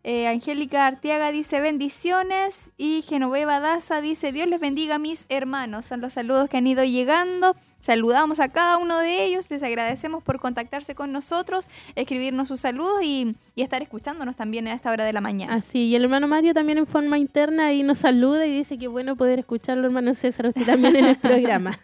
[0.04, 5.86] Eh, Angélica Arteaga dice bendiciones y Genoveva Daza dice Dios les bendiga mis hermanos.
[5.86, 7.54] Son los saludos que han ido llegando.
[7.82, 13.02] Saludamos a cada uno de ellos, les agradecemos por contactarse con nosotros, escribirnos sus saludos
[13.02, 15.54] y, estar escuchándonos también a esta hora de la mañana.
[15.54, 18.88] Así, y el hermano Mario también en forma interna ahí nos saluda y dice que
[18.88, 21.78] bueno poder escucharlo, hermano César, usted también en el programa.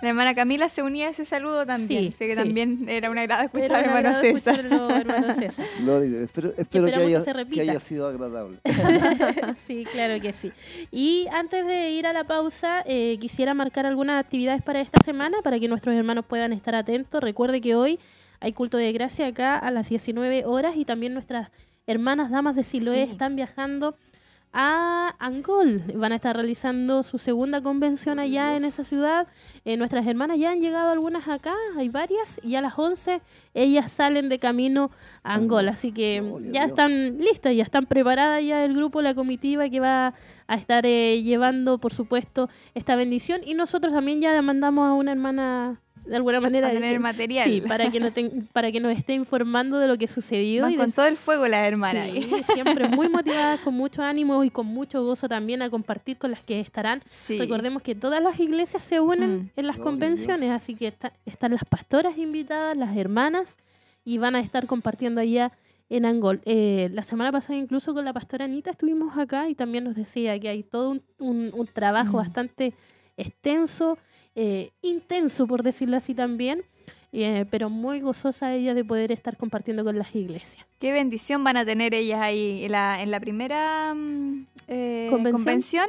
[0.00, 3.44] la hermana Camila se unía a ese saludo también, sí, que también era un agrado
[3.44, 4.60] escuchar al hermano César.
[4.64, 5.66] hermano César.
[5.66, 8.58] Espero, espero que, haya, que, haya, sido agradable.
[9.66, 10.52] sí, claro que sí.
[10.90, 15.29] Y antes de ir a la pausa, eh, quisiera marcar algunas actividades para esta semana
[15.42, 17.22] para que nuestros hermanos puedan estar atentos.
[17.22, 17.98] Recuerde que hoy
[18.40, 21.50] hay culto de gracia acá a las 19 horas y también nuestras
[21.86, 23.96] hermanas damas de Siloé están viajando
[24.52, 25.82] a Angol.
[25.94, 29.28] Van a estar realizando su segunda convención allá en esa ciudad.
[29.64, 33.20] Eh, nuestras hermanas ya han llegado algunas acá, hay varias, y a las 11
[33.54, 34.90] ellas salen de camino
[35.22, 35.68] a Angol.
[35.68, 36.22] Así que
[36.52, 40.14] ya están listas, ya están preparadas ya el grupo, la comitiva que va
[40.46, 43.40] a estar eh, llevando, por supuesto, esta bendición.
[43.44, 47.60] Y nosotros también ya mandamos a una hermana de alguna manera a tener material sí
[47.60, 48.12] para que nos
[48.52, 51.66] para que nos esté informando de lo que sucedió y con todo el fuego las
[51.66, 56.18] hermanas sí, siempre muy motivadas con mucho ánimo y con mucho gozo también a compartir
[56.18, 59.50] con las que estarán recordemos que todas las iglesias se unen mm.
[59.56, 60.94] en las convenciones así que
[61.26, 63.58] están las pastoras invitadas las hermanas
[64.04, 65.52] y van a estar compartiendo allá
[65.90, 66.40] en Angol.
[66.44, 70.38] Eh, la semana pasada incluso con la pastora Anita estuvimos acá y también nos decía
[70.38, 72.16] que hay todo un, un, trabajo mm.
[72.16, 72.74] bastante
[73.16, 73.98] extenso,
[74.34, 76.64] eh, intenso por decirlo así también,
[77.12, 80.64] eh, pero muy gozosa ella de poder estar compartiendo con las iglesias.
[80.78, 85.88] Qué bendición van a tener ellas ahí en la, en la primera mm, eh, convención.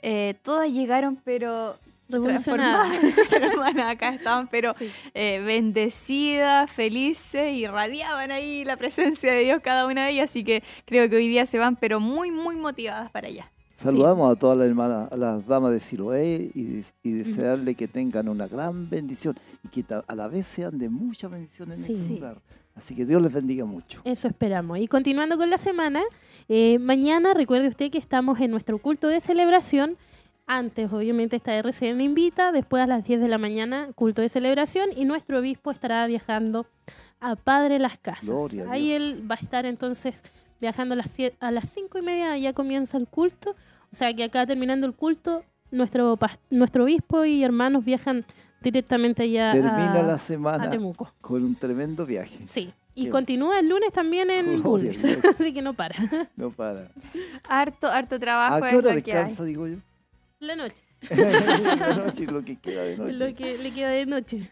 [0.00, 1.76] Eh, todas llegaron, pero
[2.08, 2.88] revolucionadas.
[3.84, 4.74] acá estaban, pero
[5.12, 10.30] bendecidas, felices y radiaban ahí la presencia de Dios cada una de ellas.
[10.30, 13.50] Así que creo que hoy día se van, pero muy, muy motivadas para allá.
[13.80, 18.46] Saludamos a todas las hermanas, a las damas de Siloé y, desearle que tengan una
[18.46, 22.42] gran bendición y que a la vez sean de mucha bendición en este lugar.
[22.74, 24.02] Así que Dios les bendiga mucho.
[24.04, 24.78] Eso esperamos.
[24.80, 26.02] Y continuando con la semana,
[26.50, 29.96] eh, mañana recuerde usted que estamos en nuestro culto de celebración.
[30.46, 34.90] Antes, obviamente, esta RCN invita, después a las 10 de la mañana, culto de celebración,
[34.94, 36.66] y nuestro obispo estará viajando
[37.18, 38.28] a Padre Las Casas.
[38.68, 40.22] Ahí él va a estar entonces
[40.60, 43.56] viajando a las, a las 5 y media, ya comienza el culto
[43.92, 46.18] o sea que acá terminando el culto, nuestro,
[46.50, 48.24] nuestro obispo y hermanos viajan
[48.62, 50.70] directamente allá Termina la semana
[51.20, 52.38] con un tremendo viaje.
[52.46, 52.72] Sí.
[52.94, 55.96] Y continúa el lunes también en Bulnes, así que no para.
[56.36, 56.90] No para.
[57.48, 58.64] Harto, harto trabajo.
[58.64, 59.76] ¿A qué hora descansa, digo yo?
[60.38, 60.82] La noche.
[61.10, 63.16] la noche, lo que queda de noche.
[63.16, 64.50] Lo que le queda de noche.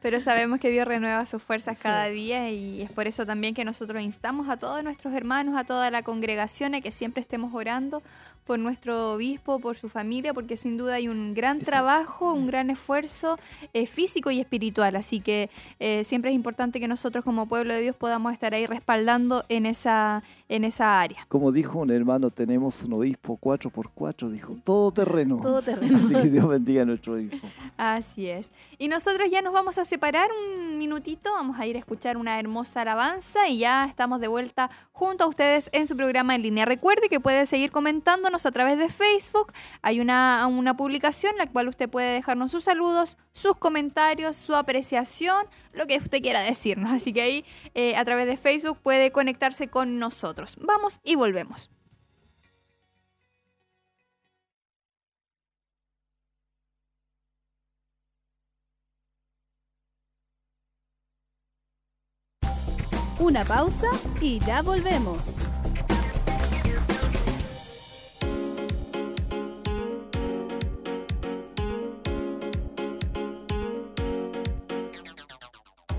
[0.00, 3.64] Pero sabemos que Dios renueva sus fuerzas cada día y es por eso también que
[3.64, 8.02] nosotros instamos a todos nuestros hermanos, a toda la congregación, a que siempre estemos orando
[8.46, 12.70] por nuestro obispo, por su familia, porque sin duda hay un gran trabajo, un gran
[12.70, 13.38] esfuerzo
[13.74, 14.94] eh, físico y espiritual.
[14.94, 18.66] Así que eh, siempre es importante que nosotros como pueblo de Dios podamos estar ahí
[18.66, 21.26] respaldando en esa, en esa área.
[21.28, 25.40] Como dijo un hermano, tenemos un obispo 4x4, dijo, todo terreno.
[25.42, 25.98] Todo terreno.
[26.06, 27.48] Así que Dios bendiga a nuestro obispo.
[27.76, 28.52] Así es.
[28.78, 32.38] Y nosotros ya nos vamos a separar un minutito, vamos a ir a escuchar una
[32.38, 36.64] hermosa alabanza y ya estamos de vuelta junto a ustedes en su programa en línea.
[36.64, 39.52] Recuerde que puede seguir comentándonos a través de Facebook.
[39.80, 44.54] Hay una, una publicación en la cual usted puede dejarnos sus saludos, sus comentarios, su
[44.54, 46.90] apreciación, lo que usted quiera decirnos.
[46.90, 50.56] Así que ahí eh, a través de Facebook puede conectarse con nosotros.
[50.60, 51.70] Vamos y volvemos.
[63.18, 63.88] Una pausa
[64.20, 65.45] y ya volvemos.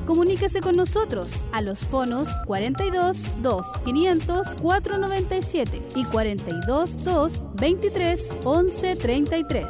[0.08, 8.96] Comuníquese con nosotros a los fonos 42 2 500 497 y 42 2 23 11
[8.96, 9.66] 33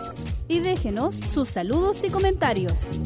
[0.47, 2.99] y déjenos sus saludos y comentarios.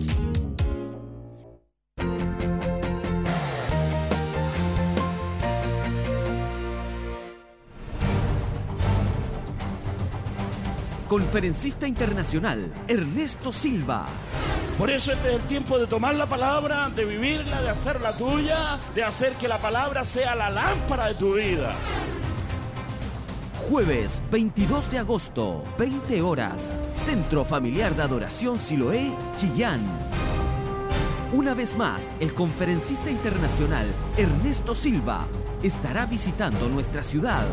[11.07, 14.05] Conferencista internacional Ernesto Silva
[14.81, 18.79] por eso este es el tiempo de tomar la palabra, de vivirla, de hacerla tuya,
[18.95, 21.75] de hacer que la palabra sea la lámpara de tu vida.
[23.69, 26.75] Jueves 22 de agosto, 20 horas,
[27.05, 29.81] Centro Familiar de Adoración Siloé, Chillán.
[31.31, 33.85] Una vez más, el conferencista internacional
[34.17, 35.27] Ernesto Silva
[35.61, 37.45] estará visitando nuestra ciudad,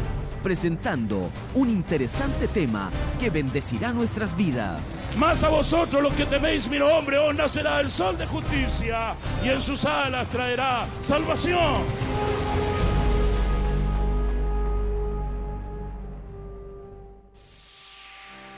[0.42, 2.88] presentando un interesante tema
[3.20, 4.97] que bendecirá nuestras vidas.
[5.16, 9.48] Más a vosotros los que teméis mi nombre, os nacerá el sol de justicia y
[9.48, 11.82] en sus alas traerá salvación.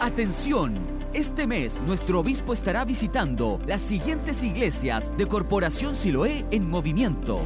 [0.01, 0.79] Atención,
[1.13, 7.41] este mes nuestro obispo estará visitando las siguientes iglesias de Corporación Siloé en movimiento.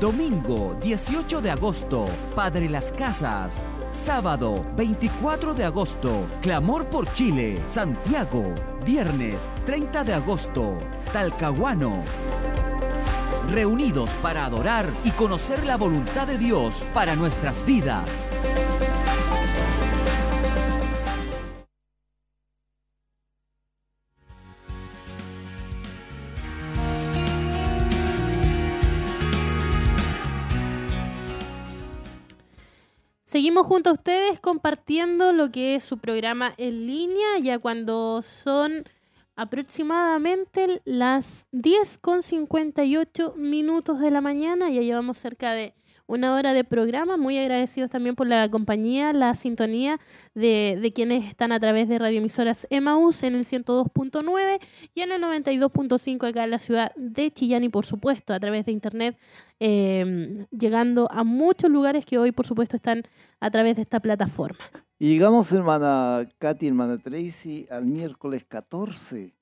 [0.00, 8.54] Domingo 18 de agosto, Padre Las Casas, Sábado 24 de agosto, Clamor por Chile, Santiago.
[8.84, 10.78] Viernes 30 de agosto,
[11.12, 12.04] Talcahuano.
[13.50, 18.04] Reunidos para adorar y conocer la voluntad de Dios para nuestras vidas.
[33.28, 38.84] Seguimos junto a ustedes compartiendo lo que es su programa en línea, ya cuando son
[39.36, 45.74] aproximadamente las 10 con 58 minutos de la mañana, ya llevamos cerca de
[46.08, 47.16] una hora de programa.
[47.16, 50.00] Muy agradecidos también por la compañía, la sintonía
[50.34, 54.58] de, de quienes están a través de radioemisoras Emaús en el 102.9
[54.94, 58.66] y en el 92.5 acá en la ciudad de Chillán y por supuesto a través
[58.66, 59.16] de internet,
[59.60, 63.04] em, llegando a muchos lugares que hoy por supuesto están
[63.38, 64.58] a través de esta plataforma.
[64.98, 69.34] Y llegamos, hermana Katy, hermana Tracy, al miércoles 14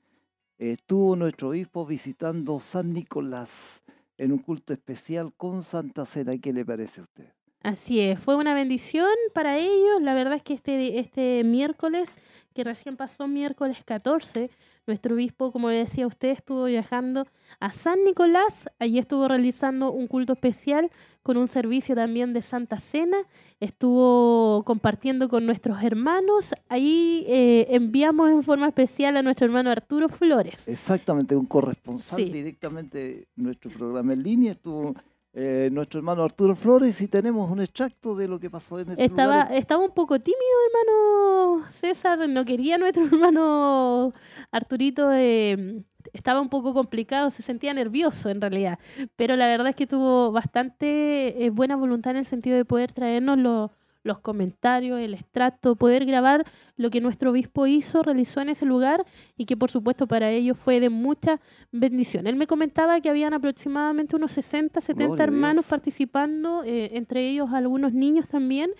[0.58, 3.82] estuvo nuestro obispo visitando San Nicolás
[4.18, 6.36] en un culto especial con Santa Cena.
[6.38, 7.32] ¿Qué le parece a usted?
[7.62, 10.00] Así es, fue una bendición para ellos.
[10.00, 12.18] La verdad es que este, este miércoles,
[12.54, 14.50] que recién pasó miércoles 14,
[14.86, 17.26] nuestro obispo, como decía usted, estuvo viajando
[17.60, 18.68] a San Nicolás.
[18.78, 20.90] Allí estuvo realizando un culto especial
[21.22, 23.16] con un servicio también de Santa Cena.
[23.58, 26.54] Estuvo compartiendo con nuestros hermanos.
[26.68, 30.68] Ahí eh, enviamos en forma especial a nuestro hermano Arturo Flores.
[30.68, 34.52] Exactamente, un corresponsal directamente de nuestro programa en línea.
[34.52, 34.94] Estuvo
[35.38, 39.04] eh, nuestro hermano Arturo Flores y tenemos un extracto de lo que pasó en ese
[39.04, 39.52] estaba, lugar.
[39.52, 44.14] Estaba un poco tímido, hermano César, no quería nuestro hermano
[44.50, 45.82] Arturito, eh,
[46.14, 48.78] estaba un poco complicado, se sentía nervioso en realidad,
[49.16, 52.92] pero la verdad es que tuvo bastante eh, buena voluntad en el sentido de poder
[52.92, 53.70] traernos los
[54.06, 56.46] los comentarios, el extracto, poder grabar
[56.76, 59.04] lo que nuestro obispo hizo, realizó en ese lugar
[59.36, 61.40] y que por supuesto para ellos fue de mucha
[61.72, 62.26] bendición.
[62.26, 67.92] Él me comentaba que habían aproximadamente unos 60, 70 hermanos participando, eh, entre ellos algunos
[67.92, 68.70] niños también.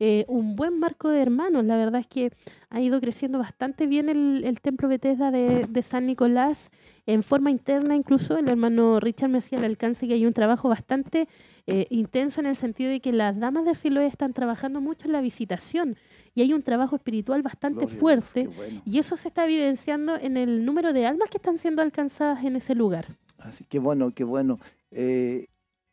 [0.00, 1.64] Eh, un buen marco de hermanos.
[1.64, 2.32] La verdad es que
[2.68, 6.70] ha ido creciendo bastante bien el, templo Bethesda de, de, San Nicolás
[7.06, 7.94] en forma interna.
[7.94, 11.28] Incluso el hermano Richard me hacía el alcance que hay un trabajo bastante
[11.66, 15.12] eh, intenso en el sentido de que las damas de Siloé están trabajando mucho en
[15.12, 15.96] la visitación
[16.34, 18.50] y hay un trabajo espiritual bastante fuerte
[18.84, 22.56] y eso se está evidenciando en el número de almas que están siendo alcanzadas en
[22.56, 23.16] ese lugar.
[23.38, 24.58] Así que bueno, qué bueno.
[24.90, 25.46] Eh,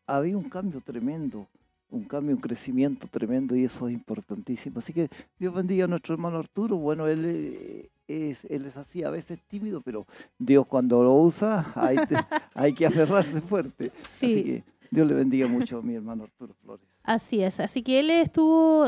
[0.07, 1.47] había un cambio tremendo,
[1.89, 4.79] un cambio, un crecimiento tremendo y eso es importantísimo.
[4.79, 5.09] Así que
[5.39, 6.75] Dios bendiga a nuestro hermano Arturo.
[6.77, 10.05] Bueno, él eh, es, él es así, a veces tímido, pero
[10.37, 11.97] Dios cuando lo usa hay,
[12.55, 13.91] hay que aferrarse fuerte.
[14.15, 16.85] Así que Dios le bendiga mucho a mi hermano Arturo Flores.
[17.03, 18.85] Así es, así que él estuvo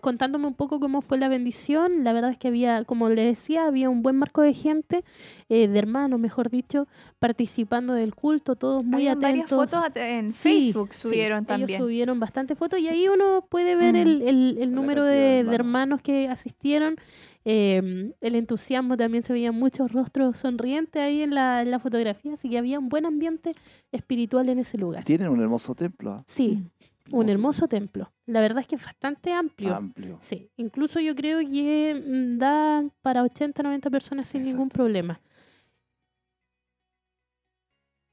[0.00, 2.02] contándome un poco cómo fue la bendición.
[2.02, 5.04] La verdad es que había, como le decía, había un buen marco de gente,
[5.48, 6.88] eh, de hermanos, mejor dicho,
[7.20, 9.22] participando del culto, todos muy atentos.
[9.22, 11.68] varias fotos en Facebook subieron también.
[11.68, 16.28] Ellos subieron bastantes fotos y ahí uno puede ver el, el, número de, hermanos que
[16.28, 16.96] asistieron.
[17.44, 22.34] Em, el entusiasmo también se veía muchos rostros sonrientes ahí en la, en la, fotografía,
[22.34, 23.54] así que había un buen ambiente
[23.90, 25.04] espiritual en ese lugar.
[25.04, 26.12] Tienen un hermoso templo.
[26.12, 26.24] ¿ah?
[26.26, 26.62] Sí,
[27.10, 28.12] un hermoso templo.
[28.26, 29.74] La verdad es que es bastante amplio.
[29.74, 30.18] Amplio.
[30.20, 35.20] Sí, incluso yo creo que mm, da para 80, 90 personas sin ningún problema.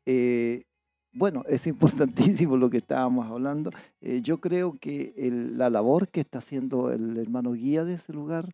[0.08, 0.64] Eh,
[1.12, 3.70] bueno, es importantísimo lo que estábamos hablando.
[4.02, 5.14] Eh, yo creo que
[5.56, 8.50] la labor que está haciendo el hermano guía de ese lugar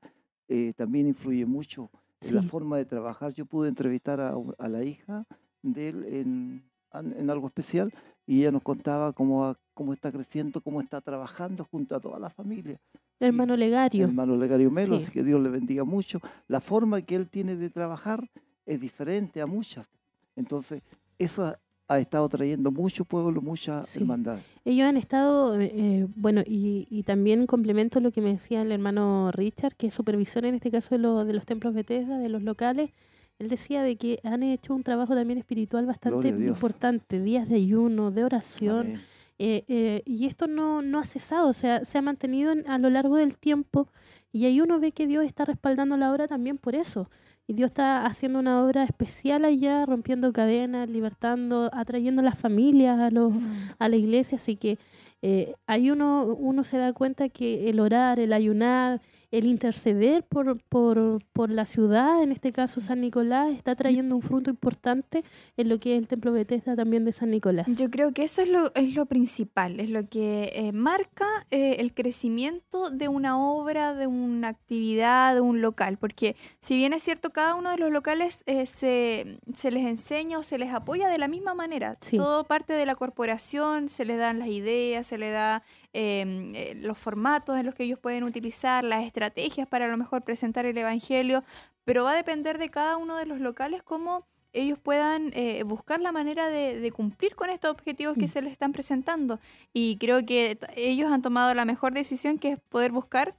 [0.48, 1.90] eh, también influye mucho
[2.22, 3.34] en la forma de trabajar.
[3.34, 5.26] Yo pude entrevistar a, la hija
[5.62, 7.94] de él en, en, algo especial
[8.26, 12.30] y ella nos contaba cómo, cómo está creciendo, cómo está trabajando junto a toda la
[12.30, 12.80] familia.
[13.20, 14.06] hermano Legario.
[14.06, 16.20] hermano Legario Melo, así que Dios le bendiga mucho.
[16.48, 18.30] La forma que él tiene de trabajar
[18.66, 19.88] es diferente a muchas.
[20.36, 20.82] Entonces,
[21.18, 21.56] eso
[21.88, 24.40] ha estado trayendo mucho pueblo, mucha hermandad.
[24.64, 28.72] Ellos han estado, eh, eh, bueno, y, y, también complemento lo que me decía el
[28.72, 32.30] hermano Richard, que es supervisor en este caso de, lo, de los templos Bethesda, de
[32.30, 32.92] los locales.
[33.38, 38.12] Él decía de que han hecho un trabajo también espiritual bastante importante, días de ayuno,
[38.12, 39.02] de oración.
[39.38, 43.18] Eh, y esto no, no ha cesado, o sea, se ha mantenido a lo largo
[43.18, 43.90] del tiempo
[44.32, 47.10] y ahí uno ve que Dios está respaldando la obra también por eso.
[47.48, 53.00] Y Dios está haciendo una obra especial allá, rompiendo cadenas, libertando, atrayendo a las familias
[53.00, 53.36] a, los,
[53.78, 54.38] a la iglesia.
[54.38, 54.80] Así que
[55.22, 59.02] eh, ahí uno, uno se da cuenta que el orar, el ayunar,
[59.38, 64.22] el interceder por, por, por, la ciudad, en este caso San Nicolás, está trayendo un
[64.22, 65.24] fruto importante
[65.58, 67.68] en lo que es el templo Bethesda también de San Nicolás.
[67.76, 71.78] Yo creo que eso es lo, es lo principal, es lo que eh, marca eh,
[71.80, 77.04] el crecimiento de una obra, de una actividad, de un local, porque si bien es
[77.04, 81.10] cierto, cada uno de los locales eh, se, se, les enseña o se les apoya
[81.10, 85.18] de la misma manera, todo parte de la corporación, se les dan las ideas, se
[85.18, 85.64] les da
[85.98, 90.24] eh, los formatos en los que ellos pueden utilizar, las estrategias para a lo mejor
[90.24, 91.44] presentar el Evangelio,
[91.86, 96.02] pero va a depender de cada uno de los locales cómo ellos puedan eh, buscar
[96.02, 98.30] la manera de, cumplir con estos objetivos que mm.
[98.30, 99.40] se les están presentando.
[99.72, 103.36] Y creo que ellos han tomado la mejor decisión que es poder buscar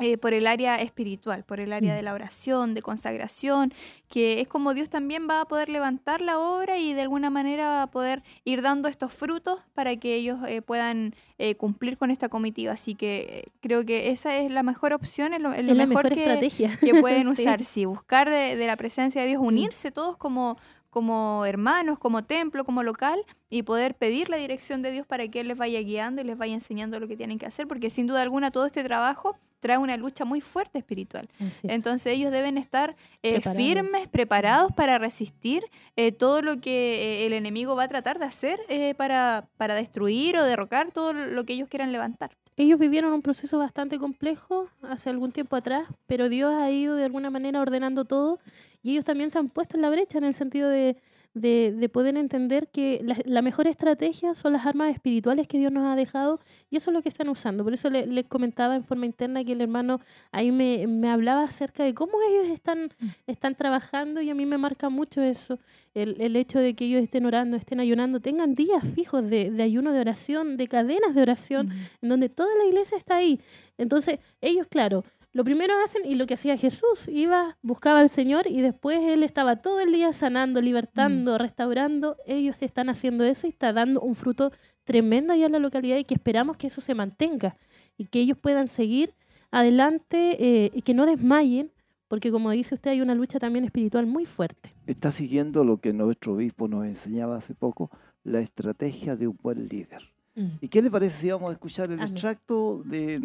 [0.00, 1.96] eh, por el área espiritual, por el área mm.
[1.96, 3.72] de la oración, de consagración,
[4.08, 7.66] que es como Dios también va a poder levantar la obra y de alguna manera
[7.68, 12.10] va a poder ir dando estos frutos para que ellos eh, puedan eh, cumplir con
[12.10, 12.72] esta comitiva.
[12.72, 16.76] Así que creo que esa es la mejor opción, es lo, mejor, que, estrategia.
[16.78, 17.84] que pueden usar, sí.
[17.84, 19.46] buscar de, la presencia de Dios, mm.
[19.46, 20.56] unirse todos como
[20.90, 25.40] como hermanos, como templo, como local, y poder pedir la dirección de Dios para que
[25.40, 28.06] Él les vaya guiando y les vaya enseñando lo que tienen que hacer, porque sin
[28.06, 31.28] duda alguna todo este trabajo trae una lucha muy fuerte espiritual.
[31.62, 35.62] Entonces ellos deben estar eh, firmes, preparados para resistir
[35.96, 38.58] eh, todo lo que eh, el enemigo va a tratar de hacer
[38.96, 42.30] para, para destruir o derrocar todo lo que ellos quieran levantar.
[42.56, 47.04] Ellos vivieron un proceso bastante complejo hace algún tiempo atrás, pero Dios ha ido de
[47.04, 48.38] alguna manera ordenando todo
[48.82, 50.96] y ellos también se han puesto en la brecha en el sentido de
[51.34, 55.86] de, de poder entender que la, mejor estrategia son las armas espirituales que Dios nos
[55.86, 57.62] ha dejado y eso es lo que están usando.
[57.62, 60.00] Por eso les le comentaba en forma interna que el hermano
[60.32, 62.90] ahí me, me, hablaba acerca de cómo ellos están,
[63.26, 65.60] están trabajando y a mí me marca mucho eso,
[65.94, 69.62] el, el hecho de que ellos estén orando, estén ayunando, tengan días fijos de, de
[69.62, 71.72] ayuno, de oración, de cadenas de oración, mm.
[72.02, 73.40] en donde toda la iglesia está ahí.
[73.78, 78.46] Entonces, ellos, claro, lo primero hacen y lo que hacía Jesús, iba, buscaba al Señor
[78.48, 81.38] y después Él estaba todo el día sanando, libertando, mm.
[81.38, 82.16] restaurando.
[82.26, 84.52] Ellos están haciendo eso y está dando un fruto
[84.84, 87.56] tremendo allá en la localidad y que esperamos que eso se mantenga
[87.96, 89.14] y que ellos puedan seguir
[89.52, 91.70] adelante eh, y que no desmayen,
[92.08, 94.74] porque como dice usted, hay una lucha también espiritual muy fuerte.
[94.86, 97.90] Está siguiendo lo que nuestro obispo nos enseñaba hace poco,
[98.24, 100.12] la estrategia de un buen líder.
[100.34, 100.46] Mm.
[100.60, 103.20] ¿Y qué le parece si vamos a escuchar el extracto de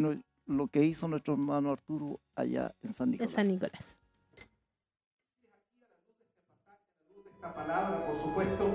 [0.45, 3.31] lo que hizo nuestro hermano Arturo allá en San Nicolás.
[3.31, 3.97] San Nicolás.
[7.35, 8.65] Esta palabra, por supuesto,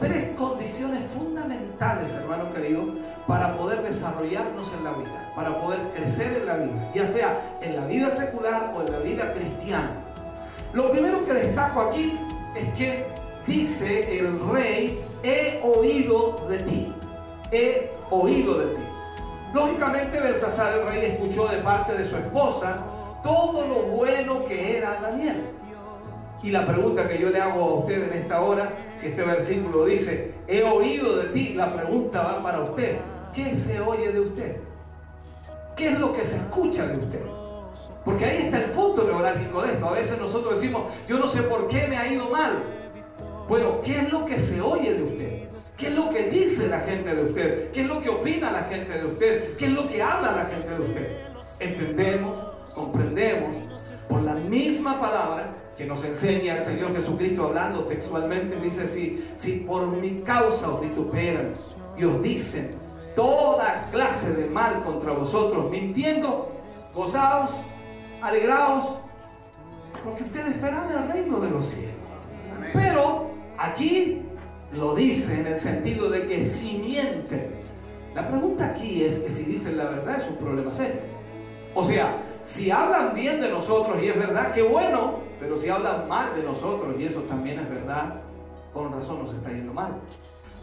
[0.00, 2.84] tres condiciones fundamentales, hermano querido,
[3.26, 7.76] para poder desarrollarnos en la vida, para poder crecer en la vida, ya sea en
[7.76, 9.90] la vida secular o en la vida cristiana.
[10.72, 12.18] Lo primero que destaco aquí
[12.56, 13.06] es que
[13.46, 16.92] dice el rey, he oído de ti,
[17.50, 18.87] he oído de ti.
[19.52, 22.78] Lógicamente Belsasar el rey escuchó de parte de su esposa
[23.22, 25.42] todo lo bueno que era Daniel.
[26.42, 29.86] Y la pregunta que yo le hago a usted en esta hora, si este versículo
[29.86, 32.98] dice, he oído de ti, la pregunta va para usted.
[33.34, 34.56] ¿Qué se oye de usted?
[35.76, 37.22] ¿Qué es lo que se escucha de usted?
[38.04, 39.86] Porque ahí está el punto neurálgico de esto.
[39.88, 42.58] A veces nosotros decimos, yo no sé por qué me ha ido mal.
[43.48, 45.37] Bueno, ¿qué es lo que se oye de usted?
[45.78, 47.70] ¿Qué es lo que dice la gente de usted?
[47.70, 49.56] ¿Qué es lo que opina la gente de usted?
[49.56, 51.16] ¿Qué es lo que habla la gente de usted?
[51.60, 52.34] Entendemos,
[52.74, 53.54] comprendemos
[54.08, 59.58] por la misma palabra que nos enseña el Señor Jesucristo hablando textualmente, dice, si, si
[59.60, 61.54] por mi causa os vituperan
[61.96, 62.72] y os dicen
[63.14, 66.50] toda clase de mal contra vosotros, mintiendo,
[66.92, 67.52] gozaos,
[68.20, 68.98] alegraos,
[70.02, 71.94] porque ustedes esperan el reino de los cielos.
[72.72, 74.27] Pero aquí
[74.72, 77.50] lo dice en el sentido de que si mienten.
[78.14, 81.00] La pregunta aquí es que si dicen la verdad es un problema serio.
[81.74, 86.08] O sea, si hablan bien de nosotros y es verdad, qué bueno, pero si hablan
[86.08, 88.14] mal de nosotros y eso también es verdad,
[88.72, 89.92] con razón nos está yendo mal.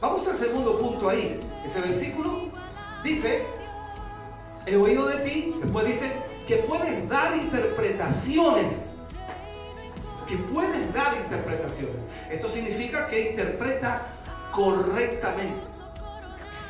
[0.02, 1.40] Vamos al segundo punto ahí.
[1.66, 2.50] Ese versículo
[3.04, 3.44] dice,
[4.66, 6.12] he oído de ti, después dice
[6.48, 8.85] que puedes dar interpretaciones
[10.28, 12.04] que pueden dar interpretaciones.
[12.30, 14.08] Esto significa que interpreta
[14.52, 15.76] correctamente.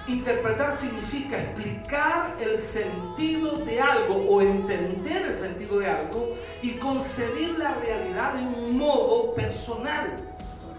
[0.07, 7.57] Interpretar significa explicar el sentido de algo o entender el sentido de algo y concebir
[7.57, 10.15] la realidad de un modo personal.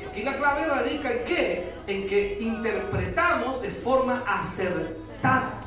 [0.00, 1.72] Y aquí la clave radica en qué?
[1.88, 5.60] En que interpretamos de forma acertada.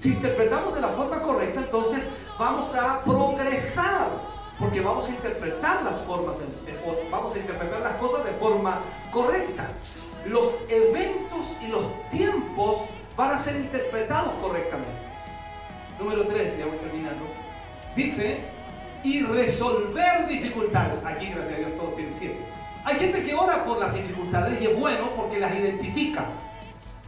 [0.00, 2.04] Si interpretamos de la forma correcta, entonces
[2.38, 4.31] vamos a progresar
[4.62, 6.36] porque vamos a interpretar las formas,
[7.10, 9.72] vamos a interpretar las cosas de forma correcta.
[10.24, 12.82] Los eventos y los tiempos
[13.16, 14.92] van a ser interpretados correctamente.
[15.98, 17.24] Número 3, ya voy terminando.
[17.96, 18.38] Dice,
[19.02, 21.04] y resolver dificultades.
[21.04, 22.38] Aquí, gracias a Dios, todos tienen siete.
[22.84, 26.26] Hay gente que ora por las dificultades y es bueno porque las identifica.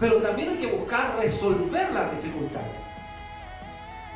[0.00, 2.72] Pero también hay que buscar resolver las dificultades.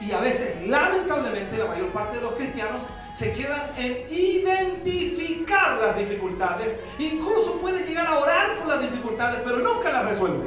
[0.01, 2.82] Y a veces, lamentablemente, la mayor parte de los cristianos
[3.18, 6.78] se quedan en identificar las dificultades.
[7.00, 10.46] Incluso pueden llegar a orar por las dificultades, pero nunca las resuelven.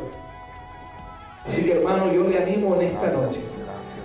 [1.45, 3.41] Así que hermano, yo le animo en esta noche.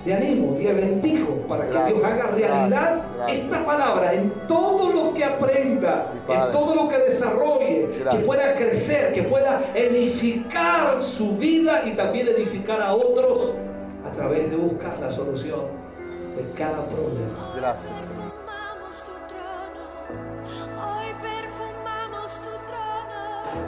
[0.05, 5.15] Le animo y le bendigo para que Dios haga realidad esta palabra en todo lo
[5.15, 11.83] que aprenda, en todo lo que desarrolle, que pueda crecer, que pueda edificar su vida
[11.87, 13.55] y también edificar a otros
[14.05, 15.63] a través de buscar la solución
[16.37, 17.53] de cada problema.
[17.57, 18.36] Gracias, Señor.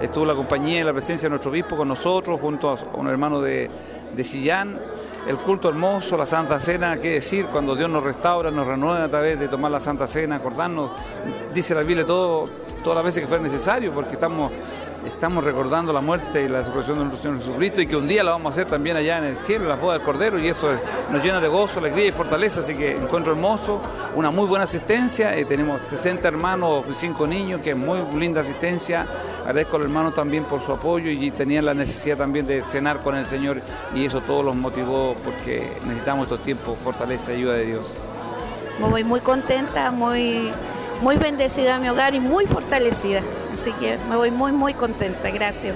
[0.00, 3.40] Estuvo la compañía y la presencia de nuestro obispo con nosotros, junto a un hermano
[3.40, 3.70] de,
[4.22, 4.78] Sillán.
[5.26, 9.08] El culto hermoso, la Santa Cena, qué decir, cuando Dios nos restaura, nos renueva a
[9.08, 10.92] través de tomar la Santa Cena, acordarnos,
[11.52, 12.48] dice la Biblia todo,
[12.82, 14.50] todas las veces que fuera necesario, porque estamos
[15.06, 18.24] estamos recordando la muerte y la resurrección de nuestro Señor Jesucristo y que un día
[18.24, 20.68] la vamos a hacer también allá en el cielo, la boda del Cordero, y eso
[21.10, 23.80] nos llena de gozo, alegría y fortaleza, así que encuentro hermoso,
[24.14, 29.06] una muy buena asistencia, eh, tenemos 60 hermanos, 5 niños, que es muy linda asistencia,
[29.40, 33.16] agradezco al hermano también por su apoyo y tenían la necesidad también de cenar con
[33.16, 33.60] el Señor
[33.94, 37.94] y eso todo los motivó porque necesitamos estos tiempos, fortaleza y ayuda de Dios.
[38.80, 40.52] Voy muy contenta, muy,
[41.00, 43.22] muy bendecida mi hogar y muy fortalecida.
[43.52, 45.30] Así que me voy muy, muy contenta.
[45.30, 45.74] Gracias,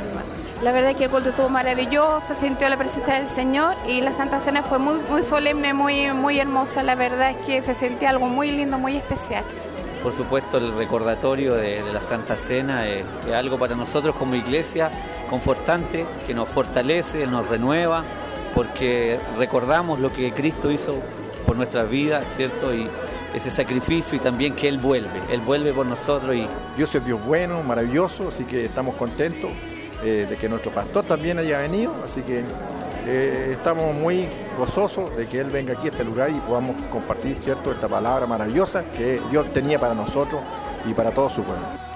[0.63, 4.01] La verdad es que el culto estuvo maravilloso, se sintió la presencia del Señor y
[4.01, 6.83] la Santa Cena fue muy, muy solemne, muy, muy hermosa.
[6.83, 9.45] La verdad es que se sentía algo muy lindo, muy especial.
[10.03, 14.91] Por supuesto, el recordatorio de, la Santa Cena es, es, algo para nosotros como iglesia
[15.31, 18.03] confortante, que nos fortalece, nos renueva,
[18.55, 20.97] porque recordamos lo que Cristo hizo
[21.47, 22.75] por nuestras vidas, ¿cierto?
[22.75, 22.89] Y
[23.35, 26.35] ese sacrificio y también que Él vuelve, Él vuelve por nosotros.
[26.35, 26.47] y
[26.77, 29.51] Dios es Dios bueno, maravilloso, así que estamos contentos
[30.05, 32.43] eh, de que nuestro pastor también haya venido, así que
[33.07, 34.27] eh, estamos muy
[34.57, 38.27] gozosos de que Él venga aquí a este lugar y podamos compartir, ¿cierto?, esta palabra
[38.27, 40.41] maravillosa que Dios tenía para nosotros
[40.87, 41.92] y para todo su pueblo.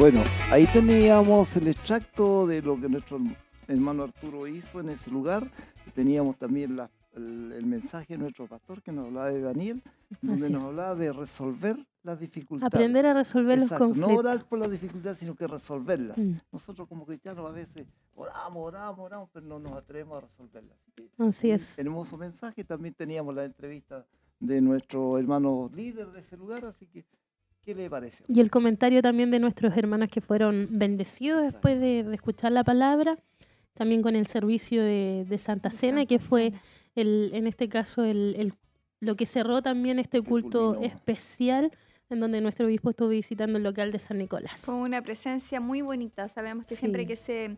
[0.00, 3.20] Bueno, ahí teníamos el extracto de lo que nuestro
[3.68, 5.52] hermano Arturo hizo en ese lugar.
[5.92, 6.80] Teníamos también
[7.12, 9.82] el, mensaje de nuestro pastor que nos hablaba de Daniel,
[10.22, 12.72] donde nos hablaba de resolver las dificultades.
[12.72, 14.10] Aprender a resolver los conflictos.
[14.10, 16.16] No orar por las dificultades, sino que resolverlas.
[16.16, 16.36] Mm.
[16.50, 20.78] Nosotros como cristianos a veces oramos, oramos, oramos, pero no nos atrevemos a resolverlas.
[21.18, 21.78] Así es.
[21.78, 22.64] Hermoso mensaje.
[22.64, 24.06] También teníamos la entrevista
[24.38, 27.04] de nuestro hermano líder de ese lugar, así que
[27.62, 28.24] ¿Qué le parece?
[28.28, 33.18] Y el comentario también de nuestros hermanos que fueron bendecidos después de, escuchar la palabra,
[33.74, 36.52] también con el servicio de, Santa Cena, que fue
[36.94, 38.54] el, en este caso el,
[39.00, 41.70] lo que cerró también este culto especial
[42.10, 44.60] en donde nuestro obispo estuvo visitando el local de San Nicolás.
[44.60, 46.28] Fue una presencia muy bonita.
[46.28, 47.56] Sabemos que siempre que se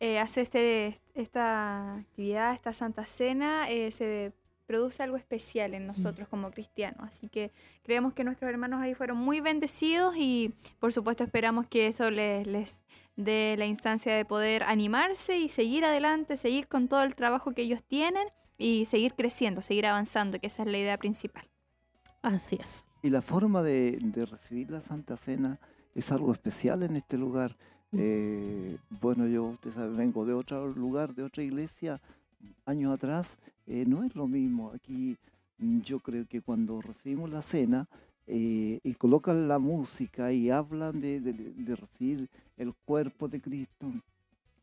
[0.00, 4.32] eh, hace este, esta actividad, esta Santa Cena, eh, se
[4.66, 7.00] produce algo especial en nosotros como cristianos.
[7.06, 7.52] Así que
[7.82, 12.46] creemos que nuestros hermanos ahí fueron muy bendecidos y por supuesto esperamos que eso les,
[12.46, 12.82] les
[13.16, 17.62] dé la instancia de poder animarse y seguir adelante, seguir con todo el trabajo que
[17.62, 18.28] ellos tienen
[18.58, 21.48] y seguir creciendo, seguir avanzando, que esa es la idea principal.
[22.22, 22.86] Así es.
[23.02, 23.98] Y la forma de,
[24.30, 25.58] recibir la Santa Cena
[25.94, 27.56] es algo especial en este lugar.
[27.92, 32.00] Eh, bueno, yo, usted sabe, vengo de otro lugar, de otra iglesia,
[32.64, 34.72] años atrás, eh, no es lo mismo.
[34.74, 35.16] Aquí
[35.58, 37.88] mm, yo creo que cuando recibimos la cena
[38.26, 43.92] eh, y colocan la música y hablan de, de, recibir el cuerpo de Cristo,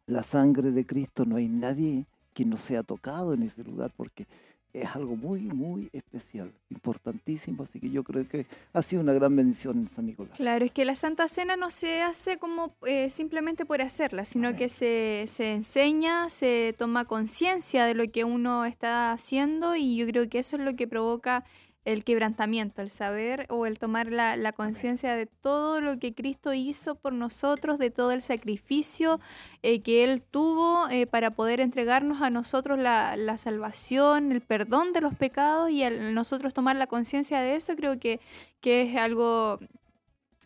[0.06, 4.28] la sangre de Cristo, no hay nadie que no sea tocado en ese lugar porque
[4.74, 9.36] es algo muy, muy especial, importantísimo, así que yo creo que ha sido una gran
[9.36, 10.38] bendición en San Nicolás.
[10.38, 14.56] Claro, es que la Santa Cena no se hace como eh, simplemente por hacerla, sino
[14.56, 20.06] que se, se enseña, se toma conciencia de lo que uno está haciendo y yo
[20.06, 21.44] creo que eso es lo que provoca
[21.86, 26.54] el quebrantamiento, el saber o el tomar la, la conciencia de todo lo que Cristo
[26.54, 29.20] hizo por nosotros, de todo el sacrificio
[29.64, 34.94] eh, que Él tuvo eh, para poder entregarnos a nosotros la, la, salvación, el perdón
[34.94, 38.20] de los pecados y al nosotros tomar la conciencia de eso, creo que,
[38.62, 39.60] que es algo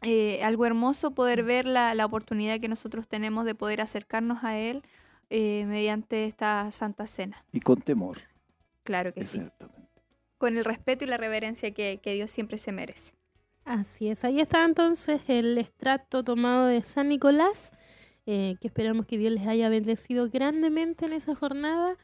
[0.03, 4.57] eh, algo hermoso poder ver la, la, oportunidad que nosotros tenemos de poder acercarnos a
[4.57, 4.83] Él
[5.29, 7.43] mediante esta Santa Cena.
[7.51, 8.19] Y con temor.
[8.83, 9.41] Claro que sí
[10.43, 13.13] con el respeto y la reverencia que, Dios siempre se merece.
[13.63, 17.71] Así es, ahí está entonces el extracto tomado de San Nicolás,
[18.25, 21.95] eh, que esperamos que Dios les haya bendecido grandemente en esa jornada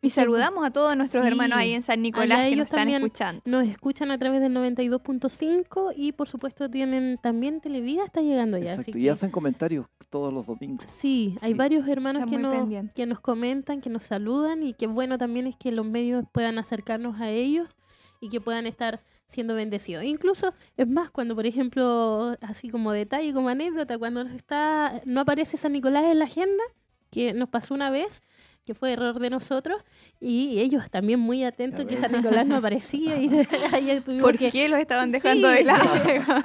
[0.00, 3.42] y saludamos a todos nuestros hermanos ahí en San Nicolás que nos están escuchando.
[3.44, 8.76] Nos escuchan a través del 92.5 y por supuesto tienen también Televida está llegando ya.
[8.94, 10.88] y hacen comentarios todos los domingos.
[10.88, 15.18] Sí, hay varios hermanos que nos, que nos comentan, que nos saludan y que bueno
[15.18, 17.74] también es que los medios puedan acercarnos a ellos
[18.20, 20.04] y que puedan estar siendo bendecidos.
[20.04, 25.56] Incluso, es más, cuando por ejemplo, así como detalle, como anécdota, cuando está no aparece
[25.56, 26.64] San Nicolás en la agenda,
[27.10, 28.22] que nos pasó una vez,
[28.68, 29.82] que fue error de nosotros,
[30.20, 33.16] y ellos también muy atentos que San Nicolás no aparecía.
[33.16, 33.30] Y
[33.72, 35.88] ahí ¿Por qué los estaban dejando de lado?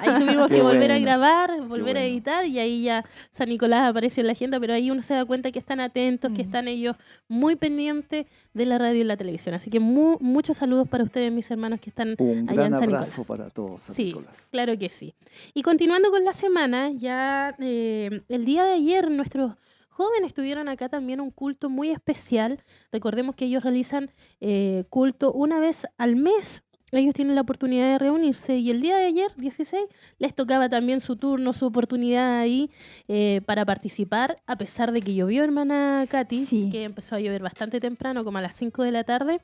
[0.00, 4.22] ahí tuvimos que volver a grabar, volver a editar, y ahí ya San Nicolás apareció
[4.22, 6.46] en la agenda, pero ahí uno se da cuenta que están atentos, que mm.
[6.46, 6.96] están ellos
[7.28, 8.24] muy pendientes
[8.54, 9.54] de la radio y la televisión.
[9.54, 13.24] Así que muchos saludos para ustedes, mis hermanos que están Un allá en San abrazo
[13.24, 14.16] para todos, San sí,
[14.50, 15.14] claro que sí.
[15.52, 19.56] Y continuando con la semana, ya eh, el día de ayer nuestros
[19.94, 22.62] jóvenes tuvieron acá también un culto muy especial.
[22.90, 24.10] Recordemos que ellos realizan
[24.40, 26.64] eh, culto una vez al mes.
[26.90, 29.84] Ellos tienen la oportunidad de reunirse y el día de ayer, 16,
[30.18, 32.70] les tocaba también su turno, su oportunidad ahí
[33.08, 37.80] eh, para participar, a pesar de que llovió, hermana Katy, que empezó a llover bastante
[37.80, 39.40] temprano, como a las 5 de la tarde.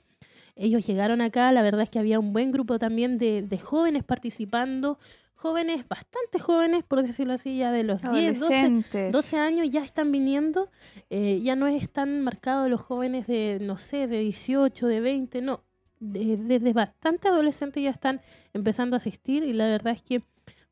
[0.55, 4.05] Ellos llegaron acá, la verdad es que había un buen grupo también de, de jóvenes
[4.05, 4.99] participando,
[5.41, 10.13] jóvenes, bastante jóvenes, por decirlo así, ya de los 10, 12, 12 años ya están
[10.13, 10.69] viniendo,
[11.09, 15.41] eh, ya no es tan marcado los jóvenes de, no sé, de 18, de 20,
[15.41, 15.63] no,
[15.99, 18.21] desde bastante adolescentes ya están
[18.53, 20.23] empezando a asistir y la verdad es que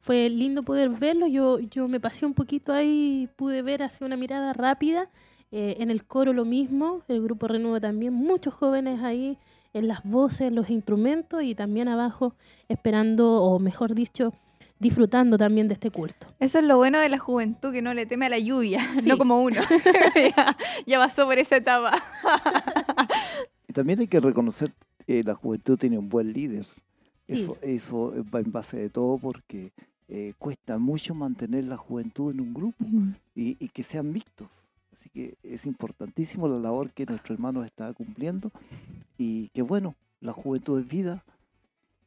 [0.00, 4.18] fue lindo poder verlo, yo, yo me pasé un poquito ahí, pude ver hacia una
[4.18, 5.08] mirada rápida,
[5.50, 9.38] eh, en el coro lo mismo, el grupo Renuevo también, muchos jóvenes ahí
[9.72, 12.34] en las voces, los instrumentos y también abajo
[12.68, 14.34] esperando, o mejor dicho,
[14.78, 16.26] disfrutando también de este culto.
[16.38, 19.18] Eso es lo bueno de la juventud, que no le teme a la lluvia, no
[19.18, 19.60] como uno.
[20.86, 21.92] ya, pasó por esa etapa.
[23.72, 24.72] también hay que reconocer
[25.06, 26.66] que eh, la juventud tiene un buen líder.
[27.26, 29.72] Eso, eso va en base de todo porque
[30.08, 32.82] eh, cuesta mucho mantener la juventud en un grupo
[33.34, 34.48] y, y, que sean mixtos.
[34.94, 38.50] Así que es importantísimo la labor que nuestro hermano está cumpliendo
[39.18, 41.22] y que bueno, la juventud es vida,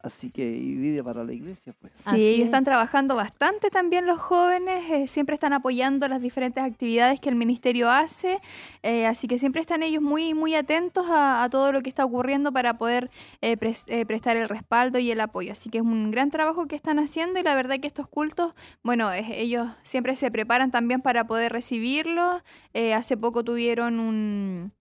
[0.03, 1.93] Así que vida para la iglesia, pues.
[1.93, 7.19] Sí, ellos están trabajando bastante también los jóvenes, eh, siempre están apoyando las diferentes actividades
[7.19, 8.39] que el ministerio hace,
[8.81, 12.51] eh, así que siempre están ellos muy, muy atentos a, todo lo que está ocurriendo
[12.51, 13.11] para poder
[13.41, 15.51] eh, prestar el respaldo y el apoyo.
[15.51, 18.55] Así que es un gran trabajo que están haciendo y la verdad que estos cultos,
[18.83, 22.41] bueno, ellos siempre se preparan también para poder recibirlos.
[22.95, 24.71] hace poco tuvieron un,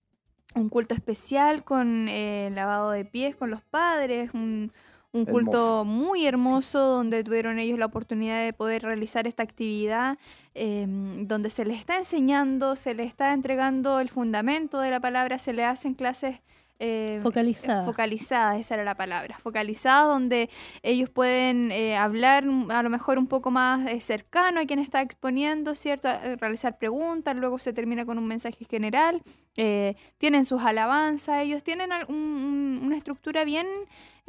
[0.55, 4.73] un culto especial con lavado de pies con los padres, un
[5.13, 10.19] un culto muy hermoso donde tuvieron ellos la oportunidad de poder realizar esta actividad,
[10.55, 15.39] em, donde se les está enseñando, se les está entregando el fundamento de la palabra,
[15.39, 16.41] se le hacen clases
[16.83, 17.85] eh, focalizadas.
[17.85, 19.39] Focalizadas, esa era la palabra.
[19.39, 20.49] Focalizadas, donde
[20.83, 25.03] ellos pueden eh, hablar a lo mejor un poco más eh, cercano a quien está
[25.03, 26.09] exponiendo, ¿cierto?
[26.39, 29.23] realizar preguntas, luego se termina con un mensaje general.
[30.17, 33.67] tienen sus alabanzas, ellos tienen una estructura bien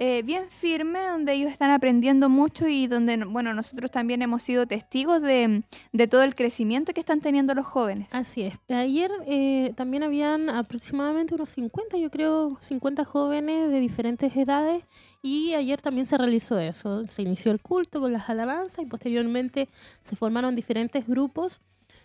[0.04, 4.66] eh, bien firme, donde ellos están aprendiendo mucho y donde, bueno, nosotros también hemos sido
[4.66, 5.64] testigos de,
[6.10, 8.08] todo el crecimiento que están teniendo los jóvenes.
[8.12, 8.56] Así es.
[8.68, 14.84] Ayer eh, también habían aproximadamente unos 50, yo creo, 50 jóvenes de diferentes edades
[15.22, 17.06] y ayer también se realizó eso.
[17.06, 19.70] Se inició el culto con las alabanzas y posteriormente
[20.02, 21.62] se formaron diferentes grupos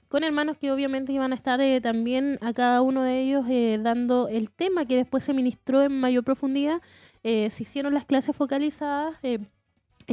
[0.09, 3.47] con hermanos que obviamente iban a estar eh, también a cada uno de ellos
[3.82, 6.81] dando el tema que después se ministró en mayor profundidad
[7.27, 9.16] eh, se hicieron las clases focalizadas.
[9.24, 9.40] Eh,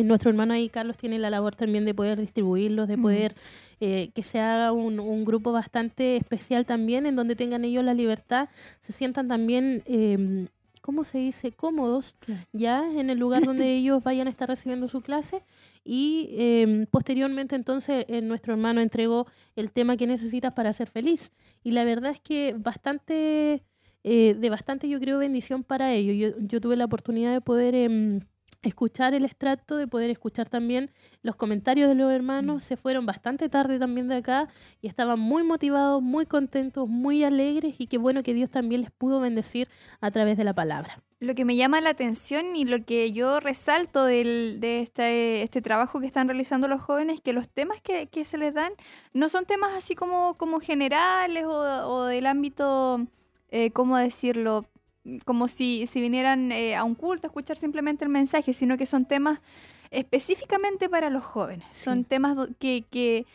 [0.03, 3.35] nuestro hermano ahí, Carlos, tiene la labor también de poder distribuirlos, de poder
[3.79, 8.49] eh, que se haga un, grupo bastante especial también, en donde tengan ellos la libertad,
[8.81, 10.47] se sientan también, eh,
[10.81, 12.15] ¿cómo se dice?, cómodos,
[12.51, 15.43] ya en el lugar donde ellos vayan a estar recibiendo su clase.
[15.85, 21.31] Y em, posteriormente entonces nuestro hermano entregó el tema que necesitas para ser feliz.
[21.63, 23.61] Y la verdad es que bastante
[24.03, 26.35] eh, de bastante, yo creo, bendición para ellos.
[26.39, 28.21] Yo, tuve la oportunidad de poder em,
[28.63, 30.89] escuchar el extracto, de poder escuchar también
[31.21, 32.57] los comentarios de los hermanos.
[32.57, 32.59] Mm.
[32.59, 34.49] Se fueron bastante tarde también de acá
[34.81, 38.91] y estaban muy motivados, muy contentos, muy alegres y qué bueno que Dios también les
[38.91, 39.69] pudo bendecir
[40.01, 41.01] a través de la palabra.
[41.19, 45.61] Lo que me llama la atención y lo que yo resalto del, de este, este
[45.61, 48.73] trabajo que están realizando los jóvenes, que los temas que, que se les dan
[49.13, 53.07] no son temas así como, como generales o, o del ámbito
[53.53, 54.65] eh, ¿cómo decirlo?
[55.25, 58.87] Como si, si vinieran eh, a un culto a escuchar simplemente el mensaje, sino que
[58.87, 59.41] son temas
[59.91, 61.67] específicamente para los jóvenes.
[61.71, 63.27] Son temas que, que,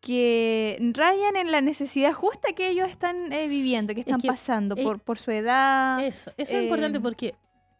[0.00, 4.98] que, rayan en la necesidad justa que ellos están eh, viviendo, que están pasando por,
[4.98, 6.02] por su edad.
[6.02, 7.34] Eso, eso es importante porque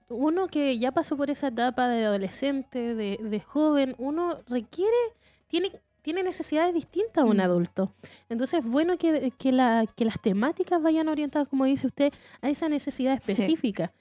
[0.08, 4.98] uno que ya pasó por esa etapa de adolescente, de, de joven, uno requiere,
[5.46, 5.70] tiene
[6.02, 7.40] tiene necesidades distintas a un mm.
[7.40, 7.92] adulto.
[8.28, 12.50] Entonces es bueno que, que, la, que las temáticas vayan orientadas, como dice usted, a
[12.50, 13.92] esa necesidad específica.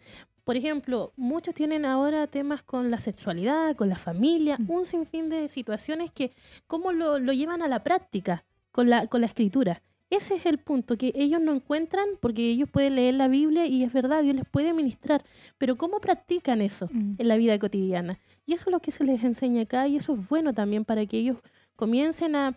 [0.43, 4.71] Por ejemplo, muchos tienen ahora temas con la sexualidad, con la familia, mm.
[4.71, 6.31] un sinfín de situaciones que,
[6.65, 9.83] ¿cómo lo, lo llevan a la práctica con la, con la escritura?
[10.09, 13.83] Ese es el punto, que ellos no encuentran, porque ellos pueden leer la Biblia y
[13.83, 15.23] es verdad, Dios les puede ministrar,
[15.59, 17.15] pero ¿cómo practican eso mm.
[17.19, 18.19] en la vida cotidiana?
[18.47, 21.05] Y eso es lo que se les enseña acá y eso es bueno también para
[21.05, 21.37] que ellos
[21.79, 22.53] comiencen a,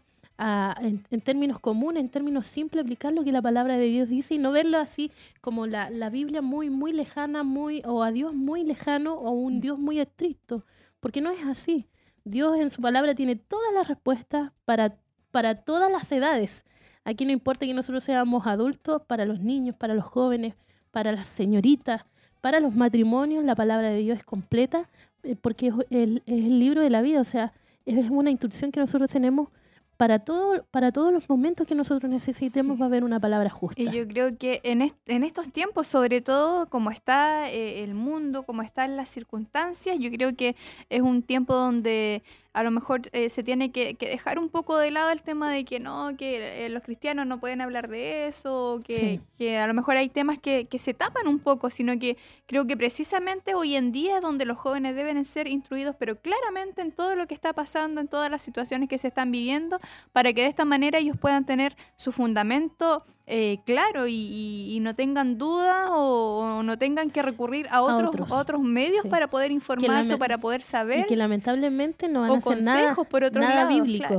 [0.81, 4.39] en, términos comunes, en términos simples, aplicar lo que la palabra de Dios dice y
[4.39, 8.65] no verlo así como la, la Biblia muy, muy lejana, muy, o a Dios muy
[8.65, 10.65] lejano, o un Dios muy estricto,
[10.99, 11.87] porque no es así.
[12.25, 14.97] Dios en su palabra tiene todas las respuestas para,
[15.31, 16.65] para todas las edades.
[17.05, 20.57] Aquí no importa que nosotros seamos adultos, para los niños, para los jóvenes,
[20.91, 22.03] para las señoritas,
[22.41, 24.89] para los matrimonios, la palabra de Dios es completa
[25.23, 27.53] eh, porque es el, es el libro de la vida, o sea,
[27.87, 29.49] es una instrucción que nosotros tenemos
[29.97, 33.81] para, todo, para todos los momentos que nosotros necesitemos va a haber una palabra justa.
[33.81, 38.43] Y yo creo que en, en estos tiempos, sobre todo como está eh, el mundo,
[38.43, 40.57] como están las circunstancias, yo creo que
[40.89, 44.91] es un tiempo donde a lo mejor eh, se tiene que, dejar un poco de
[44.91, 48.83] lado el tema de que no, que eh, los cristianos no pueden hablar de eso,
[48.85, 52.19] que, que a lo mejor hay temas que, que, se tapan un poco, sino que
[52.47, 56.83] creo que precisamente hoy en día es donde los jóvenes deben ser instruidos, pero claramente
[56.83, 59.81] en todo lo que está pasando, en todas las situaciones que se están viviendo,
[60.13, 65.39] para que de esta manera ellos puedan tener su fundamento eh, claro y, no tengan
[65.39, 68.61] dudas o, no tengan que recurrir a otros, otros.
[68.61, 71.01] medios para poder informarse o para poder saber.
[71.01, 74.17] Y que lamentablemente no van a hacer nada, por otro nada bíblico.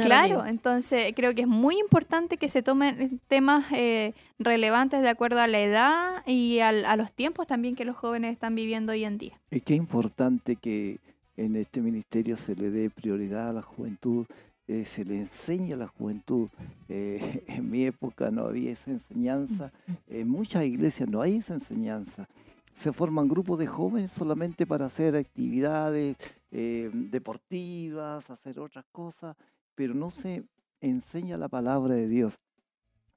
[0.00, 5.40] Claro, entonces creo que es muy importante que se tomen temas eh, relevantes de acuerdo
[5.40, 9.18] a la edad y a los tiempos también que los jóvenes están viviendo hoy en
[9.18, 9.38] día.
[9.50, 11.00] Es que es importante que
[11.36, 14.26] en este ministerio se le dé prioridad a la juventud
[14.68, 16.48] eh, se le enseña a la juventud.
[16.88, 19.72] Eh, en mi época no había esa enseñanza,
[20.08, 22.28] en muchas iglesias no hay esa enseñanza.
[22.74, 26.16] Se forman grupos de jóvenes solamente para hacer actividades
[26.50, 29.36] eh, deportivas, hacer otras cosas,
[29.74, 30.44] pero no se
[30.80, 32.38] enseña la palabra de Dios.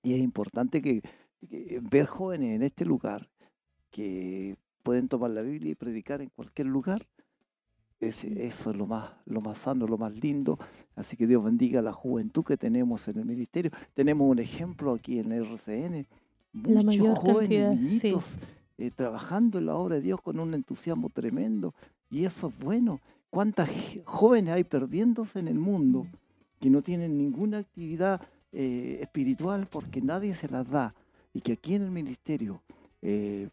[0.01, 1.01] Y es importante que
[1.81, 3.29] ver jóvenes en este lugar
[3.91, 7.05] que pueden tomar la Biblia y predicar en cualquier lugar,
[7.99, 10.57] eso es lo más, lo más sano, lo más lindo.
[10.95, 13.71] Así que Dios bendiga la juventud que tenemos en el ministerio.
[13.93, 16.07] Tenemos un ejemplo aquí en el RCN,
[16.53, 18.37] muchos jóvenes, niñitos,
[18.77, 21.73] eh, trabajando en la obra de Dios con un entusiasmo tremendo.
[22.09, 23.01] Y eso es bueno.
[23.29, 23.69] ¿Cuántas
[24.05, 26.07] jóvenes hay perdiéndose en el mundo
[26.59, 28.21] que no tienen ninguna actividad
[28.51, 30.95] eh, espiritual porque nadie se las da?
[31.33, 32.61] Y que aquí en el ministerio
[33.01, 33.49] eh,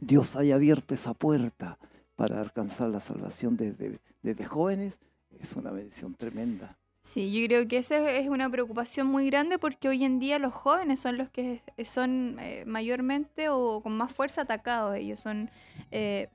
[0.00, 1.78] Dios haya abierto esa puerta
[2.22, 4.96] para alcanzar la salvación desde, desde jóvenes,
[5.40, 6.78] es una bendición tremenda.
[7.00, 10.54] Sí, yo creo que esa es una preocupación muy grande porque hoy en día los
[10.54, 14.94] jóvenes son los que son eh, mayormente o con más fuerza atacados.
[14.94, 15.50] Ellos son
[15.90, 16.28] eh,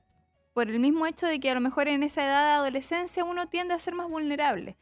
[0.52, 3.48] por el mismo hecho de que a lo mejor en esa edad de adolescencia uno
[3.48, 4.76] tiende a ser más vulnerable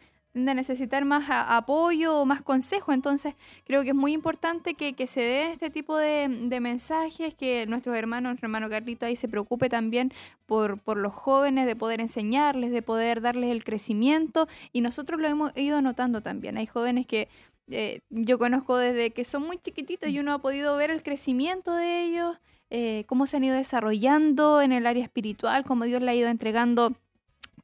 [0.44, 2.92] de necesitar más apoyo o más consejo.
[2.92, 3.34] Entonces,
[3.64, 6.28] creo que es muy importante que, se dé este tipo de,
[6.60, 10.12] mensajes, que nuestros hermanos, nuestro hermano Carlito ahí se preocupe también
[10.46, 14.46] por, por los jóvenes, de poder enseñarles, de poder darles el crecimiento.
[14.72, 16.58] Y nosotros lo hemos ido notando también.
[16.58, 17.28] Hay jóvenes que
[17.68, 21.74] eh, yo conozco desde que son muy chiquititos y uno ha podido ver el crecimiento
[21.74, 22.36] de ellos,
[22.70, 26.28] eh, cómo se han ido desarrollando en el área espiritual, cómo Dios le ha ido
[26.28, 26.94] entregando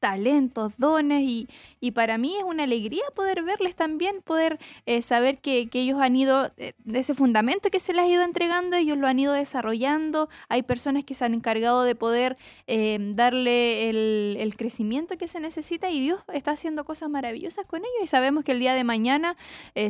[0.03, 1.49] talentos, dones y,
[1.79, 6.01] y, para mí es una alegría poder verles también, poder eh, saber que, que, ellos
[6.01, 9.33] han ido, eh, ese fundamento que se les ha ido entregando, ellos lo han ido
[9.33, 15.29] desarrollando, hay personas que se han encargado de poder eh, darle el, el, crecimiento que
[15.29, 18.75] se necesita y Dios está haciendo cosas maravillosas con ellos y sabemos que el día
[18.75, 19.37] de mañana,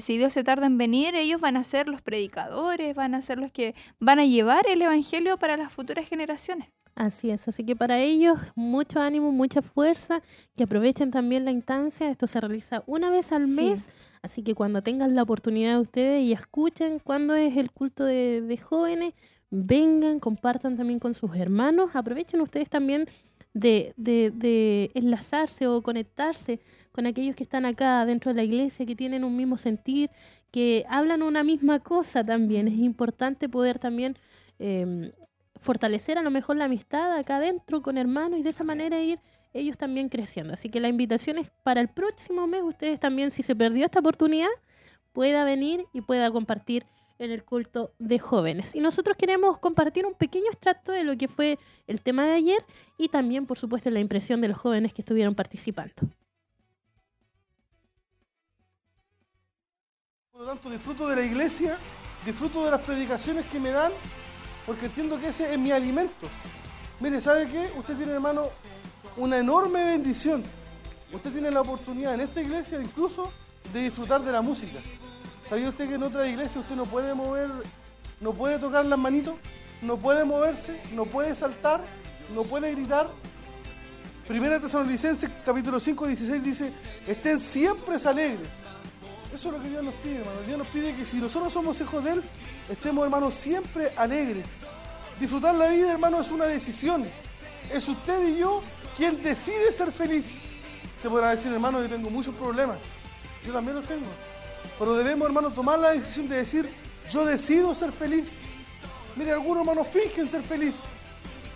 [0.01, 3.39] si Dios se tarda en venir, ellos van a ser los predicadores, van a ser
[3.39, 6.69] los que van a llevar el Evangelio para las futuras generaciones.
[6.95, 10.23] Así es, así que para ellos mucho ánimo, mucha fuerza,
[10.55, 12.11] que aprovechen también la instancia.
[12.11, 13.89] Esto se realiza una vez al mes,
[14.21, 19.15] así que cuando tengan la oportunidad ustedes y escuchen cuándo es el culto de, jóvenes,
[19.51, 23.09] vengan, compartan también con sus hermanos, aprovechen ustedes también
[23.55, 26.61] de, de, de enlazarse o conectarse
[26.93, 30.11] con aquellos que están acá dentro de la iglesia, que tienen un mismo sentir,
[30.51, 32.69] que hablan una misma cosa también.
[32.69, 34.19] Es importante poder también
[34.59, 35.13] eh,
[35.63, 39.21] fortalecer a lo mejor la amistad acá adentro con hermanos y de esa manera ir
[39.55, 40.55] ellos también creciendo.
[40.55, 44.01] Así que la invitación es para el próximo mes, ustedes también, si se perdió esta
[44.01, 44.49] oportunidad,
[45.13, 46.85] pueda venir y pueda compartir
[47.19, 48.75] en el culto de jóvenes.
[48.75, 52.65] Y nosotros queremos compartir un pequeño extracto de lo que fue el tema de ayer
[52.99, 55.95] y también, por supuesto, la impresión de los jóvenes que estuvieron participando.
[60.33, 61.79] Por lo tanto, disfruto de la iglesia,
[62.25, 63.93] disfruto de las predicaciones que me dan
[64.67, 66.29] porque entiendo que ese es mi alimento.
[67.01, 67.73] Mire, ¿sabe qué?
[67.77, 68.45] Usted tiene, hermano,
[69.17, 70.43] una enorme bendición.
[71.13, 73.33] Usted tiene la oportunidad en esta iglesia incluso
[73.73, 74.79] de disfrutar de la música.
[75.49, 77.51] ¿Sabía usted que en otra iglesia usted no puede mover,
[78.21, 79.35] no puede tocar las manitos,
[79.83, 81.85] no puede moverse, no puede saltar,
[82.33, 83.11] no puede gritar?
[84.27, 86.73] Primera Tesalonicenses capítulo 5, 16 dice,
[87.07, 88.62] estén siempre alegres.
[89.33, 90.43] Eso es lo que Dios nos pide, hermano.
[90.43, 92.23] Dios nos pide que si nosotros somos hijos de Él,
[92.69, 94.45] estemos, hermanos, siempre alegres.
[95.19, 97.09] Disfrutar la vida, hermano, es una decisión.
[97.71, 98.63] Es usted y yo
[98.97, 100.27] quien decide ser feliz.
[101.01, 102.79] Te podrá decir, hermano, yo tengo muchos problemas.
[103.45, 104.07] Yo también los tengo.
[104.79, 106.73] Pero debemos, hermano, tomar la decisión de decir,
[107.11, 108.35] yo decido ser feliz.
[109.17, 110.77] Mire, algunos hermanos fingen ser feliz.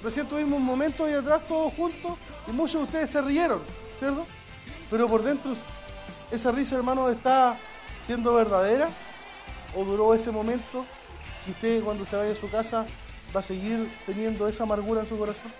[0.02, 2.16] Recién tuvimos un momento ahí atrás todos juntos
[2.46, 3.62] y muchos de ustedes se rieron,
[3.98, 4.26] ¿cierto?
[4.90, 5.52] Pero por dentro
[6.30, 7.58] esa risa, hermano, está
[8.00, 8.88] siendo verdadera
[9.74, 10.86] o duró ese momento
[11.46, 12.86] y usted cuando se vaya a su casa
[13.34, 15.52] va a seguir teniendo esa amargura en su corazón.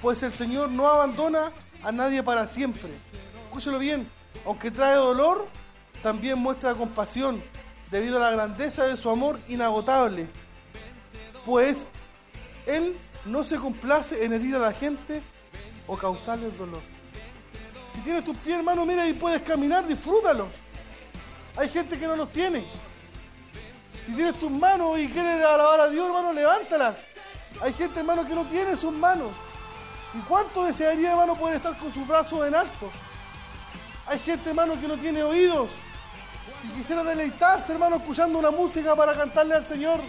[0.00, 2.90] Pues el Señor no abandona a nadie para siempre.
[3.44, 4.08] Escúchelo bien,
[4.44, 5.46] aunque trae dolor,
[6.02, 7.42] también muestra compasión
[7.90, 10.28] debido a la grandeza de su amor inagotable.
[11.46, 11.86] Pues
[12.66, 15.22] Él no se complace en herir a la gente
[15.86, 16.91] o causarles dolor.
[17.94, 20.48] Si tienes tus pies, hermano, mira y puedes caminar, disfrútalos.
[21.56, 22.64] Hay gente que no los tiene.
[24.04, 26.98] Si tienes tus manos y quieres alabar a Dios, hermano, levántalas.
[27.60, 29.30] Hay gente, hermano, que no tiene sus manos.
[30.14, 32.90] ¿Y cuánto desearía, hermano, poder estar con sus brazos en alto?
[34.06, 35.70] Hay gente, hermano, que no tiene oídos
[36.64, 40.00] y quisiera deleitarse, hermano, escuchando una música para cantarle al Señor.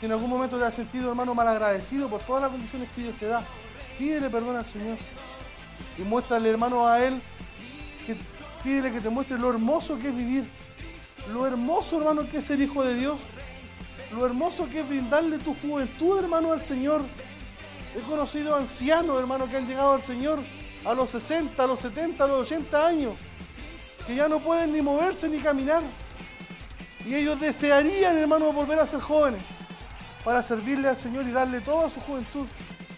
[0.00, 3.16] Si en algún momento te has sentido, hermano, malagradecido por todas las bendiciones que Dios
[3.18, 3.42] te da,
[3.98, 4.98] pídele perdón al Señor.
[5.98, 7.20] Y muéstrale, hermano, a Él,
[8.06, 8.16] que,
[8.62, 10.50] pídele que te muestre lo hermoso que es vivir.
[11.32, 13.18] Lo hermoso, hermano, que es ser hijo de Dios.
[14.12, 17.02] Lo hermoso que es brindarle tu juventud, hermano, al Señor.
[17.96, 20.40] He conocido ancianos, hermano, que han llegado al Señor
[20.84, 23.14] a los 60, a los 70, a los 80 años,
[24.06, 25.82] que ya no pueden ni moverse ni caminar.
[27.04, 29.40] Y ellos desearían, hermano, volver a ser jóvenes
[30.24, 32.46] para servirle al Señor y darle toda su juventud.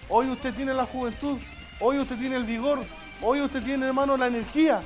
[0.09, 1.39] Hoy usted tiene la juventud,
[1.81, 2.79] hoy usted tiene el vigor,
[3.23, 4.83] hoy usted tiene, hermano, la energía.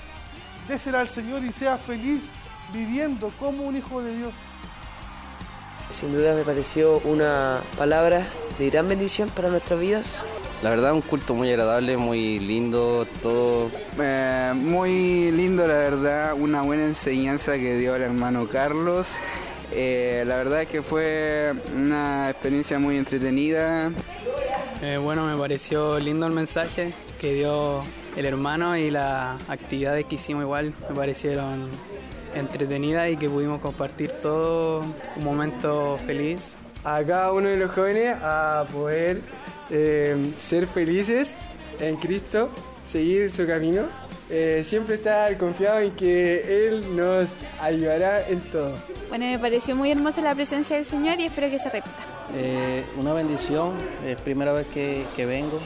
[0.69, 2.31] Désela al Señor y sea feliz
[2.73, 4.33] viviendo como un hijo de Dios.
[5.91, 10.25] Sin duda me pareció una palabra de gran bendición para nuestras vidas.
[10.63, 13.71] La verdad un culto muy agradable, muy lindo, todo.
[14.01, 19.09] Eh, muy lindo la verdad, una buena enseñanza que dio el hermano Carlos.
[19.77, 23.91] Eh, la verdad es que fue una experiencia muy entretenida.
[24.83, 27.83] Eh, bueno, me pareció lindo el mensaje que dio
[28.17, 31.69] el hermano y las actividades que hicimos igual me parecieron
[32.35, 34.85] entretenidas y que pudimos compartir todo
[35.17, 36.57] un momento feliz.
[36.85, 39.23] A cada uno de los jóvenes a poder
[39.71, 41.35] eh, ser felices
[41.81, 42.51] en Cristo,
[42.85, 43.87] seguir su camino,
[44.65, 48.75] siempre estar confiado en que Él nos ayudará en todo.
[49.09, 52.15] Bueno, me pareció muy hermosa la presencia del Señor y espero que se repita.
[52.37, 53.75] Eh, una bendición,
[54.05, 55.61] es primera vez que, que, vengo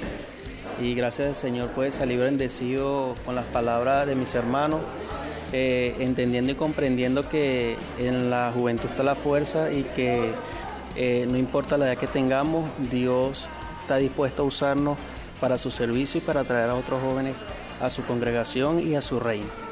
[0.82, 4.80] y gracias al Señor pues salí bendecido con las palabras de mis hermanos,
[5.52, 10.32] eh, entendiendo y comprendiendo que en la juventud está la fuerza y que
[10.96, 13.48] eh, no importa la edad que tengamos, Dios
[13.82, 14.98] está dispuesto a usarnos
[15.40, 17.44] para su servicio y para traer a otros jóvenes
[17.80, 19.67] a su congregación y a su reino.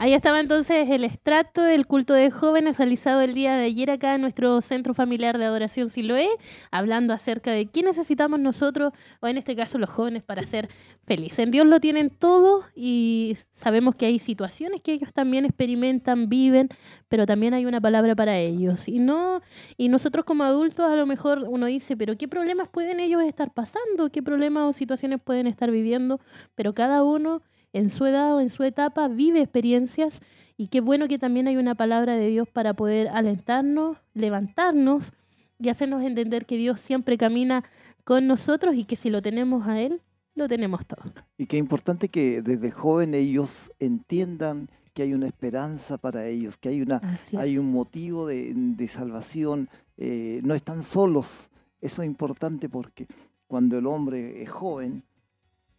[0.00, 4.14] Ahí estaba entonces el extracto del culto de jóvenes realizado el día de ayer acá
[4.14, 6.28] en nuestro Centro Familiar de Adoración Siloé,
[6.70, 10.68] hablando acerca de qué necesitamos nosotros, o en este caso los jóvenes, para ser
[11.04, 11.40] felices.
[11.40, 16.68] En Dios lo tienen todo y sabemos que hay situaciones que ellos también experimentan, viven,
[17.08, 18.86] pero también hay una palabra para ellos.
[18.86, 19.42] Y, no,
[19.76, 23.52] y nosotros como adultos a lo mejor uno dice, pero ¿qué problemas pueden ellos estar
[23.52, 24.10] pasando?
[24.12, 26.20] ¿Qué problemas o situaciones pueden estar viviendo?
[26.54, 27.42] Pero cada uno
[27.72, 30.20] en su edad o en su etapa vive experiencias
[30.56, 35.12] y qué bueno que también hay una palabra de Dios para poder alentarnos, levantarnos
[35.58, 37.64] y hacernos entender que Dios siempre camina
[38.04, 40.00] con nosotros y que si lo tenemos a Él,
[40.34, 41.12] lo tenemos todo.
[41.36, 46.70] Y qué importante que desde joven ellos entiendan que hay una esperanza para ellos, que
[46.70, 47.00] hay, una,
[47.36, 51.50] hay un motivo de, salvación, eh, no están solos.
[51.80, 53.06] Eso es importante porque
[53.46, 55.04] cuando el hombre es joven,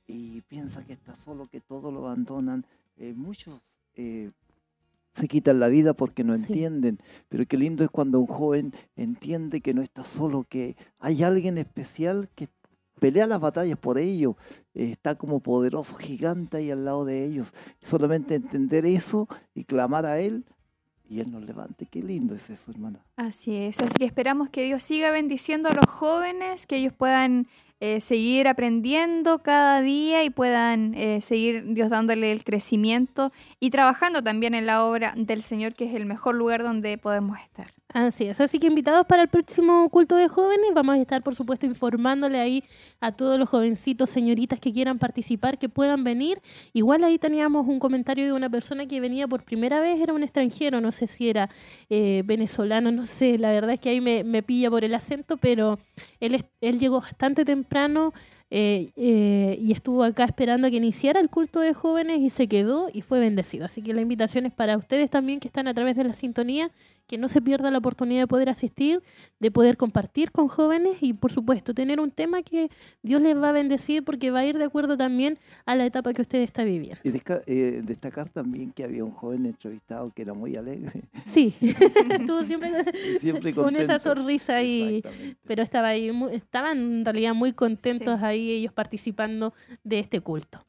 [0.10, 2.66] y piensa que está solo, que todo lo abandonan.
[2.98, 3.62] Eh, muchos
[3.96, 4.32] eh,
[5.14, 7.00] se quitan la vida porque no entienden,
[7.30, 11.60] pero qué lindo es cuando un joven entiende que no está solo, que hay alguien
[11.60, 12.48] especial que
[13.00, 14.36] pelea las batallas por ellos,
[14.74, 17.54] eh, está como poderoso gigante ahí al lado de ellos.
[17.82, 20.44] Solamente entender eso y clamar a Él
[21.08, 21.86] y Él nos levante.
[21.86, 23.06] Qué lindo es eso, hermana.
[23.16, 27.48] Así es, así que esperamos que Dios siga bendiciendo a los jóvenes, que ellos puedan
[27.82, 34.22] eh, seguir aprendiendo cada día y puedan eh, seguir Dios dándole el crecimiento y trabajando
[34.22, 37.79] también en la obra del Señor, que es el mejor lugar donde podemos estar.
[37.92, 41.34] Así es, así que invitados para el próximo culto de jóvenes, vamos a estar por
[41.34, 42.64] supuesto informándole ahí
[43.00, 46.40] a todos los jovencitos, señoritas que quieran participar, que puedan venir.
[46.74, 50.22] Igual ahí teníamos un comentario de una persona que venía por primera vez, era un
[50.22, 51.50] extranjero, no sé si era
[51.90, 55.38] eh, venezolano, no sé, la verdad es que ahí me, me pilla por el acento,
[55.38, 55.80] pero
[56.20, 58.14] él, él llegó bastante temprano.
[58.52, 62.48] Eh, eh, y estuvo acá esperando a que iniciara el culto de jóvenes y se
[62.48, 63.66] quedó y fue bendecido.
[63.66, 66.72] Así que la invitación es para ustedes también que están a través de la sintonía
[67.10, 69.02] que no se pierda la oportunidad de poder asistir,
[69.40, 72.70] de poder compartir con jóvenes y por supuesto tener un tema que
[73.02, 76.14] Dios les va a bendecir porque va a ir de acuerdo también a la etapa
[76.14, 77.00] que usted está viviendo.
[77.04, 77.10] Y
[77.48, 81.02] eh, destacar también que había un joven entrevistado que era muy alegre.
[81.26, 85.02] Sí, estuvo siempre, con esa sonrisa ahí,
[85.48, 89.54] pero estaba ahí, estaban en realidad muy contentos ahí ellos participando
[89.84, 90.64] de este culto.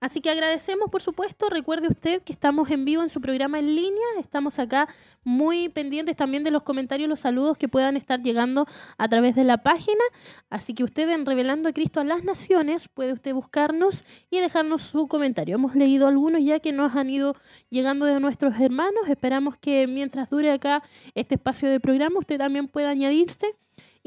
[0.00, 1.50] Así que agradecemos, por supuesto.
[1.50, 4.06] Recuerde usted que estamos en vivo en su programa en línea.
[4.20, 4.88] Estamos acá
[5.24, 8.66] muy pendientes también de los comentarios, los saludos que puedan estar llegando
[8.96, 10.02] a través de la página.
[10.50, 14.82] Así que usted en Revelando a Cristo a las Naciones puede usted buscarnos y dejarnos
[14.82, 15.56] su comentario.
[15.56, 17.34] Hemos leído algunos ya que nos han ido
[17.68, 19.08] llegando de nuestros hermanos.
[19.08, 20.84] Esperamos que mientras dure acá
[21.14, 23.56] este espacio de programa usted también pueda añadirse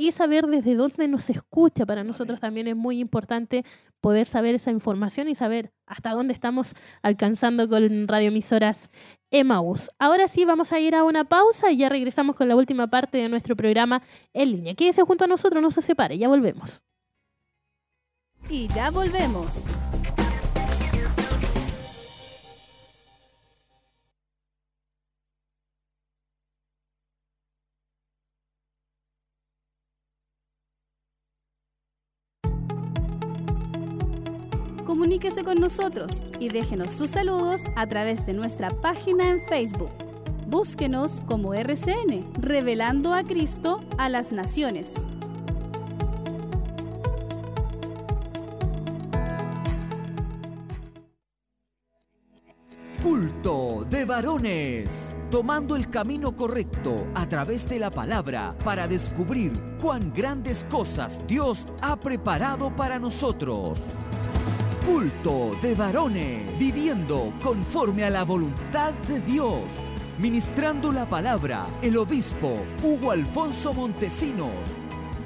[0.08, 1.86] y saber desde dónde nos escucha.
[1.86, 3.64] Para nosotros también es muy importante
[4.02, 6.74] poder saber esa información y saber hasta dónde estamos
[7.04, 8.90] alcanzando con radioemisoras
[9.30, 9.92] Emaús.
[10.00, 13.20] Ahora sí, vamos a ir a una pausa y ya regresamos con la última parte
[13.20, 14.02] de nuestro programa
[14.34, 14.74] en línea.
[14.74, 16.82] Quédese junto a nosotros, no se separe, ya volvemos.
[18.50, 19.48] Y ya volvemos.
[35.22, 39.92] Comuníquese con nosotros y déjenos sus saludos a través de nuestra página en Facebook.
[40.48, 44.96] Búsquenos como RCN, revelando a Cristo a las naciones.
[53.04, 60.12] Culto de varones, tomando el camino correcto a través de la palabra para descubrir cuán
[60.12, 63.78] grandes cosas Dios ha preparado para nosotros.
[64.86, 69.62] Culto de varones, viviendo conforme a la voluntad de Dios.
[70.18, 74.50] Ministrando la palabra, el obispo Hugo Alfonso Montesinos.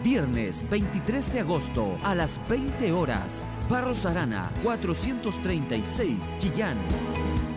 [0.03, 3.45] Viernes 23 de agosto a las 20 horas.
[3.69, 6.77] Barros Arana, 436, Chillán.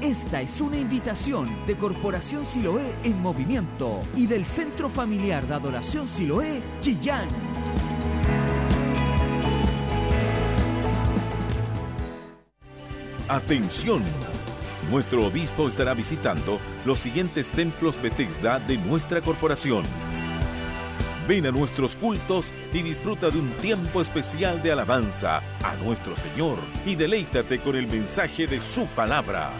[0.00, 6.06] Esta es una invitación de Corporación Siloé en Movimiento y del Centro Familiar de Adoración
[6.06, 7.28] Siloé, Chillán.
[13.28, 14.02] Atención.
[14.90, 19.84] Nuestro obispo estará visitando los siguientes templos Bethesda de nuestra corporación.
[21.28, 26.56] Ven a nuestros cultos y disfruta de un tiempo especial de alabanza a nuestro Señor
[26.86, 29.50] y deleítate con el mensaje de su palabra.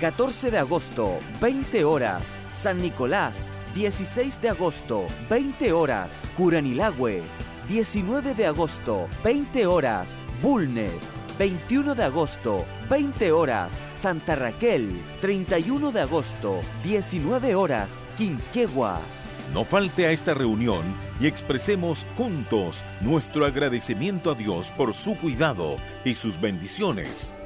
[0.00, 2.22] 14 de agosto, 20 horas,
[2.54, 3.48] San Nicolás.
[3.74, 7.22] 16 de agosto, 20 horas, Curanilagüe.
[7.68, 11.17] 19 de agosto, 20 horas, Bulnes.
[11.38, 14.90] 21 de agosto, 20 horas, Santa Raquel.
[15.20, 19.00] 31 de agosto, 19 horas, Quinquegua.
[19.54, 20.82] No falte a esta reunión
[21.20, 27.36] y expresemos juntos nuestro agradecimiento a Dios por su cuidado y sus bendiciones.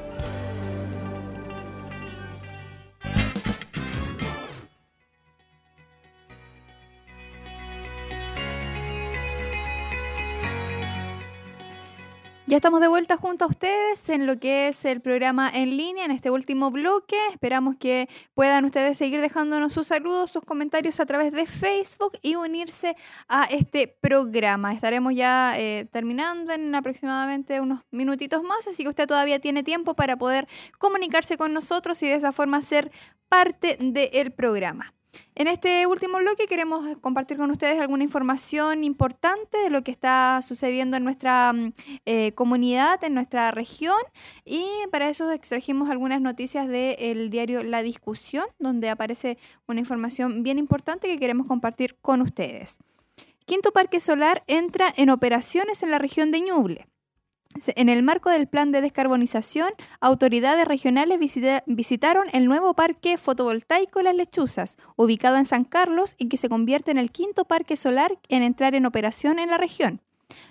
[12.53, 16.05] Ya estamos de vuelta junto a ustedes en lo que es el programa en línea,
[16.05, 17.17] en este último bloque.
[17.31, 22.35] Esperamos que puedan ustedes seguir dejándonos sus saludos, sus comentarios a través de Facebook y
[22.35, 22.95] unirse
[23.27, 24.75] a este programa.
[24.75, 29.95] Estaremos ya eh, terminando en aproximadamente unos minutitos más, así que usted todavía tiene tiempo
[29.95, 30.47] para poder
[30.77, 32.93] comunicarse con nosotros y de esa forma ser
[33.31, 34.93] parte del programa.
[35.35, 40.41] En este último bloque queremos compartir con ustedes alguna información importante de lo que está
[40.43, 41.73] sucediendo en nuestra mm,
[42.07, 43.99] eh, comunidad, en nuestra región
[44.45, 50.59] y para eso extrajimos algunas noticias del diario La Discusión, donde aparece una información bien
[50.59, 52.79] importante que queremos compartir con ustedes.
[53.47, 56.87] Quinto Parque Solar entra en operaciones en la región de Ñuble.
[57.77, 59.71] En el marco del plan de descarbonización,
[60.01, 61.19] autoridades regionales
[61.67, 66.91] visitaron el nuevo parque fotovoltaico Las Lechuzas, ubicado en San Carlos y que se convierte
[66.91, 70.01] en el quinto parque solar en entrar en operación en la región.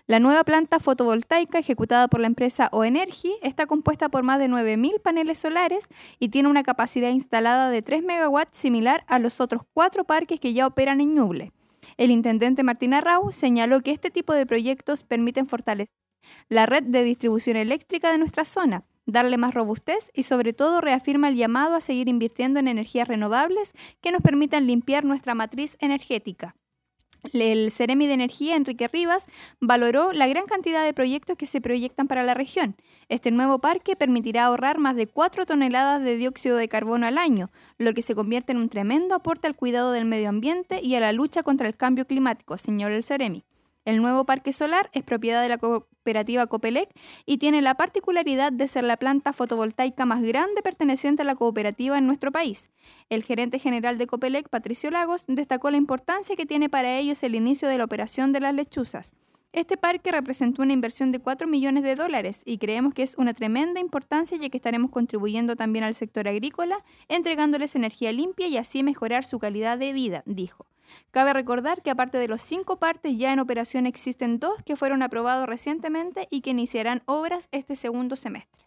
[0.08, 5.02] La nueva planta fotovoltaica ejecutada por la empresa Oenergy está compuesta por más de 9.000
[5.02, 5.88] paneles solares
[6.20, 10.54] y tiene una capacidad instalada de 3 megawatts similar a los otros cuatro parques que
[10.54, 11.52] ya operan en Ñuble.
[11.98, 16.02] El intendente Martín Arrau señaló que este tipo de proyectos permiten fortalecer
[16.50, 21.28] la red de distribución eléctrica de nuestra zona, darle más robustez y sobre todo reafirma
[21.28, 26.56] el llamado a seguir invirtiendo en energías renovables que nos permitan limpiar nuestra matriz energética.
[27.34, 29.28] El Ceremi de Energía, Enrique Rivas,
[29.60, 32.76] valoró la gran cantidad de proyectos que se proyectan para la región.
[33.10, 37.52] Este nuevo parque permitirá ahorrar más de 4 toneladas de dióxido de carbono al año,
[37.78, 41.00] lo que se convierte en un tremendo aporte al cuidado del medio ambiente y a
[41.00, 43.44] la lucha contra el cambio climático, señaló el Ceremi.
[43.84, 46.90] El nuevo parque solar es propiedad de la cooperativa Copelec
[47.26, 51.98] y tiene la particularidad de ser la planta fotovoltaica más grande perteneciente a la cooperativa
[51.98, 52.70] en nuestro país.
[53.10, 57.34] El gerente general de Copelec, Patricio Lagos, destacó la importancia que tiene para ellos el
[57.34, 59.14] inicio de la operación de las lechuzas.
[59.52, 63.34] Este parque representó una inversión de 4 millones de dólares y creemos que es una
[63.34, 68.84] tremenda importancia ya que estaremos contribuyendo también al sector agrícola, entregándoles energía limpia y así
[68.84, 70.68] mejorar su calidad de vida, dijo.
[71.12, 75.04] Cabe recordar que aparte de los cinco partes ya en operación existen dos que fueron
[75.04, 78.62] aprobados recientemente y que iniciarán obras este segundo semestre.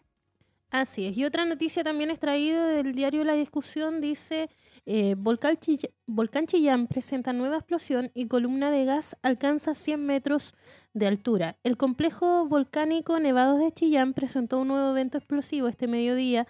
[0.71, 1.17] Así es.
[1.17, 4.49] Y otra noticia también extraída del diario La Discusión dice,
[4.85, 10.53] eh, Volcán, Chillán presenta nueva explosión y columna de gas alcanza 100 metros
[10.93, 11.55] de altura.
[11.63, 16.45] El complejo volcánico Nevados de Chillán presentó un nuevo evento explosivo este mediodía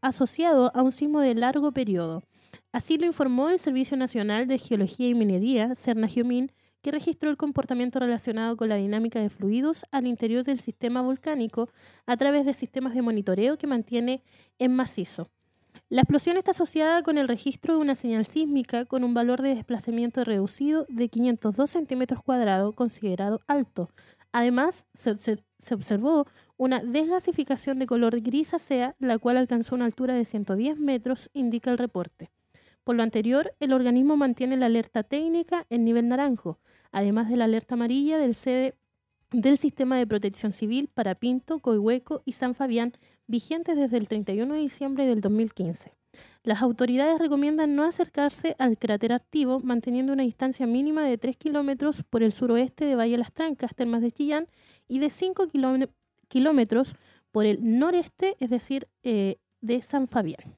[0.00, 2.24] asociado a un sismo de largo periodo.
[2.72, 7.98] Así lo informó el Servicio Nacional de Geología y Minería, CERNAGEOMIN, que registró el comportamiento
[7.98, 11.70] relacionado con la dinámica de fluidos al interior del sistema volcánico
[12.06, 14.22] a través de sistemas de monitoreo que mantiene
[14.58, 15.30] en macizo.
[15.88, 19.54] La explosión está asociada con el registro de una señal sísmica con un valor de
[19.54, 23.88] desplazamiento reducido de 502 centímetros cuadrados, considerado alto.
[24.30, 26.26] Además, se, se, observó
[26.58, 31.78] una desgasificación de color grisácea, la cual alcanzó una altura de 110 metros, indica el
[31.78, 32.30] reporte.
[32.88, 36.58] Por lo anterior, el organismo mantiene la alerta técnica en nivel naranjo,
[36.90, 38.76] además de la alerta amarilla del sede
[39.30, 42.94] del Sistema de Protección Civil para Pinto, Coihueco y San Fabián,
[43.26, 45.92] vigentes desde el 31 de diciembre del 2015.
[46.44, 52.04] Las autoridades recomiendan no acercarse al cráter activo, manteniendo una distancia mínima de 3 kilómetros
[52.04, 54.48] por el suroeste de Valle Las Trancas, Termas de Chillán,
[54.88, 55.48] y de 5
[56.28, 56.94] kilómetros
[57.32, 60.57] por el noreste, es decir, eh, de San Fabián.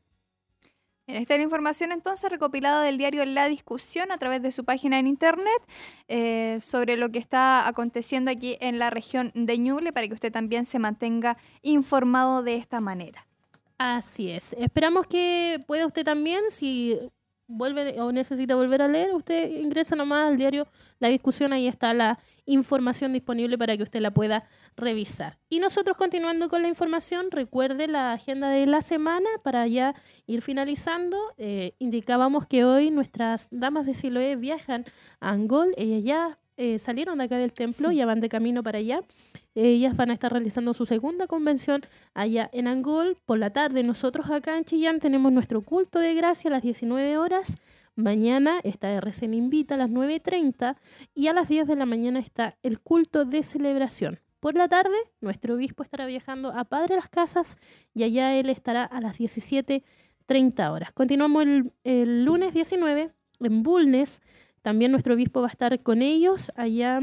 [1.16, 4.98] Esta es la información entonces recopilada del diario La Discusión a través de su página
[4.98, 5.62] en internet
[6.08, 10.32] eh, sobre lo que está aconteciendo aquí en la región de Ñuble para que usted
[10.32, 13.26] también se mantenga informado de esta manera.
[13.78, 14.54] Así es.
[14.58, 16.98] Esperamos que pueda usted también, si
[17.46, 20.68] vuelve o necesita volver a leer, usted ingresa nomás al diario
[20.98, 24.44] La Discusión, ahí está la información disponible para que usted la pueda
[24.80, 25.38] revisar.
[25.48, 29.94] Y nosotros continuando con la información, recuerde la agenda de la semana para ya
[30.26, 31.16] ir finalizando.
[31.38, 34.84] Eh, indicábamos que hoy nuestras damas de Siloé viajan
[35.20, 38.80] a Angol, ellas ya eh, salieron de acá del templo, ya van de camino para
[38.80, 39.00] allá.
[39.54, 41.82] Ellas van a estar realizando su segunda convención
[42.12, 43.82] allá en Angol por la tarde.
[43.82, 47.56] Nosotros acá en Chillán tenemos nuestro culto de gracia a las 19 horas.
[47.96, 50.76] Mañana está RCN Invita a las 9.30
[51.14, 54.20] y a las 10 de la mañana está el culto de celebración.
[54.40, 57.58] Por la tarde, nuestro obispo estará viajando a Padre Las Casas
[57.94, 60.92] y allá él estará a las 17.30 horas.
[60.92, 63.10] Continuamos el, el lunes 19
[63.40, 64.20] en Bulnes.
[64.62, 67.02] También nuestro obispo va a estar con ellos allá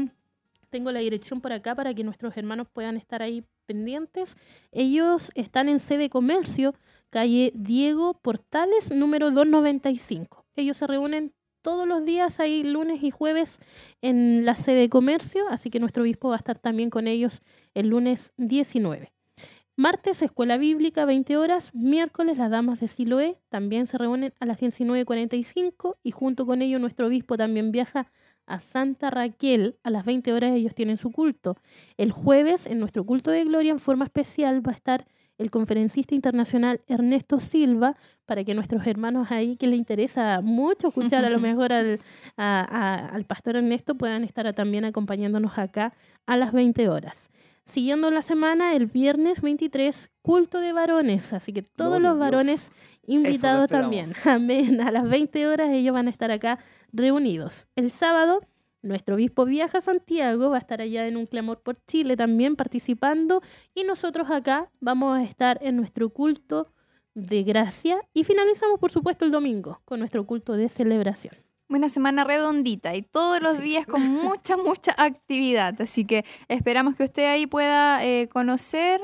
[0.70, 4.36] tengo la dirección por acá para que nuestros hermanos puedan estar ahí pendientes.
[4.72, 6.74] Ellos están en sede comercio,
[7.10, 10.44] calle Diego Portales, número 295.
[10.56, 11.32] Ellos se reúnen
[11.62, 13.60] todos los días, ahí lunes y jueves,
[14.02, 17.42] en la sede comercio, así que nuestro obispo va a estar también con ellos
[17.74, 19.12] el lunes 19.
[19.80, 21.72] Martes, Escuela Bíblica, 20 horas.
[21.72, 26.80] Miércoles, las Damas de Siloé también se reúnen a las 19.45 y junto con ellos
[26.80, 28.10] nuestro obispo también viaja
[28.44, 29.76] a Santa Raquel.
[29.84, 31.58] A las 20 horas ellos tienen su culto.
[31.96, 35.06] El jueves, en nuestro culto de gloria, en forma especial, va a estar
[35.38, 37.96] el conferencista internacional Ernesto Silva,
[38.26, 42.00] para que nuestros hermanos ahí que le interesa mucho escuchar a lo mejor al,
[42.36, 45.94] al pastor Ernesto puedan estar también acompañándonos acá
[46.26, 47.30] a las 20 horas.
[47.68, 52.72] Siguiendo la semana, el viernes 23, culto de varones, así que todos los varones
[53.06, 54.10] invitados también.
[54.24, 54.80] Amén.
[54.80, 56.58] A las 20 horas ellos van a estar acá
[56.94, 57.66] reunidos.
[57.76, 58.40] El sábado,
[58.82, 62.56] nuestro obispo viaja a Santiago, va a estar allá en un clamor por Chile también
[62.56, 63.42] participando
[63.74, 66.72] y nosotros acá vamos a estar en nuestro culto
[67.14, 71.34] de gracia y finalizamos por supuesto el domingo con nuestro culto de celebración.
[71.70, 75.78] Una semana redondita y todos los días con mucha, mucha actividad.
[75.82, 79.00] Así que esperamos que usted ahí pueda eh, conocer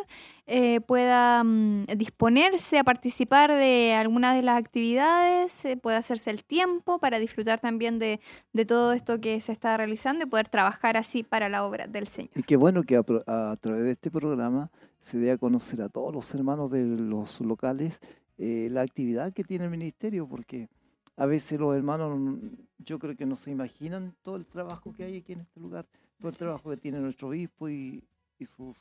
[0.46, 6.44] eh, pueda mm, disponerse a participar de alguna de las actividades, eh, pueda hacerse el
[6.44, 8.20] tiempo para disfrutar también de,
[8.66, 12.30] todo esto que se está realizando y poder trabajar así para la obra del Señor.
[12.34, 16.12] Y qué bueno que a, través de este programa se dé a conocer a todos
[16.12, 18.00] los hermanos de los locales
[18.36, 20.68] eh, la actividad que tiene el ministerio, porque
[21.16, 22.38] a veces los hermanos, mm,
[22.80, 25.86] yo creo que no se imaginan todo el trabajo que hay aquí en este lugar,
[26.18, 28.04] todo el trabajo que tiene nuestro obispo y,
[28.38, 28.76] y sus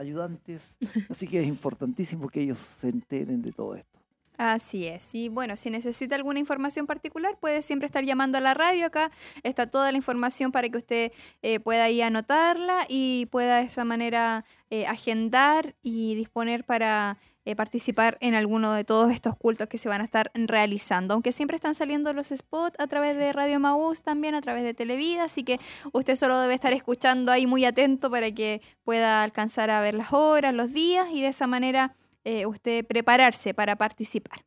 [0.00, 0.76] ayudantes.
[1.08, 4.00] Así que es importantísimo que ellos se enteren de todo esto.
[4.42, 5.14] Así es.
[5.14, 8.86] Y bueno, si necesita alguna información particular, puede siempre estar llamando a la radio.
[8.86, 9.10] Acá
[9.42, 11.12] está toda la información para que usted
[11.42, 17.56] eh, pueda ir anotarla y pueda de esa manera eh, agendar y disponer para eh,
[17.56, 21.14] participar en alguno de todos estos cultos que se van a estar realizando.
[21.14, 24.74] Aunque siempre están saliendo los spots a través de Radio Maús, también a través de
[24.74, 25.58] Televida, así que
[25.92, 30.12] usted solo debe estar escuchando ahí muy atento para que pueda alcanzar a ver las
[30.12, 34.44] horas, los días y de esa manera eh, usted prepararse para participar.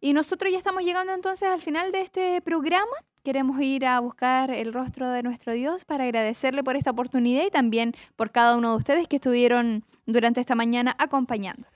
[0.00, 2.92] Y nosotros ya estamos llegando entonces al final de este programa.
[3.22, 7.50] Queremos ir a buscar el rostro de nuestro Dios para agradecerle por esta oportunidad y
[7.50, 11.73] también por cada uno de ustedes que estuvieron durante esta mañana acompañándolos.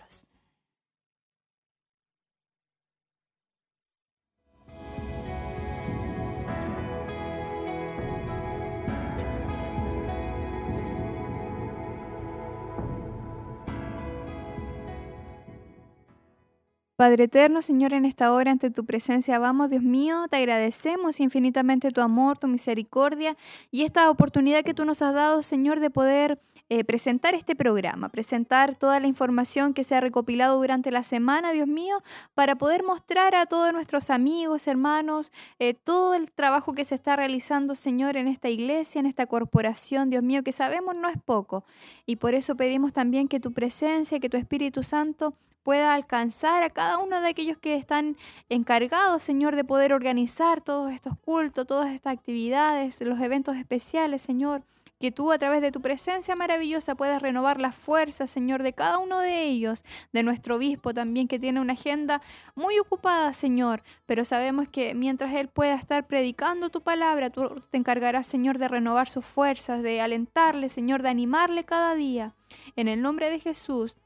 [16.99, 21.93] Padre eterno, Señor, en esta hora ante tu presencia vamos, Dios mío, te agradecemos infinitamente
[21.93, 23.37] tu amor, tu misericordia
[23.71, 28.11] y esta oportunidad que tú nos has dado, Señor, de poder eh, presentar este programa,
[28.11, 32.03] presentar toda la información que se ha recopilado durante la semana, Dios mío,
[32.35, 37.17] para poder mostrar a todos nuestros amigos, hermanos, eh, todo el trabajo que se está
[37.17, 41.65] realizando, Señor, en esta iglesia, en esta corporación, Dios mío, que sabemos no es poco.
[42.05, 46.71] Y por eso pedimos también que tu presencia, que tu Espíritu Santo pueda alcanzar a
[46.71, 48.17] cada uno de aquellos que están
[48.49, 54.63] encargados, Señor, de poder organizar todos estos cultos, todas estas actividades, los eventos especiales, Señor.
[54.99, 58.99] Que tú a través de tu presencia maravillosa puedas renovar las fuerzas, Señor, de cada
[58.99, 62.21] uno de ellos, de nuestro obispo también, que tiene una agenda
[62.55, 63.83] muy ocupada, Señor.
[64.07, 68.69] Pero sabemos que mientras él pueda estar predicando tu palabra, tú te encargarás, Señor, de
[68.69, 72.35] renovar sus fuerzas, de alentarle, Señor, de animarle cada día.
[72.77, 73.97] En el nombre de Jesús.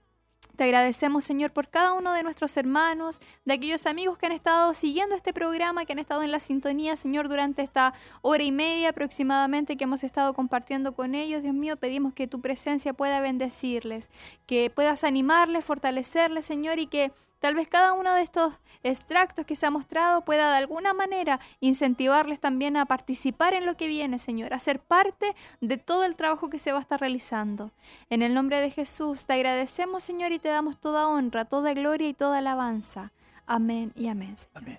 [0.57, 4.75] Te agradecemos, Señor, por cada uno de nuestros hermanos, de aquellos amigos que han estado
[4.75, 8.91] siguiendo este programa, que han estado en la sintonía, Señor, durante esta hora y media
[8.91, 11.43] aproximadamente que hemos estado compartiendo con ellos.
[11.43, 14.11] Dios mío, pedimos que tu presencia pueda bendecirles,
[14.47, 17.13] que puedas animarles, fortalecerles, Señor, y que
[17.43, 18.55] Tal vez cada uno de estos
[18.85, 23.77] extractos que se ha mostrado pueda de alguna manera incentivarles también a participar en lo
[23.77, 27.01] que viene, Señor, a ser parte de todo el trabajo que se va a estar
[27.01, 27.73] realizando.
[28.11, 32.09] En el nombre de Jesús te agradecemos, Señor, y te damos toda honra, toda gloria
[32.09, 33.11] y toda alabanza.
[33.45, 34.37] Amén y amén.
[34.55, 34.79] Amén.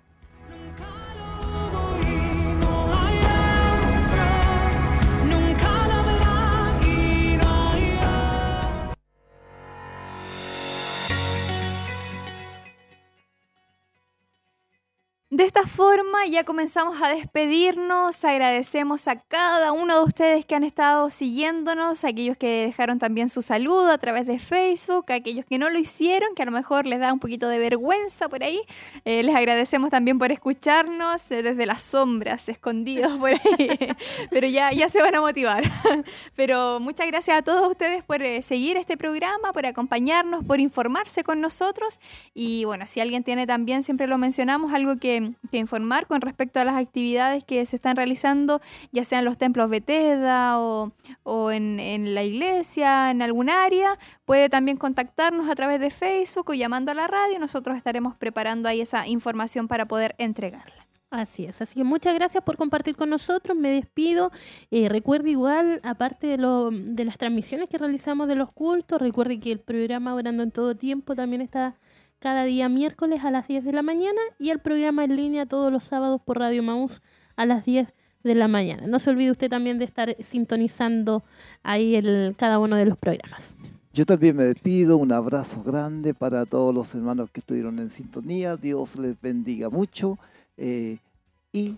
[15.33, 20.63] De esta forma ya comenzamos a despedirnos, agradecemos a cada uno de ustedes que han
[20.63, 25.47] estado siguiéndonos, a aquellos que dejaron también su saludo a través de Facebook, a aquellos
[25.47, 28.43] que no lo hicieron, que a lo mejor les da un poquito de vergüenza por
[28.43, 28.61] ahí.
[29.05, 33.39] Eh, les agradecemos también por escucharnos eh, desde las sombras, escondidos por ahí,
[34.29, 35.63] pero ya, ya se van a motivar.
[36.35, 41.23] pero muchas gracias a todos ustedes por eh, seguir este programa, por acompañarnos, por informarse
[41.23, 41.99] con nosotros
[42.35, 46.59] y bueno, si alguien tiene también, siempre lo mencionamos, algo que que, informar con respecto
[46.59, 50.91] a las actividades que se están realizando, ya sean los templos Bethesda o,
[51.23, 53.97] o en, en, la iglesia, en algún área.
[54.25, 57.39] Puede también contactarnos a través de Facebook o llamando a la radio.
[57.39, 60.83] Nosotros estaremos preparando ahí esa información para poder entregarla.
[61.13, 64.31] Así es, así que muchas gracias por compartir con nosotros, me despido.
[64.71, 69.39] Eh, recuerde igual, aparte de, lo, de las transmisiones que realizamos de los cultos, recuerde
[69.39, 71.75] que el programa Orando en todo tiempo también está
[72.23, 75.73] cada día miércoles a las 10 de la mañana y el programa en línea todos
[75.73, 77.01] los sábados por Radio Maús
[77.35, 77.89] a las 10
[78.23, 78.87] de la mañana.
[78.87, 81.21] No se olvide usted también de estar sintonizando
[81.63, 83.53] ahí el, cada uno de los programas.
[83.91, 88.55] Yo también me despido, un abrazo grande para todos los hermanos que estuvieron en sintonía,
[88.55, 90.17] Dios les bendiga mucho
[90.55, 90.99] eh,
[91.51, 91.75] y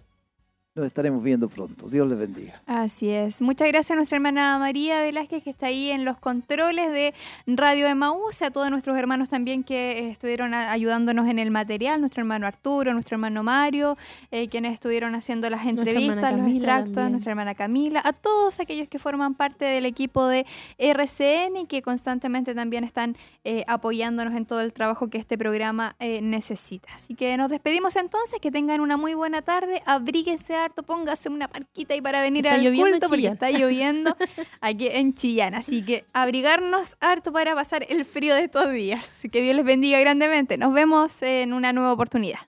[0.75, 1.87] nos estaremos viendo pronto.
[1.87, 2.61] Dios les bendiga.
[2.65, 3.41] Así es.
[3.41, 7.13] Muchas gracias a nuestra hermana María Velázquez que está ahí en los controles de
[7.47, 12.45] Radio Emaús, a todos nuestros hermanos también que estuvieron ayudándonos en el material, nuestro hermano
[12.45, 13.97] Arturo, nuestro hermano Mario,
[14.31, 18.99] eh, quienes estuvieron haciendo las entrevistas, los extractos, nuestra hermana Camila, a todos aquellos que
[18.99, 20.45] forman parte del equipo de
[20.77, 23.15] RCN y que constantemente también están
[23.45, 26.89] eh, apoyándonos en todo el trabajo que este programa eh, necesita.
[26.95, 31.47] Así que nos despedimos entonces, que tengan una muy buena tarde, abríguense harto, póngase una
[31.47, 34.15] parquita ahí para venir al culto porque está lloviendo
[34.61, 35.55] aquí en Chillán.
[35.55, 39.23] Así que abrigarnos harto para pasar el frío de estos días.
[39.31, 40.57] Que Dios les bendiga grandemente.
[40.57, 42.39] Nos vemos en una nueva oportunidad.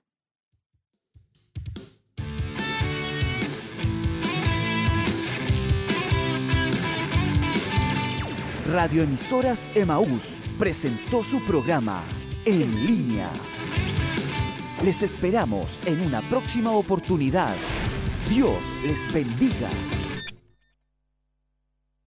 [8.67, 12.03] Radioemisoras Emaús presentó su programa
[12.43, 13.31] En línea.
[14.83, 17.55] Les esperamos en una próxima oportunidad.
[18.29, 19.69] Dios les bendiga.